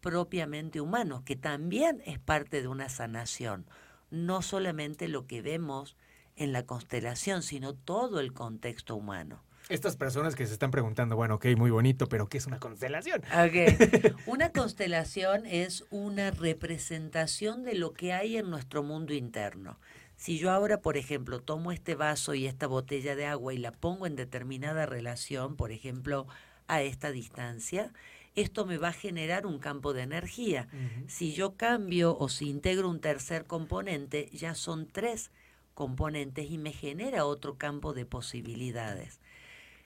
propiamente 0.00 0.80
humanos, 0.80 1.22
que 1.22 1.36
también 1.36 2.02
es 2.06 2.18
parte 2.18 2.62
de 2.62 2.68
una 2.68 2.88
sanación, 2.88 3.66
no 4.10 4.42
solamente 4.42 5.08
lo 5.08 5.26
que 5.26 5.42
vemos 5.42 5.96
en 6.36 6.52
la 6.52 6.64
constelación, 6.64 7.42
sino 7.42 7.74
todo 7.74 8.20
el 8.20 8.32
contexto 8.32 8.96
humano. 8.96 9.42
Estas 9.68 9.94
personas 9.96 10.34
que 10.34 10.46
se 10.46 10.52
están 10.52 10.72
preguntando, 10.72 11.14
bueno, 11.14 11.36
ok, 11.36 11.46
muy 11.56 11.70
bonito, 11.70 12.08
pero 12.08 12.28
¿qué 12.28 12.38
es 12.38 12.46
una 12.46 12.58
constelación? 12.58 13.22
Una 14.26 14.50
constelación 14.50 15.46
es 15.46 15.84
una 15.90 16.32
representación 16.32 17.62
de 17.62 17.74
lo 17.74 17.92
que 17.92 18.12
hay 18.12 18.36
en 18.36 18.50
nuestro 18.50 18.82
mundo 18.82 19.14
interno. 19.14 19.78
Si 20.20 20.38
yo 20.38 20.50
ahora, 20.50 20.82
por 20.82 20.98
ejemplo, 20.98 21.40
tomo 21.40 21.72
este 21.72 21.94
vaso 21.94 22.34
y 22.34 22.44
esta 22.44 22.66
botella 22.66 23.16
de 23.16 23.24
agua 23.24 23.54
y 23.54 23.56
la 23.56 23.72
pongo 23.72 24.06
en 24.06 24.16
determinada 24.16 24.84
relación, 24.84 25.56
por 25.56 25.72
ejemplo, 25.72 26.26
a 26.66 26.82
esta 26.82 27.10
distancia, 27.10 27.94
esto 28.34 28.66
me 28.66 28.76
va 28.76 28.88
a 28.88 28.92
generar 28.92 29.46
un 29.46 29.58
campo 29.58 29.94
de 29.94 30.02
energía. 30.02 30.68
Si 31.08 31.32
yo 31.32 31.56
cambio 31.56 32.18
o 32.18 32.28
si 32.28 32.50
integro 32.50 32.90
un 32.90 33.00
tercer 33.00 33.46
componente, 33.46 34.28
ya 34.30 34.54
son 34.54 34.86
tres 34.86 35.30
componentes 35.72 36.50
y 36.50 36.58
me 36.58 36.72
genera 36.72 37.24
otro 37.24 37.56
campo 37.56 37.94
de 37.94 38.04
posibilidades. 38.04 39.22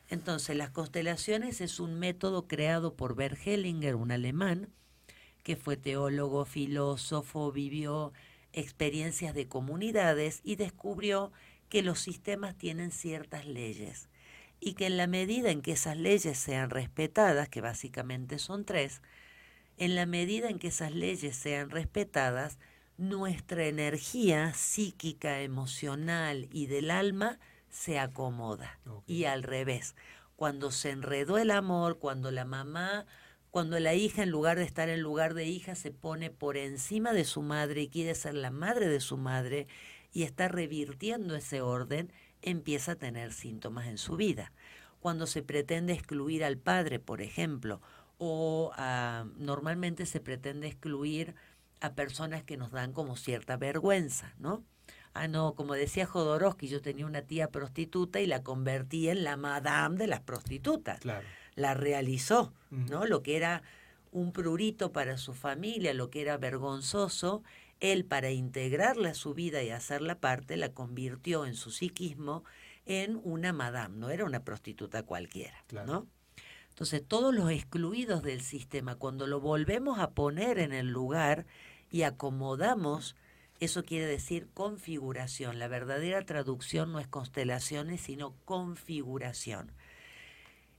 Entonces, 0.08 0.56
las 0.56 0.70
constelaciones 0.70 1.60
es 1.60 1.78
un 1.78 1.94
método 2.00 2.48
creado 2.48 2.94
por 2.94 3.14
Bert 3.14 3.38
Hellinger, 3.46 3.94
un 3.94 4.10
alemán, 4.10 4.68
que 5.44 5.54
fue 5.54 5.76
teólogo, 5.76 6.44
filósofo, 6.44 7.52
vivió 7.52 8.12
experiencias 8.54 9.34
de 9.34 9.48
comunidades 9.48 10.40
y 10.44 10.56
descubrió 10.56 11.32
que 11.68 11.82
los 11.82 12.00
sistemas 12.00 12.56
tienen 12.56 12.90
ciertas 12.90 13.46
leyes 13.46 14.08
y 14.60 14.74
que 14.74 14.86
en 14.86 14.96
la 14.96 15.06
medida 15.06 15.50
en 15.50 15.60
que 15.60 15.72
esas 15.72 15.96
leyes 15.96 16.38
sean 16.38 16.70
respetadas, 16.70 17.48
que 17.48 17.60
básicamente 17.60 18.38
son 18.38 18.64
tres, 18.64 19.02
en 19.76 19.94
la 19.94 20.06
medida 20.06 20.48
en 20.48 20.58
que 20.58 20.68
esas 20.68 20.92
leyes 20.92 21.36
sean 21.36 21.70
respetadas, 21.70 22.58
nuestra 22.96 23.66
energía 23.66 24.54
psíquica, 24.54 25.40
emocional 25.40 26.48
y 26.52 26.66
del 26.66 26.90
alma 26.90 27.38
se 27.68 27.98
acomoda. 27.98 28.78
Y 29.06 29.24
al 29.24 29.42
revés, 29.42 29.96
cuando 30.36 30.70
se 30.70 30.90
enredó 30.90 31.38
el 31.38 31.50
amor, 31.50 31.98
cuando 31.98 32.30
la 32.30 32.44
mamá, 32.44 33.06
cuando 33.54 33.78
la 33.78 33.94
hija 33.94 34.24
en 34.24 34.30
lugar 34.30 34.58
de 34.58 34.64
estar 34.64 34.88
en 34.88 35.00
lugar 35.00 35.32
de 35.32 35.44
hija 35.44 35.76
se 35.76 35.92
pone 35.92 36.28
por 36.28 36.56
encima 36.56 37.12
de 37.12 37.24
su 37.24 37.40
madre 37.40 37.82
y 37.82 37.88
quiere 37.88 38.16
ser 38.16 38.34
la 38.34 38.50
madre 38.50 38.88
de 38.88 38.98
su 38.98 39.16
madre 39.16 39.68
y 40.12 40.24
está 40.24 40.48
revirtiendo 40.48 41.36
ese 41.36 41.60
orden, 41.60 42.12
empieza 42.42 42.92
a 42.92 42.96
tener 42.96 43.32
síntomas 43.32 43.86
en 43.86 43.96
su 43.96 44.16
vida. 44.16 44.50
Cuando 44.98 45.28
se 45.28 45.44
pretende 45.44 45.92
excluir 45.92 46.42
al 46.42 46.58
padre, 46.58 46.98
por 46.98 47.22
ejemplo, 47.22 47.80
o 48.18 48.72
normalmente 49.36 50.04
se 50.04 50.18
pretende 50.18 50.66
excluir 50.66 51.36
a 51.80 51.94
personas 51.94 52.42
que 52.42 52.56
nos 52.56 52.72
dan 52.72 52.92
como 52.92 53.14
cierta 53.14 53.56
vergüenza, 53.56 54.34
¿no? 54.36 54.64
Ah, 55.12 55.28
no, 55.28 55.54
como 55.54 55.74
decía 55.74 56.06
Jodorowsky, 56.06 56.66
yo 56.66 56.82
tenía 56.82 57.06
una 57.06 57.22
tía 57.22 57.52
prostituta 57.52 58.18
y 58.18 58.26
la 58.26 58.42
convertí 58.42 59.10
en 59.10 59.22
la 59.22 59.36
madame 59.36 59.96
de 59.96 60.08
las 60.08 60.22
prostitutas. 60.22 60.98
Claro. 60.98 61.24
La 61.56 61.74
realizó, 61.74 62.52
¿no? 62.70 63.06
Lo 63.06 63.22
que 63.22 63.36
era 63.36 63.62
un 64.10 64.32
prurito 64.32 64.92
para 64.92 65.18
su 65.18 65.34
familia, 65.34 65.94
lo 65.94 66.10
que 66.10 66.22
era 66.22 66.36
vergonzoso, 66.36 67.42
él 67.80 68.04
para 68.04 68.30
integrarla 68.30 69.10
a 69.10 69.14
su 69.14 69.34
vida 69.34 69.62
y 69.62 69.70
hacerla 69.70 70.20
parte, 70.20 70.56
la 70.56 70.72
convirtió 70.72 71.46
en 71.46 71.54
su 71.54 71.70
psiquismo 71.70 72.44
en 72.86 73.20
una 73.24 73.52
madame, 73.52 73.96
no 73.96 74.10
era 74.10 74.24
una 74.24 74.44
prostituta 74.44 75.02
cualquiera, 75.02 75.64
¿no? 75.86 76.06
Entonces, 76.70 77.02
todos 77.06 77.32
los 77.32 77.50
excluidos 77.50 78.22
del 78.22 78.40
sistema, 78.40 78.96
cuando 78.96 79.26
lo 79.26 79.40
volvemos 79.40 80.00
a 80.00 80.10
poner 80.10 80.58
en 80.58 80.72
el 80.72 80.88
lugar 80.88 81.46
y 81.90 82.02
acomodamos 82.02 83.14
eso 83.60 83.84
quiere 83.84 84.06
decir 84.06 84.48
configuración. 84.52 85.58
La 85.58 85.68
verdadera 85.68 86.24
traducción 86.24 86.92
no 86.92 87.00
es 87.00 87.06
constelaciones, 87.06 88.00
sino 88.00 88.34
configuración. 88.44 89.72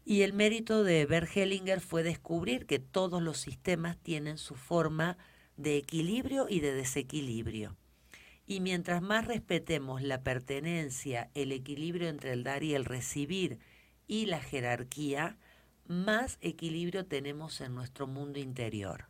Y 0.07 0.21
el 0.21 0.33
mérito 0.33 0.83
de 0.83 1.07
Bergelinger 1.07 1.81
fue 1.81 2.03
descubrir 2.03 2.67
que 2.67 2.77
todos 2.77 3.23
los 3.23 3.39
sistemas 3.39 3.97
tienen 3.97 4.37
su 4.37 4.53
forma 4.53 5.17
de 5.57 5.77
equilibrio 5.77 6.45
y 6.47 6.59
de 6.59 6.73
desequilibrio. 6.75 7.75
Y 8.45 8.59
mientras 8.59 9.01
más 9.01 9.25
respetemos 9.25 10.03
la 10.03 10.21
pertenencia, 10.21 11.31
el 11.33 11.51
equilibrio 11.51 12.07
entre 12.07 12.33
el 12.33 12.43
dar 12.43 12.63
y 12.63 12.75
el 12.75 12.85
recibir 12.85 13.57
y 14.07 14.27
la 14.27 14.39
jerarquía, 14.39 15.39
más 15.87 16.37
equilibrio 16.41 17.07
tenemos 17.07 17.59
en 17.61 17.73
nuestro 17.73 18.05
mundo 18.05 18.39
interior. 18.39 19.07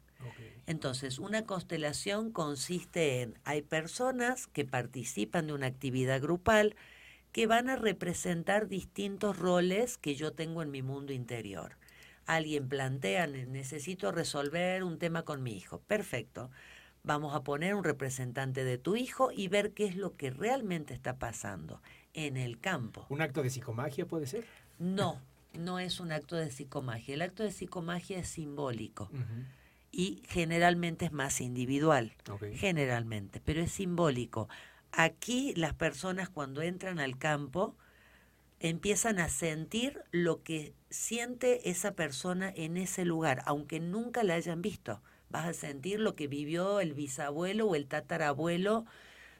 Entonces, 0.65 1.19
una 1.19 1.45
constelación 1.45 2.31
consiste 2.31 3.21
en, 3.21 3.37
hay 3.43 3.61
personas 3.61 4.47
que 4.47 4.65
participan 4.65 5.47
de 5.47 5.53
una 5.53 5.67
actividad 5.67 6.21
grupal 6.21 6.75
que 7.35 7.47
van 7.47 7.69
a 7.69 7.75
representar 7.75 8.69
distintos 8.69 9.37
roles 9.37 9.97
que 9.97 10.15
yo 10.15 10.31
tengo 10.31 10.61
en 10.61 10.71
mi 10.71 10.81
mundo 10.81 11.11
interior. 11.11 11.75
Alguien 12.25 12.69
plantea, 12.69 13.27
necesito 13.27 14.13
resolver 14.13 14.85
un 14.85 14.97
tema 14.99 15.23
con 15.23 15.43
mi 15.43 15.51
hijo. 15.51 15.79
Perfecto. 15.79 16.49
Vamos 17.03 17.35
a 17.35 17.43
poner 17.43 17.75
un 17.75 17.83
representante 17.83 18.63
de 18.63 18.77
tu 18.77 18.95
hijo 18.95 19.33
y 19.33 19.49
ver 19.49 19.73
qué 19.73 19.83
es 19.83 19.97
lo 19.97 20.15
que 20.15 20.29
realmente 20.29 20.93
está 20.93 21.17
pasando 21.17 21.81
en 22.13 22.37
el 22.37 22.57
campo. 22.57 23.05
¿Un 23.09 23.21
acto 23.21 23.43
de 23.43 23.49
psicomagia 23.49 24.05
puede 24.05 24.27
ser? 24.27 24.45
No, 24.79 25.19
no 25.59 25.79
es 25.79 25.99
un 25.99 26.13
acto 26.13 26.37
de 26.37 26.49
psicomagia. 26.49 27.15
El 27.15 27.21
acto 27.21 27.43
de 27.43 27.51
psicomagia 27.51 28.17
es 28.17 28.29
simbólico 28.29 29.09
y 29.91 30.23
generalmente 30.29 31.03
es 31.03 31.11
más 31.11 31.41
individual, 31.41 32.13
generalmente, 32.53 33.41
pero 33.43 33.61
es 33.61 33.73
simbólico. 33.73 34.47
Aquí 34.97 35.53
las 35.55 35.73
personas 35.73 36.29
cuando 36.29 36.61
entran 36.61 36.99
al 36.99 37.17
campo 37.17 37.75
empiezan 38.61 39.19
a 39.19 39.27
sentir 39.27 40.01
lo 40.11 40.41
que 40.41 40.73
siente 40.89 41.69
esa 41.69 41.95
persona 41.95 42.49
en 42.55 42.77
ese 42.77 43.03
lugar, 43.03 43.41
aunque 43.45 43.81
nunca 43.81 44.23
la 44.23 44.35
hayan 44.35 44.61
visto. 44.61 45.01
Vas 45.29 45.47
a 45.47 45.53
sentir 45.53 45.99
lo 45.99 46.15
que 46.15 46.27
vivió 46.27 46.79
el 46.79 46.93
bisabuelo 46.93 47.67
o 47.67 47.75
el 47.75 47.87
tatarabuelo 47.87 48.85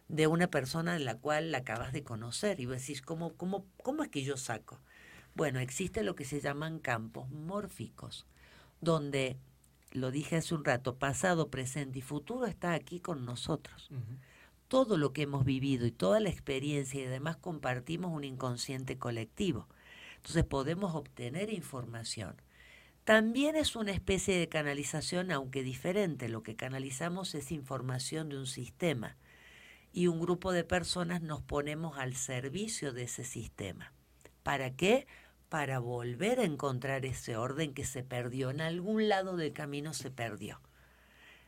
de 0.10 0.28
una 0.28 0.48
persona 0.48 0.92
de 0.92 1.00
la 1.00 1.16
cual 1.16 1.54
la 1.54 1.60
acabas 1.60 1.94
de 1.94 2.04
conocer. 2.04 2.60
Y 2.60 2.66
vos 2.66 2.82
decís, 2.82 3.02
¿cómo, 3.02 3.34
cómo, 3.36 3.66
¿cómo 3.82 4.04
es 4.04 4.10
que 4.10 4.24
yo 4.24 4.36
saco? 4.36 4.82
Bueno, 5.36 5.60
existe 5.62 6.04
lo 6.04 6.16
que 6.16 6.26
se 6.26 6.42
llaman 6.42 6.80
campos 6.80 7.30
mórficos, 7.30 8.28
donde 8.82 9.38
lo 9.92 10.12
dije 10.12 10.36
hace 10.36 10.54
un 10.54 10.66
rato, 10.66 10.98
pasado, 10.98 11.50
presente 11.50 12.00
y 12.00 12.02
futuro 12.02 12.46
está 12.46 12.74
aquí 12.74 13.00
con 13.00 13.24
nosotros. 13.24 13.90
Todo 14.68 14.98
lo 14.98 15.14
que 15.14 15.24
hemos 15.24 15.46
vivido 15.46 15.86
y 15.86 15.92
toda 15.92 16.20
la 16.20 16.30
experiencia 16.30 17.02
y 17.02 17.06
además 17.06 17.38
compartimos 17.38 18.12
un 18.12 18.24
inconsciente 18.24 18.98
colectivo. 18.98 19.68
Entonces 20.18 20.44
podemos 20.44 20.96
obtener 20.96 21.52
información. 21.52 22.42
También 23.04 23.56
es 23.56 23.76
una 23.76 23.92
especie 23.92 24.38
de 24.40 24.50
canalización, 24.50 25.32
aunque 25.32 25.62
diferente. 25.62 26.28
Lo 26.30 26.42
que 26.42 26.56
canalizamos 26.56 27.36
es 27.36 27.52
información 27.52 28.30
de 28.30 28.38
un 28.40 28.48
sistema 28.48 29.18
y 29.94 30.08
un 30.08 30.20
grupo 30.20 30.52
de 30.52 30.64
personas 30.64 31.22
nos 31.22 31.42
ponemos 31.42 32.00
al 32.00 32.16
servicio 32.16 32.92
de 32.94 33.04
ese 33.04 33.24
sistema. 33.24 33.94
¿Para 34.42 34.76
qué? 34.76 35.06
para 35.50 35.80
volver 35.80 36.40
a 36.40 36.44
encontrar 36.44 37.06
ese 37.06 37.38
orden 37.38 37.74
que 37.74 37.86
se 37.86 38.04
perdió. 38.04 38.50
En 38.50 38.62
algún 38.62 39.08
lado 39.08 39.38
del 39.38 39.54
camino 39.54 39.94
se 39.94 40.12
perdió. 40.12 40.60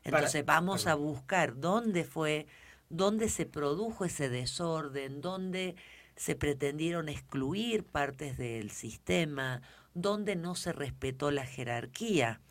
Entonces 0.04 0.46
vamos 0.46 0.88
a 0.88 0.96
buscar 0.96 1.60
dónde 1.60 2.06
fue, 2.06 2.48
dónde 2.90 3.30
se 3.30 3.46
produjo 3.46 4.06
ese 4.06 4.30
desorden, 4.30 5.22
dónde 5.22 5.76
se 6.16 6.36
pretendieron 6.36 7.10
excluir 7.10 7.84
partes 7.84 8.38
del 8.38 8.72
sistema, 8.72 9.62
dónde 9.94 10.36
no 10.36 10.56
se 10.56 10.74
respetó 10.74 11.32
la 11.32 11.46
jerarquía. 11.46 12.42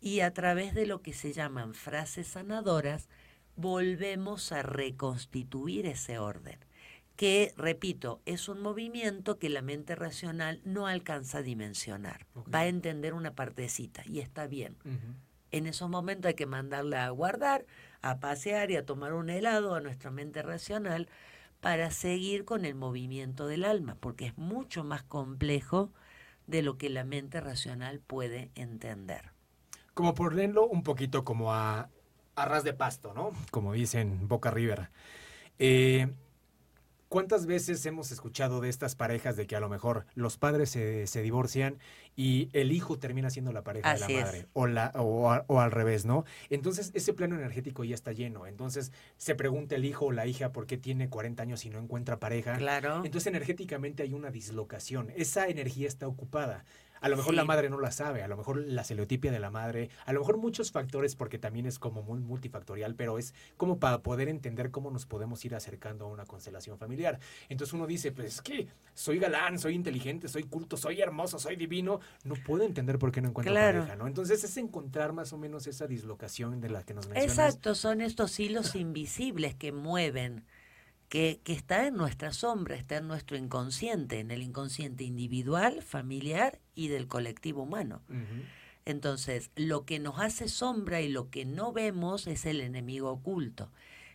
Y 0.00 0.20
a 0.20 0.32
través 0.32 0.74
de 0.74 0.86
lo 0.86 1.02
que 1.02 1.12
se 1.12 1.32
llaman 1.32 1.74
frases 1.74 2.28
sanadoras, 2.28 3.08
volvemos 3.56 4.52
a 4.52 4.62
reconstituir 4.62 5.86
ese 5.86 6.18
orden 6.18 6.58
que, 7.16 7.52
repito, 7.56 8.20
es 8.24 8.48
un 8.48 8.60
movimiento 8.60 9.38
que 9.38 9.48
la 9.48 9.62
mente 9.62 9.94
racional 9.94 10.60
no 10.64 10.86
alcanza 10.86 11.38
a 11.38 11.42
dimensionar. 11.42 12.26
Va 12.52 12.60
a 12.60 12.66
entender 12.66 13.14
una 13.14 13.34
partecita 13.34 14.02
y 14.06 14.20
está 14.20 14.46
bien. 14.46 14.76
En 15.50 15.66
esos 15.66 15.90
momentos 15.90 16.30
hay 16.30 16.34
que 16.34 16.46
mandarla 16.46 17.06
a 17.06 17.10
guardar, 17.10 17.66
a 18.02 18.20
pasear 18.20 18.70
y 18.70 18.76
a 18.76 18.84
tomar 18.84 19.14
un 19.14 19.30
helado 19.30 19.74
a 19.74 19.80
nuestra 19.80 20.10
mente 20.10 20.42
racional 20.42 21.08
para 21.60 21.90
seguir 21.90 22.44
con 22.44 22.64
el 22.64 22.74
movimiento 22.74 23.46
del 23.46 23.64
alma, 23.64 23.96
porque 24.00 24.26
es 24.26 24.36
mucho 24.36 24.84
más 24.84 25.02
complejo 25.04 25.92
de 26.46 26.62
lo 26.62 26.76
que 26.76 26.90
la 26.90 27.04
mente 27.04 27.40
racional 27.40 28.00
puede 28.00 28.50
entender. 28.56 29.30
Como 29.94 30.14
por 30.14 30.34
leerlo 30.34 30.66
un 30.66 30.82
poquito 30.82 31.24
como 31.24 31.52
a, 31.52 31.88
a 32.34 32.44
ras 32.44 32.64
de 32.64 32.72
pasto, 32.72 33.14
¿no? 33.14 33.30
Como 33.50 33.72
dicen 33.72 34.26
Boca 34.26 34.50
Rivera. 34.50 34.90
Eh, 35.58 36.12
¿Cuántas 37.12 37.44
veces 37.44 37.84
hemos 37.84 38.10
escuchado 38.10 38.62
de 38.62 38.70
estas 38.70 38.94
parejas 38.94 39.36
de 39.36 39.46
que 39.46 39.54
a 39.54 39.60
lo 39.60 39.68
mejor 39.68 40.06
los 40.14 40.38
padres 40.38 40.70
se, 40.70 41.06
se 41.06 41.20
divorcian 41.20 41.76
y 42.16 42.48
el 42.54 42.72
hijo 42.72 42.98
termina 42.98 43.28
siendo 43.28 43.52
la 43.52 43.62
pareja 43.62 43.92
de 43.92 44.00
la 44.00 44.08
madre 44.08 44.46
o, 44.54 44.66
la, 44.66 44.92
o, 44.94 45.60
al 45.60 45.70
revés, 45.70 46.06
¿no? 46.06 46.24
Entonces 46.48 46.90
ese 46.94 47.12
plano 47.12 47.34
energético 47.34 47.84
ya 47.84 47.94
está 47.94 48.12
lleno. 48.12 48.46
Entonces 48.46 48.92
se 49.18 49.34
pregunta 49.34 49.74
el 49.74 49.84
hijo 49.84 50.06
o 50.06 50.12
la 50.12 50.26
hija 50.26 50.52
por 50.52 50.66
qué 50.66 50.78
tiene 50.78 51.10
40 51.10 51.42
años 51.42 51.66
y 51.66 51.68
no 51.68 51.80
encuentra 51.80 52.18
pareja. 52.18 52.56
Claro. 52.56 53.02
Entonces 53.04 53.26
energéticamente 53.26 54.02
hay 54.02 54.14
una 54.14 54.30
dislocación. 54.30 55.12
Esa 55.14 55.48
energía 55.48 55.88
está 55.88 56.08
ocupada. 56.08 56.64
A 57.02 57.08
lo 57.08 57.16
mejor 57.16 57.34
la 57.34 57.44
madre 57.44 57.68
no 57.68 57.80
la 57.80 57.90
sabe, 57.90 58.22
a 58.22 58.28
lo 58.28 58.36
mejor 58.36 58.58
la 58.58 58.84
celotipia 58.84 59.32
de 59.32 59.40
la 59.40 59.50
madre, 59.50 59.90
a 60.06 60.12
lo 60.12 60.20
mejor 60.20 60.38
muchos 60.38 60.70
factores 60.70 61.16
porque 61.16 61.36
también 61.36 61.66
es 61.66 61.78
como 61.80 62.02
muy 62.02 62.20
multifactorial, 62.20 62.94
pero 62.94 63.18
es 63.18 63.34
como 63.56 63.78
para 63.78 64.02
poder 64.02 64.28
entender 64.28 64.70
cómo 64.70 64.90
nos 64.90 65.04
podemos 65.04 65.44
ir 65.44 65.54
acercando 65.54 66.04
a 66.04 66.08
una 66.08 66.24
constelación 66.24 66.78
familiar. 66.78 67.18
Entonces 67.48 67.74
uno 67.74 67.86
dice, 67.86 68.12
pues 68.12 68.34
es 68.34 68.40
que 68.40 68.68
soy 68.94 69.18
galán, 69.18 69.58
soy 69.58 69.74
inteligente, 69.74 70.28
soy 70.28 70.44
culto, 70.44 70.76
soy 70.76 71.00
hermoso, 71.00 71.40
soy 71.40 71.56
divino, 71.56 72.00
no 72.24 72.34
puedo 72.36 72.62
entender 72.62 72.98
por 72.98 73.10
qué 73.10 73.20
no 73.20 73.30
encuentro 73.30 73.52
pareja, 73.52 73.96
¿no? 73.96 74.06
Entonces 74.06 74.44
es 74.44 74.56
encontrar 74.56 75.12
más 75.12 75.32
o 75.32 75.38
menos 75.38 75.66
esa 75.66 75.88
dislocación 75.88 76.60
de 76.60 76.70
la 76.70 76.84
que 76.84 76.94
nos 76.94 77.08
mencionas. 77.08 77.36
Exacto, 77.36 77.74
son 77.74 78.00
estos 78.00 78.38
hilos 78.38 78.76
invisibles 78.76 79.56
que 79.56 79.72
mueven 79.72 80.44
que, 81.12 81.42
está 81.44 81.86
en 81.86 81.96
nuestra 81.96 82.32
sombra, 82.32 82.74
está 82.74 82.96
en 82.96 83.06
nuestro 83.06 83.36
inconsciente, 83.36 84.18
en 84.18 84.30
el 84.30 84.42
inconsciente 84.42 85.04
individual, 85.04 85.82
familiar 85.82 86.58
y 86.74 86.88
del 86.88 87.06
colectivo 87.06 87.64
humano. 87.64 88.00
Entonces, 88.86 89.50
lo 89.54 89.84
que 89.84 89.98
nos 89.98 90.18
hace 90.20 90.48
sombra 90.48 91.02
y 91.02 91.10
lo 91.10 91.28
que 91.28 91.44
no 91.44 91.70
vemos 91.70 92.26
es 92.26 92.46
el 92.46 92.62
enemigo 92.62 93.10
oculto. 93.10 93.70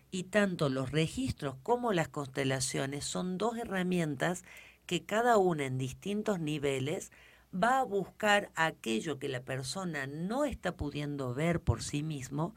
Y 0.09 0.23
tanto 0.23 0.69
los 0.69 0.91
registros 0.91 1.55
como 1.61 1.93
las 1.93 2.07
constelaciones 2.07 3.05
son 3.05 3.37
dos 3.37 3.59
herramientas 3.59 4.43
que 4.87 5.05
cada 5.05 5.37
una 5.37 5.67
en 5.67 5.77
distintos 5.77 6.39
niveles 6.39 7.11
va 7.53 7.77
a 7.77 7.83
buscar 7.83 8.49
aquello 8.55 9.19
que 9.19 9.29
la 9.29 9.41
persona 9.41 10.07
no 10.07 10.45
está 10.45 10.75
pudiendo 10.75 11.35
ver 11.35 11.61
por 11.61 11.83
sí 11.83 12.01
mismo, 12.01 12.55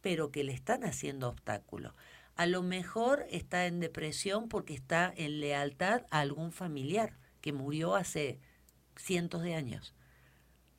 pero 0.00 0.30
que 0.30 0.44
le 0.44 0.52
están 0.52 0.84
haciendo 0.84 1.28
obstáculos. 1.28 1.92
A 2.40 2.46
lo 2.46 2.62
mejor 2.62 3.26
está 3.30 3.66
en 3.66 3.80
depresión 3.80 4.48
porque 4.48 4.72
está 4.72 5.12
en 5.14 5.40
lealtad 5.40 6.06
a 6.10 6.20
algún 6.20 6.52
familiar 6.52 7.18
que 7.42 7.52
murió 7.52 7.96
hace 7.96 8.40
cientos 8.96 9.42
de 9.42 9.54
años, 9.54 9.94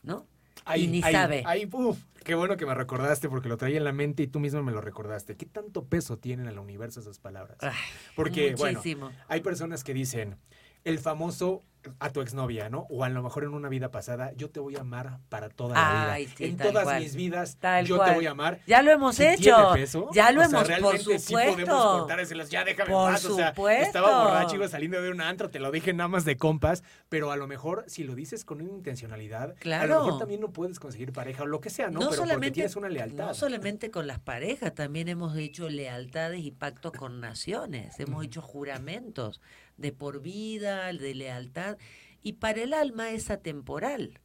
¿no? 0.01 0.25
Ahí, 0.65 0.85
y 0.85 0.87
ni 0.87 1.03
ahí, 1.03 1.13
sabe. 1.13 1.43
ahí, 1.45 1.69
uf, 1.71 1.99
qué 2.23 2.33
bueno 2.33 2.57
que 2.57 2.65
me 2.65 2.73
recordaste 2.73 3.29
porque 3.29 3.47
lo 3.47 3.57
traía 3.57 3.77
en 3.77 3.83
la 3.83 3.91
mente 3.91 4.23
y 4.23 4.27
tú 4.27 4.39
mismo 4.39 4.63
me 4.63 4.71
lo 4.71 4.81
recordaste. 4.81 5.37
¿Qué 5.37 5.45
tanto 5.45 5.85
peso 5.85 6.17
tienen 6.17 6.47
en 6.47 6.53
el 6.53 6.57
universo 6.57 6.99
esas 6.99 7.19
palabras? 7.19 7.59
Ay, 7.61 7.75
Porque, 8.15 8.55
bueno, 8.55 8.79
muchísimo. 8.79 9.11
hay 9.27 9.41
personas 9.41 9.83
que 9.83 9.93
dicen, 9.93 10.37
el 10.83 10.97
famoso 10.97 11.61
a 11.99 12.09
tu 12.11 12.21
exnovia, 12.21 12.69
¿no? 12.69 12.85
O 12.89 13.03
a 13.03 13.09
lo 13.09 13.21
mejor 13.23 13.43
en 13.43 13.53
una 13.53 13.69
vida 13.69 13.89
pasada, 13.91 14.31
yo 14.33 14.49
te 14.49 14.59
voy 14.59 14.75
a 14.75 14.81
amar 14.81 15.19
para 15.29 15.49
toda 15.49 15.75
la 15.75 16.13
Ay, 16.13 16.25
vida. 16.25 16.35
sí, 16.37 16.43
en 16.45 16.57
todas 16.57 16.83
cual. 16.83 17.01
mis 17.01 17.15
vidas, 17.15 17.57
Tal 17.59 17.85
yo 17.85 17.97
cual. 17.97 18.09
te 18.09 18.15
voy 18.15 18.25
a 18.27 18.31
amar. 18.31 18.59
Ya 18.67 18.81
lo 18.81 18.91
hemos 18.91 19.15
¿Sí 19.15 19.25
hecho. 19.25 19.71
peso? 19.73 20.09
Ya 20.13 20.31
lo 20.31 20.41
O 20.41 20.43
sea, 20.43 20.49
hemos, 20.49 20.61
por 20.61 20.67
realmente 20.67 21.19
sí 21.19 21.33
podemos 21.33 21.59
supuesto. 21.59 21.97
cortar 21.99 22.19
ese 22.19 22.35
las- 22.35 22.49
ya 22.49 22.63
déjame 22.63 22.91
Por 22.91 23.11
paz, 23.11 23.25
o 23.25 23.35
sea, 23.35 23.53
estaba 23.81 24.23
borracho, 24.25 24.55
iba 24.55 24.67
saliendo 24.67 25.01
de 25.01 25.09
un 25.11 25.21
antro, 25.21 25.49
te 25.49 25.59
lo 25.59 25.71
dije 25.71 25.93
nada 25.93 26.07
más 26.07 26.25
de 26.25 26.37
compas, 26.37 26.83
pero 27.09 27.31
a 27.31 27.35
lo 27.37 27.47
mejor 27.47 27.83
si 27.87 28.03
lo 28.03 28.15
dices 28.15 28.45
con 28.45 28.61
una 28.61 28.71
intencionalidad, 28.71 29.51
a 29.51 29.55
Claro. 29.55 29.87
lo 29.99 30.03
mejor 30.05 30.19
también 30.19 30.41
no 30.41 30.51
puedes 30.51 30.79
conseguir 30.79 31.11
pareja 31.13 31.43
o 31.43 31.45
lo 31.45 31.61
que 31.61 31.69
sea, 31.69 31.89
¿no? 31.89 31.99
pero 32.09 32.23
porque 32.25 32.51
tienes 32.51 32.75
una 32.75 32.89
lealtad. 32.89 33.27
no 33.27 33.33
solamente 33.33 33.91
con 33.91 34.07
las 34.07 34.19
parejas, 34.19 34.73
también 34.75 35.07
hemos 35.07 35.35
hecho 35.37 35.69
lealtades 35.69 36.41
y 36.41 36.51
pactos 36.51 36.91
con 36.91 37.19
naciones, 37.21 37.99
hemos 37.99 38.23
hecho 38.25 38.41
juramentos 38.41 39.41
de 39.81 39.91
por 39.91 40.21
vida, 40.21 40.91
de 40.93 41.15
lealtad, 41.15 41.77
y 42.23 42.33
para 42.33 42.61
el 42.61 42.73
alma 42.73 43.11
es 43.11 43.29
atemporal, 43.29 44.19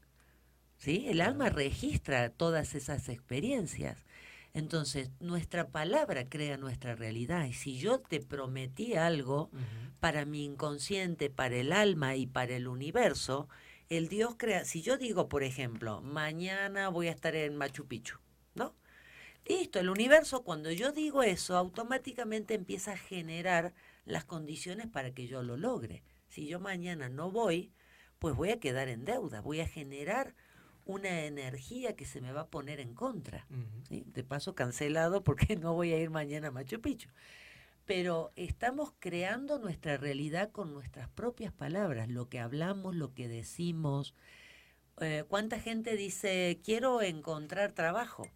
¿sí? 0.76 1.06
El 1.08 1.20
alma 1.20 1.48
registra 1.48 2.30
todas 2.30 2.74
esas 2.74 3.08
experiencias. 3.08 4.04
Entonces, 4.52 5.10
nuestra 5.20 5.68
palabra 5.68 6.28
crea 6.28 6.56
nuestra 6.56 6.94
realidad, 6.94 7.46
y 7.46 7.52
si 7.52 7.78
yo 7.78 8.00
te 8.00 8.20
prometí 8.20 8.94
algo, 8.94 9.50
para 10.00 10.24
mi 10.24 10.44
inconsciente, 10.44 11.30
para 11.30 11.56
el 11.56 11.72
alma 11.72 12.16
y 12.16 12.26
para 12.26 12.56
el 12.56 12.68
universo, 12.68 13.48
el 13.88 14.08
Dios 14.08 14.34
crea, 14.36 14.64
si 14.64 14.82
yo 14.82 14.96
digo, 14.96 15.28
por 15.28 15.42
ejemplo, 15.42 16.00
mañana 16.00 16.88
voy 16.88 17.08
a 17.08 17.12
estar 17.12 17.36
en 17.36 17.56
Machu 17.56 17.86
Picchu, 17.86 18.18
¿no? 18.54 18.74
Listo, 19.48 19.78
el 19.78 19.90
universo 19.90 20.42
cuando 20.42 20.72
yo 20.72 20.90
digo 20.90 21.22
eso, 21.22 21.56
automáticamente 21.56 22.54
empieza 22.54 22.92
a 22.92 22.96
generar 22.96 23.74
las 24.06 24.24
condiciones 24.24 24.86
para 24.86 25.12
que 25.12 25.26
yo 25.26 25.42
lo 25.42 25.56
logre. 25.56 26.02
Si 26.28 26.46
yo 26.46 26.58
mañana 26.60 27.08
no 27.08 27.30
voy, 27.30 27.72
pues 28.18 28.34
voy 28.34 28.50
a 28.50 28.60
quedar 28.60 28.88
en 28.88 29.04
deuda, 29.04 29.40
voy 29.40 29.60
a 29.60 29.68
generar 29.68 30.34
una 30.86 31.24
energía 31.24 31.96
que 31.96 32.06
se 32.06 32.20
me 32.20 32.32
va 32.32 32.42
a 32.42 32.48
poner 32.48 32.80
en 32.80 32.94
contra. 32.94 33.46
De 33.90 34.24
paso 34.24 34.54
cancelado 34.54 35.22
porque 35.22 35.56
no 35.56 35.74
voy 35.74 35.92
a 35.92 35.98
ir 35.98 36.10
mañana 36.10 36.48
a 36.48 36.52
Machu 36.52 36.80
Picchu. 36.80 37.10
Pero 37.84 38.32
estamos 38.36 38.92
creando 38.98 39.58
nuestra 39.58 39.96
realidad 39.96 40.50
con 40.50 40.72
nuestras 40.72 41.08
propias 41.08 41.52
palabras, 41.52 42.08
lo 42.08 42.28
que 42.28 42.40
hablamos, 42.40 42.96
lo 42.96 43.14
que 43.14 43.28
decimos. 43.28 44.14
Eh, 45.00 45.24
¿Cuánta 45.28 45.60
gente 45.60 45.96
dice, 45.96 46.60
quiero 46.64 47.02
encontrar 47.02 47.72
trabajo? 47.72 48.28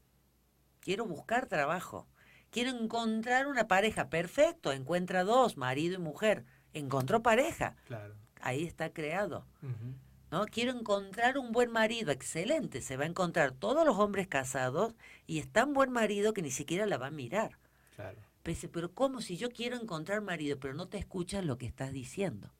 Quiero 0.80 1.04
buscar 1.06 1.46
trabajo. 1.46 2.08
Quiero 2.51 2.70
encontrar 2.70 3.46
una 3.46 3.68
pareja. 3.68 4.09
Perfecto, 4.11 4.72
encuentra 4.72 5.24
dos, 5.24 5.57
marido 5.57 5.94
y 5.94 5.98
mujer. 5.98 6.44
Encontró 6.72 7.22
pareja. 7.22 7.76
Claro. 7.86 8.14
Ahí 8.40 8.64
está 8.64 8.92
creado. 8.92 9.46
¿no? 10.30 10.46
Quiero 10.46 10.70
encontrar 10.72 11.38
un 11.38 11.51
buen 11.53 11.70
marido, 11.72 12.12
excelente, 12.12 12.80
se 12.82 12.96
va 12.96 13.03
a 13.05 13.09
encontrar 13.09 13.51
todos 13.53 13.84
los 13.84 13.98
hombres 13.98 14.28
casados 14.28 14.94
y 15.26 15.38
es 15.40 15.48
tan 15.48 15.72
buen 15.74 15.90
marido 15.90 16.32
que 16.32 16.40
ni 16.42 16.51
siquiera 16.53 16.86
la 16.86 16.98
va 16.98 17.09
a 17.09 17.11
mirar. 17.11 17.59
Claro. 17.96 18.18
Pese, 18.44 18.68
pero 18.68 18.92
¿cómo 18.94 19.20
si 19.20 19.36
yo 19.36 19.51
quiero 19.51 19.76
encontrar 19.76 20.20
marido, 20.22 20.59
pero 20.61 20.72
no 20.74 20.86
te 20.88 20.98
escuchas 20.98 21.44
lo 21.44 21.59
que 21.59 21.66
estás 21.66 21.92
diciendo? 21.92 22.55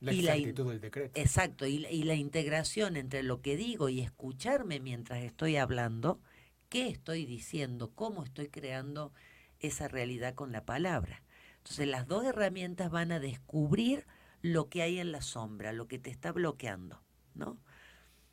La 0.00 0.12
Y 0.12 0.20
la 0.20 0.36
in- 0.36 0.42
exactitud 0.48 0.70
del 0.70 0.80
decreto. 0.82 1.18
Exacto, 1.18 1.66
y, 1.66 1.78
la- 1.78 1.90
y 1.90 2.02
la 2.02 2.14
integración 2.14 2.96
entre 2.96 3.22
lo 3.22 3.40
que 3.40 3.56
digo 3.56 3.88
y 3.88 4.00
escucharme 4.02 4.78
mientras 4.78 5.20
estoy 5.24 5.56
hablando, 5.56 6.20
qué 6.68 6.88
estoy 6.88 7.26
diciendo, 7.26 7.92
cómo 7.94 8.24
estoy 8.24 8.48
creando 8.48 9.12
esa 9.60 9.88
realidad 9.88 10.34
con 10.34 10.52
la 10.52 10.64
palabra. 10.64 11.22
Entonces 11.58 11.88
las 11.88 12.06
dos 12.06 12.24
herramientas 12.24 12.90
van 12.90 13.12
a 13.12 13.20
descubrir 13.20 14.06
lo 14.42 14.68
que 14.68 14.82
hay 14.82 14.98
en 14.98 15.12
la 15.12 15.22
sombra, 15.22 15.72
lo 15.72 15.88
que 15.88 15.98
te 15.98 16.10
está 16.10 16.32
bloqueando, 16.32 17.02
¿no? 17.34 17.58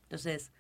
Entonces, 0.04 0.52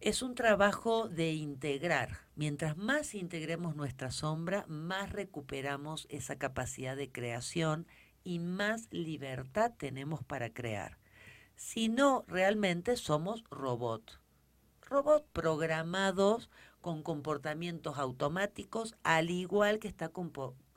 es 0.00 0.22
un 0.22 0.34
trabajo 0.34 1.08
de 1.08 1.32
integrar. 1.32 2.20
Mientras 2.34 2.76
más 2.76 3.14
integremos 3.14 3.76
nuestra 3.76 4.10
sombra, 4.10 4.64
más 4.68 5.10
recuperamos 5.10 6.06
esa 6.10 6.36
capacidad 6.36 6.96
de 6.96 7.10
creación 7.10 7.86
y 8.24 8.38
más 8.38 8.88
libertad 8.92 9.72
tenemos 9.76 10.24
para 10.24 10.52
crear. 10.52 10.98
Si 11.56 11.88
no, 11.88 12.24
realmente 12.26 12.96
somos 12.96 13.44
robots. 13.50 14.20
Robots 14.82 15.26
programados 15.32 16.50
con 16.82 17.02
comportamientos 17.02 17.96
automáticos, 17.96 18.96
al 19.04 19.30
igual 19.30 19.78
que 19.78 19.88
está 19.88 20.12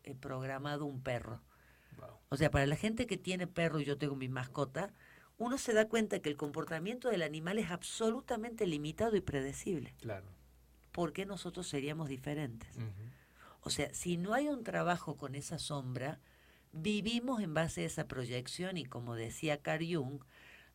eh, 0.03 0.15
programado 0.15 0.85
un 0.85 1.01
perro. 1.01 1.41
Wow. 1.97 2.19
O 2.29 2.37
sea, 2.37 2.49
para 2.51 2.67
la 2.67 2.77
gente 2.77 3.07
que 3.07 3.17
tiene 3.17 3.47
perro 3.47 3.81
y 3.81 3.85
yo 3.85 3.97
tengo 3.97 4.15
mi 4.15 4.29
mascota, 4.29 4.93
uno 5.37 5.57
se 5.57 5.73
da 5.73 5.89
cuenta 5.89 6.19
que 6.19 6.29
el 6.29 6.37
comportamiento 6.37 7.09
del 7.09 7.23
animal 7.23 7.57
es 7.57 7.71
absolutamente 7.71 8.67
limitado 8.67 9.17
y 9.17 9.21
predecible. 9.21 9.95
Claro. 9.99 10.27
¿Por 10.91 11.11
qué 11.11 11.25
nosotros 11.25 11.67
seríamos 11.67 12.07
diferentes? 12.07 12.69
O 13.61 13.69
sea, 13.69 13.93
si 13.93 14.15
no 14.15 14.33
hay 14.33 14.47
un 14.47 14.63
trabajo 14.63 15.17
con 15.17 15.35
esa 15.35 15.57
sombra, 15.57 16.21
vivimos 16.71 17.41
en 17.41 17.53
base 17.53 17.81
a 17.81 17.87
esa 17.87 18.07
proyección 18.07 18.77
y 18.77 18.85
como 18.85 19.15
decía 19.15 19.61
Carl 19.61 19.83
Jung, 19.83 20.21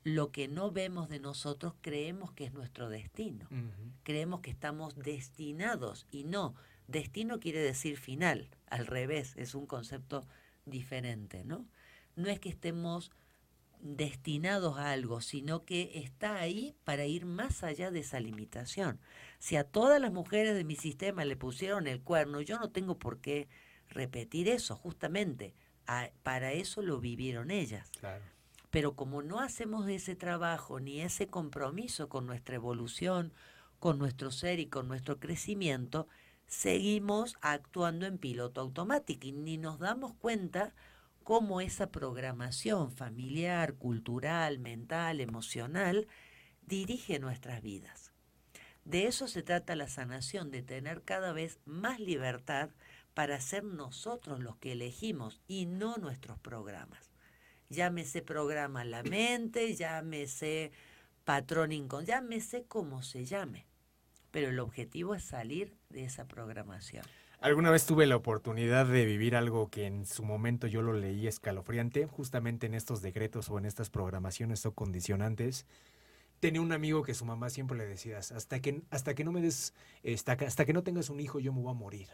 lo 0.03 0.31
que 0.33 0.49
no 0.49 0.71
vemos 0.71 1.09
de 1.09 1.19
nosotros 1.21 1.75
creemos 1.83 2.33
que 2.33 2.45
es 2.45 2.53
nuestro 2.55 2.89
destino. 2.89 3.47
Creemos 4.03 4.41
que 4.41 4.51
estamos 4.51 4.95
destinados 4.97 6.07
y 6.11 6.25
no, 6.25 6.55
destino 6.89 7.39
quiere 7.41 7.61
decir 7.61 7.97
final, 7.99 8.49
al 8.69 8.87
revés, 8.87 9.35
es 9.37 9.55
un 9.55 9.67
concepto 9.67 10.27
diferente, 10.65 11.45
¿no? 11.45 11.67
No 12.17 12.29
es 12.29 12.41
que 12.41 12.49
estemos 12.49 13.11
destinados 13.83 14.79
a 14.79 14.91
algo, 14.93 15.21
sino 15.21 15.65
que 15.65 15.93
está 15.95 16.37
ahí 16.37 16.75
para 16.85 17.07
ir 17.07 17.25
más 17.25 17.63
allá 17.65 17.91
de 17.91 18.01
esa 18.01 18.21
limitación. 18.21 19.01
Si 19.39 19.57
a 19.57 19.65
todas 19.65 20.01
las 20.01 20.13
mujeres 20.13 20.55
de 20.55 20.65
mi 20.65 20.77
sistema 20.77 21.25
le 21.25 21.37
pusieron 21.37 21.87
el 21.87 22.01
cuerno, 22.03 22.41
yo 22.43 22.59
no 22.59 22.71
tengo 22.71 22.99
por 22.99 23.21
qué 23.21 23.49
repetir 23.89 24.49
eso, 24.49 24.77
justamente. 24.77 25.55
A- 25.87 26.11
para 26.23 26.53
eso 26.53 26.83
lo 26.83 27.01
vivieron 27.01 27.51
ellas. 27.51 27.91
Claro. 27.99 28.23
Pero 28.71 28.95
como 28.95 29.23
no 29.23 29.41
hacemos 29.41 29.89
ese 29.89 30.17
trabajo 30.17 30.81
ni 30.81 31.01
ese 31.01 31.29
compromiso 31.29 32.09
con 32.09 32.27
nuestra 32.27 32.57
evolución, 32.57 33.33
con 33.79 33.99
nuestro 33.99 34.31
ser 34.31 34.61
y 34.61 34.67
con 34.67 34.89
nuestro 34.89 35.19
crecimiento, 35.19 36.07
seguimos 36.47 37.37
actuando 37.41 38.07
en 38.07 38.19
piloto 38.19 38.61
automático 38.61 39.27
y 39.27 39.33
ni 39.33 39.57
nos 39.59 39.79
damos 39.79 40.15
cuenta 40.15 40.75
cómo 41.25 41.61
esa 41.61 41.91
programación 41.91 42.91
familiar, 42.91 43.75
cultural, 43.75 44.59
mental, 44.59 45.21
emocional, 45.21 46.07
dirige 46.67 47.19
nuestras 47.19 47.63
vidas. 47.63 48.13
De 48.85 49.07
eso 49.07 49.29
se 49.29 49.43
trata 49.43 49.77
la 49.77 49.89
sanación, 49.89 50.51
de 50.51 50.63
tener 50.63 51.03
cada 51.03 51.33
vez 51.33 51.61
más 51.65 52.01
libertad 52.01 52.71
para 53.15 53.41
ser 53.41 53.65
nosotros 53.65 54.41
los 54.41 54.57
que 54.57 54.73
elegimos 54.73 55.41
y 55.47 55.67
no 55.67 55.97
nuestros 55.99 56.39
programas. 56.39 57.10
Llámese 57.81 58.21
programa 58.21 58.85
la 58.85 59.03
mente, 59.05 59.75
llámese 59.75 60.73
patrón 61.25 61.71
inconsciente, 61.73 62.13
llámese 62.13 62.65
como 62.65 63.03
se 63.03 63.25
llame. 63.25 63.67
Pero 64.33 64.49
el 64.49 64.59
objetivo 64.59 65.15
es 65.15 65.25
salir 65.25 65.77
de 65.89 66.05
esa 66.05 66.27
programación. 66.27 67.05
Alguna 67.41 67.71
vez 67.71 67.87
tuve 67.87 68.07
la 68.07 68.17
oportunidad 68.17 68.87
de 68.87 69.05
vivir 69.07 69.35
algo 69.35 69.71
que 69.71 69.87
en 69.87 70.05
su 70.05 70.25
momento 70.25 70.67
yo 70.67 70.83
lo 70.83 70.93
leí 70.93 71.27
escalofriante, 71.27 72.07
justamente 72.07 72.67
en 72.67 72.75
estos 72.75 73.01
decretos 73.03 73.49
o 73.49 73.59
en 73.59 73.65
estas 73.65 73.89
programaciones 73.89 74.67
o 74.67 74.75
condicionantes. 74.75 75.65
Tenía 76.41 76.61
un 76.61 76.73
amigo 76.73 77.03
que 77.03 77.15
su 77.15 77.25
mamá 77.25 77.51
siempre 77.51 77.79
le 77.79 77.87
decía, 77.87 78.19
hasta 78.19 78.61
que, 78.61 78.83
hasta 78.91 79.15
que 79.15 79.25
no 79.25 79.33
me 79.33 79.41
des, 79.41 79.75
hasta, 80.05 80.37
que- 80.37 80.47
hasta 80.47 80.65
que 80.65 80.73
no 80.73 80.83
tengas 80.83 81.09
un 81.09 81.21
hijo 81.21 81.39
yo 81.39 81.53
me 81.53 81.61
voy 81.61 81.71
a 81.71 81.75
morir. 81.75 82.09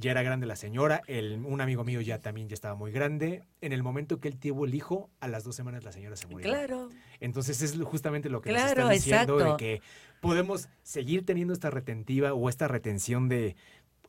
Ya 0.00 0.12
era 0.12 0.22
grande 0.22 0.46
la 0.46 0.54
señora, 0.54 1.02
el, 1.08 1.44
un 1.44 1.60
amigo 1.60 1.82
mío 1.82 2.00
ya 2.00 2.20
también 2.20 2.48
ya 2.48 2.54
estaba 2.54 2.76
muy 2.76 2.92
grande. 2.92 3.42
En 3.60 3.72
el 3.72 3.82
momento 3.82 4.20
que 4.20 4.28
él 4.28 4.38
tuvo 4.38 4.64
el 4.64 4.72
hijo, 4.76 5.10
a 5.18 5.26
las 5.26 5.42
dos 5.42 5.56
semanas 5.56 5.82
la 5.82 5.90
señora 5.90 6.14
se 6.14 6.28
murió. 6.28 6.48
Claro, 6.48 6.88
Entonces 7.18 7.60
es 7.62 7.76
justamente 7.82 8.28
lo 8.28 8.40
que 8.40 8.52
nos 8.52 8.62
Claro, 8.62 8.82
están 8.82 8.94
diciendo 8.94 9.40
exacto. 9.40 9.56
de 9.56 9.56
que 9.56 9.82
podemos 10.20 10.68
seguir 10.84 11.26
teniendo 11.26 11.52
esta 11.52 11.70
retentiva 11.70 12.32
o 12.32 12.48
esta 12.48 12.68
retención 12.68 13.28
de 13.28 13.56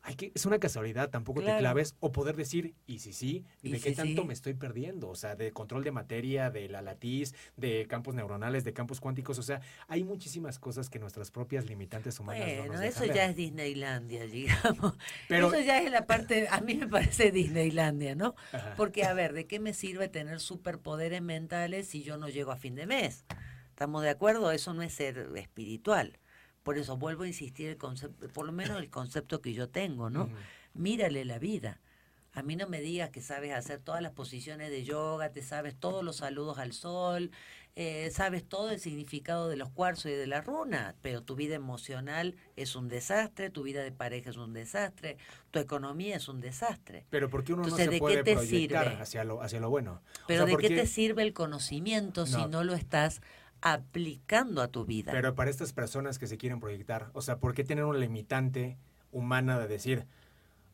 hay 0.01 0.15
que, 0.15 0.31
es 0.33 0.45
una 0.45 0.59
casualidad, 0.59 1.09
tampoco 1.09 1.41
te 1.41 1.57
claves, 1.57 1.95
o 1.99 2.11
poder 2.11 2.35
decir, 2.35 2.73
y 2.87 2.99
si 2.99 3.13
sí, 3.13 3.45
¿de 3.61 3.79
qué 3.79 3.91
tanto 3.91 4.25
me 4.25 4.33
estoy 4.33 4.53
perdiendo? 4.53 5.09
O 5.09 5.15
sea, 5.15 5.35
de 5.35 5.51
control 5.51 5.83
de 5.83 5.91
materia, 5.91 6.49
de 6.49 6.69
la 6.69 6.81
latiz, 6.81 7.35
de 7.57 7.85
campos 7.87 8.15
neuronales, 8.15 8.63
de 8.63 8.73
campos 8.73 8.99
cuánticos, 8.99 9.37
o 9.39 9.43
sea, 9.43 9.61
hay 9.87 10.03
muchísimas 10.03 10.59
cosas 10.59 10.89
que 10.89 10.99
nuestras 10.99 11.31
propias 11.31 11.65
limitantes 11.65 12.19
humanas 12.19 12.39
bueno, 12.39 12.73
no 12.73 12.81
eso 12.81 13.05
ya 13.05 13.25
es 13.25 13.35
Disneylandia, 13.35 14.25
digamos. 14.27 14.93
Pero, 15.27 15.47
eso 15.47 15.59
ya 15.61 15.81
es 15.81 15.91
la 15.91 16.05
parte, 16.05 16.47
a 16.49 16.61
mí 16.61 16.75
me 16.75 16.87
parece 16.87 17.31
Disneylandia, 17.31 18.15
¿no? 18.15 18.35
Porque, 18.77 19.03
a 19.03 19.13
ver, 19.13 19.33
¿de 19.33 19.47
qué 19.47 19.59
me 19.59 19.73
sirve 19.73 20.07
tener 20.07 20.39
superpoderes 20.39 21.21
mentales 21.21 21.87
si 21.87 22.03
yo 22.03 22.17
no 22.17 22.29
llego 22.29 22.51
a 22.51 22.57
fin 22.57 22.75
de 22.75 22.85
mes? 22.85 23.25
¿Estamos 23.69 24.03
de 24.03 24.09
acuerdo? 24.09 24.51
Eso 24.51 24.73
no 24.73 24.81
es 24.81 24.93
ser 24.93 25.29
espiritual. 25.35 26.19
Por 26.63 26.77
eso 26.77 26.97
vuelvo 26.97 27.23
a 27.23 27.27
insistir 27.27 27.69
el 27.69 27.77
concepto, 27.77 28.27
por 28.29 28.45
lo 28.45 28.51
menos 28.51 28.79
el 28.79 28.89
concepto 28.89 29.41
que 29.41 29.53
yo 29.53 29.69
tengo, 29.69 30.09
¿no? 30.09 30.29
Mírale 30.73 31.25
la 31.25 31.39
vida. 31.39 31.79
A 32.33 32.43
mí 32.43 32.55
no 32.55 32.67
me 32.67 32.79
digas 32.79 33.09
que 33.09 33.21
sabes 33.21 33.53
hacer 33.53 33.79
todas 33.79 34.01
las 34.01 34.11
posiciones 34.11 34.69
de 34.69 34.83
yoga, 34.83 35.31
te 35.31 35.41
sabes 35.41 35.75
todos 35.75 36.03
los 36.03 36.17
saludos 36.17 36.59
al 36.59 36.73
sol, 36.73 37.31
eh, 37.75 38.11
sabes 38.11 38.43
todo 38.43 38.71
el 38.71 38.79
significado 38.79 39.47
de 39.47 39.55
los 39.55 39.69
cuarzos 39.69 40.11
y 40.11 40.13
de 40.13 40.27
la 40.27 40.41
runa, 40.41 40.95
pero 41.01 41.23
tu 41.23 41.35
vida 41.35 41.55
emocional 41.55 42.35
es 42.55 42.75
un 42.75 42.87
desastre, 42.87 43.49
tu 43.49 43.63
vida 43.63 43.83
de 43.83 43.91
pareja 43.91 44.29
es 44.29 44.37
un 44.37 44.53
desastre, 44.53 45.17
tu 45.49 45.59
economía 45.59 46.17
es 46.17 46.27
un 46.27 46.39
desastre. 46.39 47.05
Pero 47.09 47.29
¿por 47.29 47.43
qué 47.43 47.53
uno 47.53 47.63
no 47.63 47.75
se 47.75 47.87
¿de 47.87 47.97
puede 47.97 48.17
qué 48.17 48.23
te 48.23 48.33
proyectar 48.33 48.83
sirve? 48.85 49.01
Hacia, 49.01 49.23
lo, 49.23 49.41
hacia 49.41 49.59
lo 49.59 49.69
bueno? 49.69 50.01
Pero 50.27 50.45
¿de 50.45 50.57
qué 50.57 50.69
te 50.69 50.85
sirve 50.85 51.23
el 51.23 51.33
conocimiento 51.33 52.25
si 52.25 52.45
no 52.47 52.63
lo 52.63 52.73
estás 52.73 53.21
aplicando 53.61 54.61
a 54.61 54.67
tu 54.67 54.85
vida. 54.85 55.11
Pero 55.11 55.35
para 55.35 55.49
estas 55.49 55.73
personas 55.73 56.19
que 56.19 56.27
se 56.27 56.37
quieren 56.37 56.59
proyectar, 56.59 57.09
o 57.13 57.21
sea, 57.21 57.37
¿por 57.37 57.53
qué 57.53 57.63
tener 57.63 57.83
una 57.85 57.99
limitante 57.99 58.77
humana 59.11 59.59
de 59.59 59.67
decir, 59.67 60.05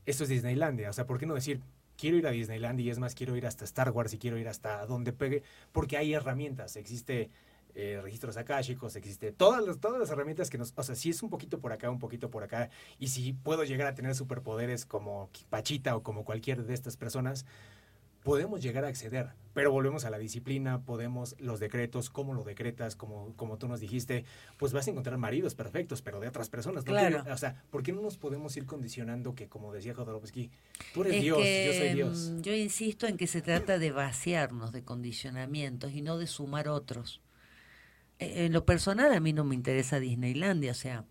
esto 0.06 0.24
es 0.24 0.30
Disneylandia? 0.30 0.90
O 0.90 0.94
sea, 0.94 1.06
¿por 1.06 1.20
qué 1.20 1.26
no 1.26 1.34
decir, 1.34 1.62
quiero 1.98 2.18
ir 2.18 2.28
a 2.28 2.32
Disneylandia 2.32 2.86
y 2.86 2.90
es 2.90 3.00
más, 3.00 3.16
quiero 3.16 3.36
ir 3.36 3.46
hasta 3.48 3.66
Star 3.66 3.92
Wars 3.92 4.14
y 4.14 4.18
quiero 4.18 4.38
ir 4.38 4.48
hasta 4.48 4.86
donde 4.86 5.14
pegue? 5.14 5.44
Porque 5.72 5.98
hay 5.98 6.14
herramientas, 6.14 6.76
existe 6.76 7.30
eh, 7.78 8.00
registros 8.02 8.38
akáshicos, 8.38 8.96
existe 8.96 9.34
todas 9.34 9.62
las, 9.62 9.80
todas 9.80 10.00
las 10.00 10.10
herramientas 10.10 10.50
que 10.50 10.58
nos, 10.58 10.74
o 10.78 10.84
sea, 10.84 10.96
si 10.96 11.10
es 11.10 11.22
un 11.22 11.30
poquito 11.30 11.60
por 11.60 11.74
acá, 11.74 11.90
un 11.90 12.00
poquito 12.00 12.30
por 12.30 12.42
acá, 12.42 12.70
y 13.00 13.10
si 13.10 13.34
puedo 13.34 13.66
llegar 13.66 13.88
a 13.88 13.96
tener 13.96 14.16
superpoderes 14.16 14.86
como 14.86 15.30
Pachita 15.50 15.96
o 15.98 16.02
como 16.02 16.24
cualquier 16.24 16.64
de 16.64 16.74
estas 16.74 16.96
personas, 16.96 17.46
podemos 18.26 18.60
llegar 18.60 18.84
a 18.86 18.88
acceder, 18.88 19.30
pero 19.54 19.72
volvemos 19.72 20.04
a 20.04 20.10
la 20.10 20.18
disciplina, 20.18 20.82
podemos, 20.84 21.36
los 21.40 21.60
decretos, 21.60 22.10
cómo 22.10 22.34
lo 22.34 22.44
decretas, 22.44 22.96
como, 22.96 23.36
como 23.36 23.60
tú 23.60 23.68
nos 23.68 23.80
dijiste, 23.80 24.26
pues 24.58 24.74
vas 24.74 24.88
a 24.88 24.90
encontrar 24.90 25.20
maridos 25.20 25.54
perfectos, 25.54 26.02
pero 26.02 26.20
de 26.20 26.28
otras 26.28 26.50
personas. 26.50 26.84
Claro. 26.84 27.24
o 27.32 27.38
sea, 27.38 27.64
¿por 27.70 27.84
qué 27.84 27.94
no 27.94 28.02
nos 28.02 28.18
podemos 28.18 28.58
ir 28.58 28.66
condicionando 28.66 29.36
que, 29.36 29.48
como 29.48 29.72
decía 29.72 29.94
Jodorowsky, 29.94 30.50
tú 30.96 31.04
eres 31.04 31.22
Dios, 31.22 31.38
yo 31.38 31.74
soy 31.74 31.94
Dios? 31.94 32.32
Mm, 32.32 32.42
yo 32.42 32.56
insisto 32.56 33.06
en 33.06 33.16
que 33.16 33.28
se 33.28 33.44
trata 33.44 33.78
de 33.78 33.92
vaciarnos 33.92 34.72
de 34.72 34.84
condicionamientos 34.84 35.94
y 35.94 36.02
no 36.02 36.18
de 36.18 36.26
sumar 36.26 36.68
otros. 36.68 37.22
Eh, 38.18 38.46
en 38.46 38.54
lo 38.54 38.66
personal 38.66 39.14
a 39.14 39.20
mí 39.20 39.34
no 39.34 39.44
me 39.44 39.54
interesa 39.54 40.00
Disneylandia, 40.00 40.72
o 40.72 40.76
sea, 40.76 41.06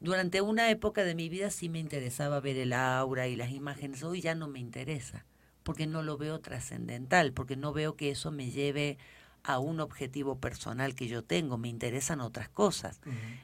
durante 0.00 0.40
una 0.40 0.70
época 0.70 1.04
de 1.04 1.14
mi 1.14 1.28
vida 1.28 1.50
sí 1.50 1.68
me 1.68 1.78
interesaba 1.78 2.40
ver 2.40 2.56
el 2.56 2.72
aura 2.72 3.28
y 3.28 3.36
las 3.36 3.50
imágenes, 3.50 4.02
hoy 4.02 4.22
ya 4.22 4.34
no 4.34 4.48
me 4.48 4.60
interesa 4.60 5.26
porque 5.64 5.86
no 5.86 6.02
lo 6.02 6.16
veo 6.16 6.38
trascendental, 6.40 7.32
porque 7.32 7.56
no 7.56 7.72
veo 7.72 7.96
que 7.96 8.10
eso 8.10 8.30
me 8.30 8.50
lleve 8.50 8.98
a 9.42 9.58
un 9.58 9.80
objetivo 9.80 10.38
personal 10.38 10.94
que 10.94 11.06
yo 11.06 11.22
tengo, 11.22 11.58
me 11.58 11.68
interesan 11.68 12.20
otras 12.20 12.48
cosas. 12.48 13.00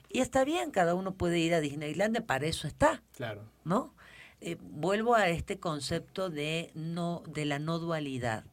Y 0.09 0.21
está 0.21 0.45
bien, 0.45 0.71
cada 0.71 0.95
uno 0.95 1.15
puede 1.15 1.39
ir 1.39 1.53
a 1.53 1.61
Disneylandia, 1.61 2.25
para 2.25 2.47
eso 2.47 2.67
está. 2.67 3.03
Claro. 3.17 3.43
¿No? 3.65 3.95
Eh, 4.41 4.57
vuelvo 4.61 5.15
a 5.15 5.29
este 5.29 5.59
concepto 5.59 6.31
de 6.31 6.71
no 6.75 7.23
de 7.27 7.45
la 7.45 7.59
no 7.59 7.79
dualidad, 7.79 8.45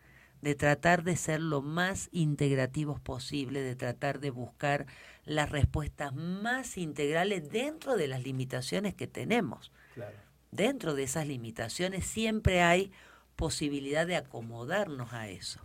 de 0.42 0.56
tratar 0.56 1.04
de 1.04 1.16
ser 1.16 1.40
lo 1.40 1.62
más 1.62 2.10
integrativos 2.12 3.00
posible, 3.00 3.62
de 3.62 3.78
tratar 3.78 4.20
de 4.20 4.30
buscar 4.30 4.86
las 5.24 5.50
respuestas 5.50 6.14
más 6.14 6.78
integrales 6.78 7.50
dentro 7.50 7.96
de 7.96 8.10
las 8.10 8.24
limitaciones 8.24 8.94
que 8.94 9.08
tenemos. 9.08 9.72
Claro. 9.94 10.18
Dentro 10.52 10.94
de 10.94 11.04
esas 11.04 11.26
limitaciones 11.28 12.06
siempre 12.06 12.62
hay 12.62 12.92
posibilidad 13.38 14.06
de 14.06 14.18
acomodarnos 14.18 15.14
a 15.14 15.30
eso. 15.30 15.62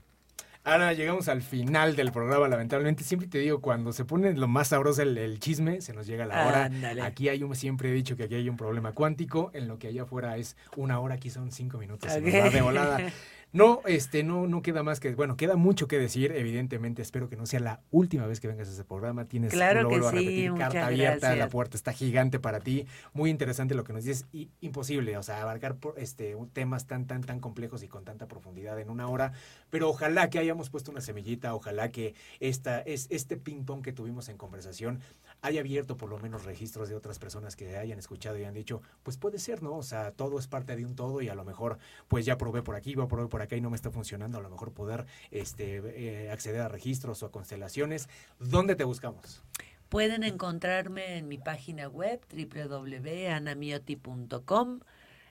Ahora 0.65 0.93
llegamos 0.93 1.27
al 1.27 1.43
final 1.43 1.97
del 1.97 2.13
programa, 2.13 2.47
lamentablemente. 2.47 3.03
Siempre 3.03 3.27
te 3.27 3.39
digo, 3.39 3.61
cuando 3.61 3.93
se 3.93 4.05
pone 4.05 4.33
lo 4.33 4.47
más 4.47 4.69
sabroso 4.69 5.03
el, 5.03 5.41
chisme, 5.41 5.81
se 5.81 5.93
nos 5.93 6.07
llega 6.07 6.25
la 6.25 6.47
hora. 6.47 6.71
Aquí 7.05 7.29
hay 7.29 7.43
un, 7.43 7.57
siempre 7.57 7.91
he 7.91 7.93
dicho 7.93 8.17
que 8.17 8.25
aquí 8.25 8.37
hay 8.37 8.49
un 8.49 8.57
problema 8.57 8.93
cuántico, 8.93 9.51
en 9.55 9.67
lo 9.67 9.81
que 9.81 9.89
allá 9.89 10.03
afuera 10.03 10.37
es 10.37 10.57
una 10.77 11.01
hora, 11.01 11.17
aquí 11.17 11.31
son 11.31 11.51
cinco 11.51 11.79
minutos. 11.79 12.15
de 12.15 12.61
volada. 12.63 12.99
No, 13.53 13.81
este, 13.85 14.23
no, 14.23 14.47
no 14.47 14.63
queda 14.63 14.83
más 14.83 14.99
que, 14.99 15.15
bueno, 15.15 15.37
queda 15.37 15.57
mucho 15.57 15.87
que 15.87 15.99
decir, 15.99 16.33
evidentemente, 16.33 17.03
espero 17.03 17.29
que 17.29 17.37
no 17.37 17.45
sea 17.45 17.61
la 17.61 17.81
última 17.91 18.27
vez 18.27 18.41
que 18.41 18.49
vengas 18.49 18.69
a 18.69 18.73
ese 18.73 18.85
programa. 18.85 19.27
Tienes 19.27 19.53
claro 19.53 19.89
que 19.89 20.03
sí, 20.19 20.49
carta 20.57 20.87
abierta, 20.87 21.37
la 21.37 21.49
puerta 21.49 21.77
está 21.77 21.93
gigante 21.93 22.39
para 22.39 22.61
ti. 22.61 22.87
Muy 23.13 23.29
interesante 23.31 23.75
lo 23.75 23.85
que 23.85 23.93
nos 23.93 24.05
dices, 24.05 24.27
y 24.33 24.51
imposible, 24.61 25.17
o 25.19 25.23
sea, 25.23 25.43
abarcar 25.43 25.77
este 25.97 26.37
temas 26.53 26.87
tan, 26.87 27.07
tan, 27.07 27.23
tan 27.23 27.41
complejos 27.41 27.83
y 27.83 27.89
con 27.89 28.05
tanta 28.05 28.27
profundidad 28.27 28.81
en 28.81 28.89
una 28.89 29.09
hora. 29.09 29.33
Pero 29.71 29.91
ojalá 29.91 30.31
que 30.31 30.39
hayamos 30.39 30.71
puesto 30.71 30.91
una 30.91 31.01
semillita, 31.01 31.55
ojalá 31.55 31.91
que 31.91 32.15
esta, 32.41 32.81
es, 32.81 33.07
este 33.11 33.37
ping 33.37 33.65
pong 33.65 33.83
que 33.83 33.93
tuvimos 33.93 34.29
en 34.29 34.39
conversación 34.39 35.01
haya 35.43 35.61
abierto 35.61 35.97
por 35.97 36.09
lo 36.09 36.19
menos 36.19 36.45
registros 36.45 36.89
de 36.89 36.95
otras 36.95 37.19
personas 37.19 37.57
que 37.57 37.77
hayan 37.77 37.99
escuchado 37.99 38.39
y 38.39 38.45
han 38.45 38.55
dicho, 38.55 38.81
pues 39.03 39.17
puede 39.17 39.39
ser, 39.39 39.61
¿no? 39.63 39.75
O 39.75 39.83
sea, 39.83 40.13
todo 40.13 40.39
es 40.39 40.47
parte 40.47 40.77
de 40.77 40.87
un 40.87 40.95
todo 40.95 41.21
y 41.21 41.29
a 41.29 41.35
lo 41.35 41.45
mejor, 41.45 41.79
pues 42.09 42.25
ya 42.25 42.39
probé 42.39 42.63
por 42.63 42.77
aquí, 42.77 42.95
voy 42.95 43.07
a 43.07 43.09
probar 43.09 43.29
por 43.29 43.43
acá 43.43 43.57
y 43.57 43.61
no 43.61 43.69
me 43.69 43.75
está 43.77 43.91
funcionando, 43.91 44.39
a 44.39 44.41
lo 44.41 44.49
mejor 44.49 44.73
poder 44.73 45.05
este, 45.33 45.83
eh, 45.85 46.31
acceder 46.31 46.61
a 46.61 46.69
registros 46.69 47.25
o 47.25 47.27
a 47.27 47.33
constelaciones. 47.33 48.09
¿Dónde 48.39 48.77
te 48.77 48.85
buscamos? 48.85 49.43
Pueden 49.89 50.23
encontrarme 50.23 51.19
en 51.19 51.27
mi 51.29 51.39
página 51.39 51.89
web 51.89 52.21
www.anamioti.com, 52.31 54.81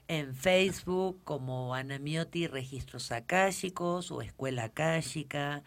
en 0.09 0.36
Facebook 0.36 1.22
como 1.24 1.74
Anamioti 1.74 2.47
Registros 2.47 3.14
Akáshicos 3.14 4.12
o 4.12 4.22
Escuela 4.22 4.66
Akáshica, 4.66 5.64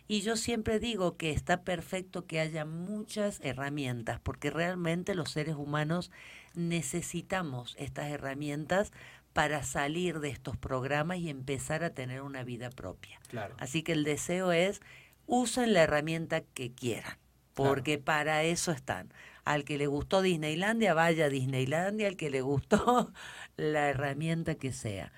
Y 0.08 0.22
yo 0.22 0.36
siempre 0.36 0.78
digo 0.78 1.18
que 1.18 1.32
está 1.32 1.62
perfecto 1.62 2.26
que 2.26 2.40
haya 2.40 2.64
muchas 2.64 3.40
herramientas, 3.42 4.18
porque 4.22 4.50
realmente 4.50 5.14
los 5.14 5.30
seres 5.30 5.56
humanos 5.56 6.10
necesitamos 6.54 7.74
estas 7.78 8.10
herramientas 8.10 8.92
para 9.34 9.62
salir 9.62 10.20
de 10.20 10.30
estos 10.30 10.56
programas 10.56 11.18
y 11.18 11.28
empezar 11.28 11.84
a 11.84 11.90
tener 11.90 12.22
una 12.22 12.44
vida 12.44 12.70
propia. 12.70 13.20
Así 13.58 13.82
que 13.82 13.92
el 13.92 14.04
deseo 14.04 14.52
es 14.52 14.80
usen 15.26 15.74
la 15.74 15.82
herramienta 15.82 16.40
que 16.40 16.72
quieran, 16.72 17.18
porque 17.52 17.98
para 17.98 18.44
eso 18.44 18.72
están. 18.72 19.12
Al 19.46 19.64
que 19.64 19.78
le 19.78 19.86
gustó 19.86 20.20
Disneylandia, 20.20 20.92
vaya 20.92 21.26
a 21.26 21.28
Disneylandia, 21.30 22.08
al 22.08 22.16
que 22.16 22.28
le 22.28 22.42
gustó 22.42 23.12
la 23.56 23.88
herramienta 23.88 24.56
que 24.56 24.72
sea. 24.72 25.12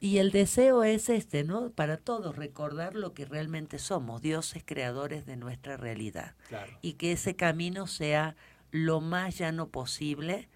Y 0.00 0.18
el 0.18 0.30
deseo 0.30 0.84
es 0.84 1.08
este, 1.08 1.42
¿no? 1.42 1.70
Para 1.70 1.96
todos, 1.96 2.36
recordar 2.36 2.94
lo 2.94 3.12
que 3.12 3.24
realmente 3.24 3.78
somos, 3.78 4.22
dioses 4.22 4.62
creadores 4.64 5.26
de 5.26 5.36
nuestra 5.36 5.76
realidad. 5.76 6.34
Y 6.80 6.94
que 6.94 7.12
ese 7.12 7.34
camino 7.34 7.86
sea 7.86 8.36
lo 8.70 9.00
más 9.00 9.36
llano 9.36 9.68
posible 9.68 10.48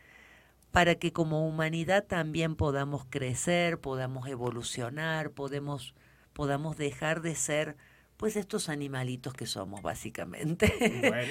para 0.70 0.94
que 0.94 1.12
como 1.12 1.48
humanidad 1.48 2.04
también 2.04 2.54
podamos 2.54 3.06
crecer, 3.10 3.80
podamos 3.80 4.28
evolucionar, 4.28 5.30
podemos, 5.32 5.94
podamos 6.32 6.76
dejar 6.76 7.22
de 7.22 7.34
ser 7.34 7.76
pues 8.20 8.36
estos 8.36 8.68
animalitos 8.68 9.32
que 9.32 9.46
somos 9.46 9.80
básicamente. 9.80 10.74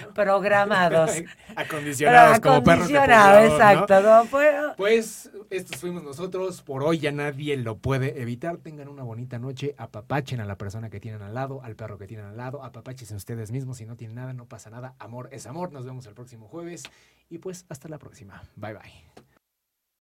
Programados. 0.15 1.11
Acondicionados 1.55 2.39
como 2.39 2.63
perros 2.63 2.89
exacto 2.89 4.73
pues 4.75 5.29
estos 5.51 5.79
fuimos 5.79 6.01
nosotros. 6.01 6.63
Por 6.63 6.81
hoy 6.81 6.97
ya 6.97 7.11
nadie 7.11 7.55
lo 7.57 7.77
puede 7.77 8.19
evitar. 8.19 8.57
Tengan 8.57 8.87
una 8.87 9.03
bonita 9.03 9.37
noche. 9.37 9.75
Apapachen 9.77 10.39
a 10.39 10.45
la 10.45 10.57
persona 10.57 10.89
que 10.89 10.99
tienen 10.99 11.21
al 11.21 11.35
lado 11.35 11.61
al 11.61 11.75
perro 11.75 11.99
que 11.99 12.07
tienen 12.07 12.25
al 12.25 12.37
lado. 12.37 12.63
Apapachen 12.63 13.15
ustedes 13.15 13.51
mismos. 13.51 13.77
Si 13.77 13.85
no 13.85 13.95
tienen 13.95 14.15
nada 14.15 14.33
no 14.33 14.47
pasa 14.47 14.71
nada. 14.71 14.95
Amor 14.97 15.29
es 15.31 15.45
amor. 15.45 15.71
Nos 15.71 15.85
vemos 15.85 16.07
el 16.07 16.15
próximo 16.15 16.47
jueves. 16.47 16.81
Y 17.29 17.37
pues 17.37 17.67
hasta 17.69 17.87
la 17.87 17.99
próxima. 17.99 18.41
Bye 18.55 18.73
bye 18.73 19.38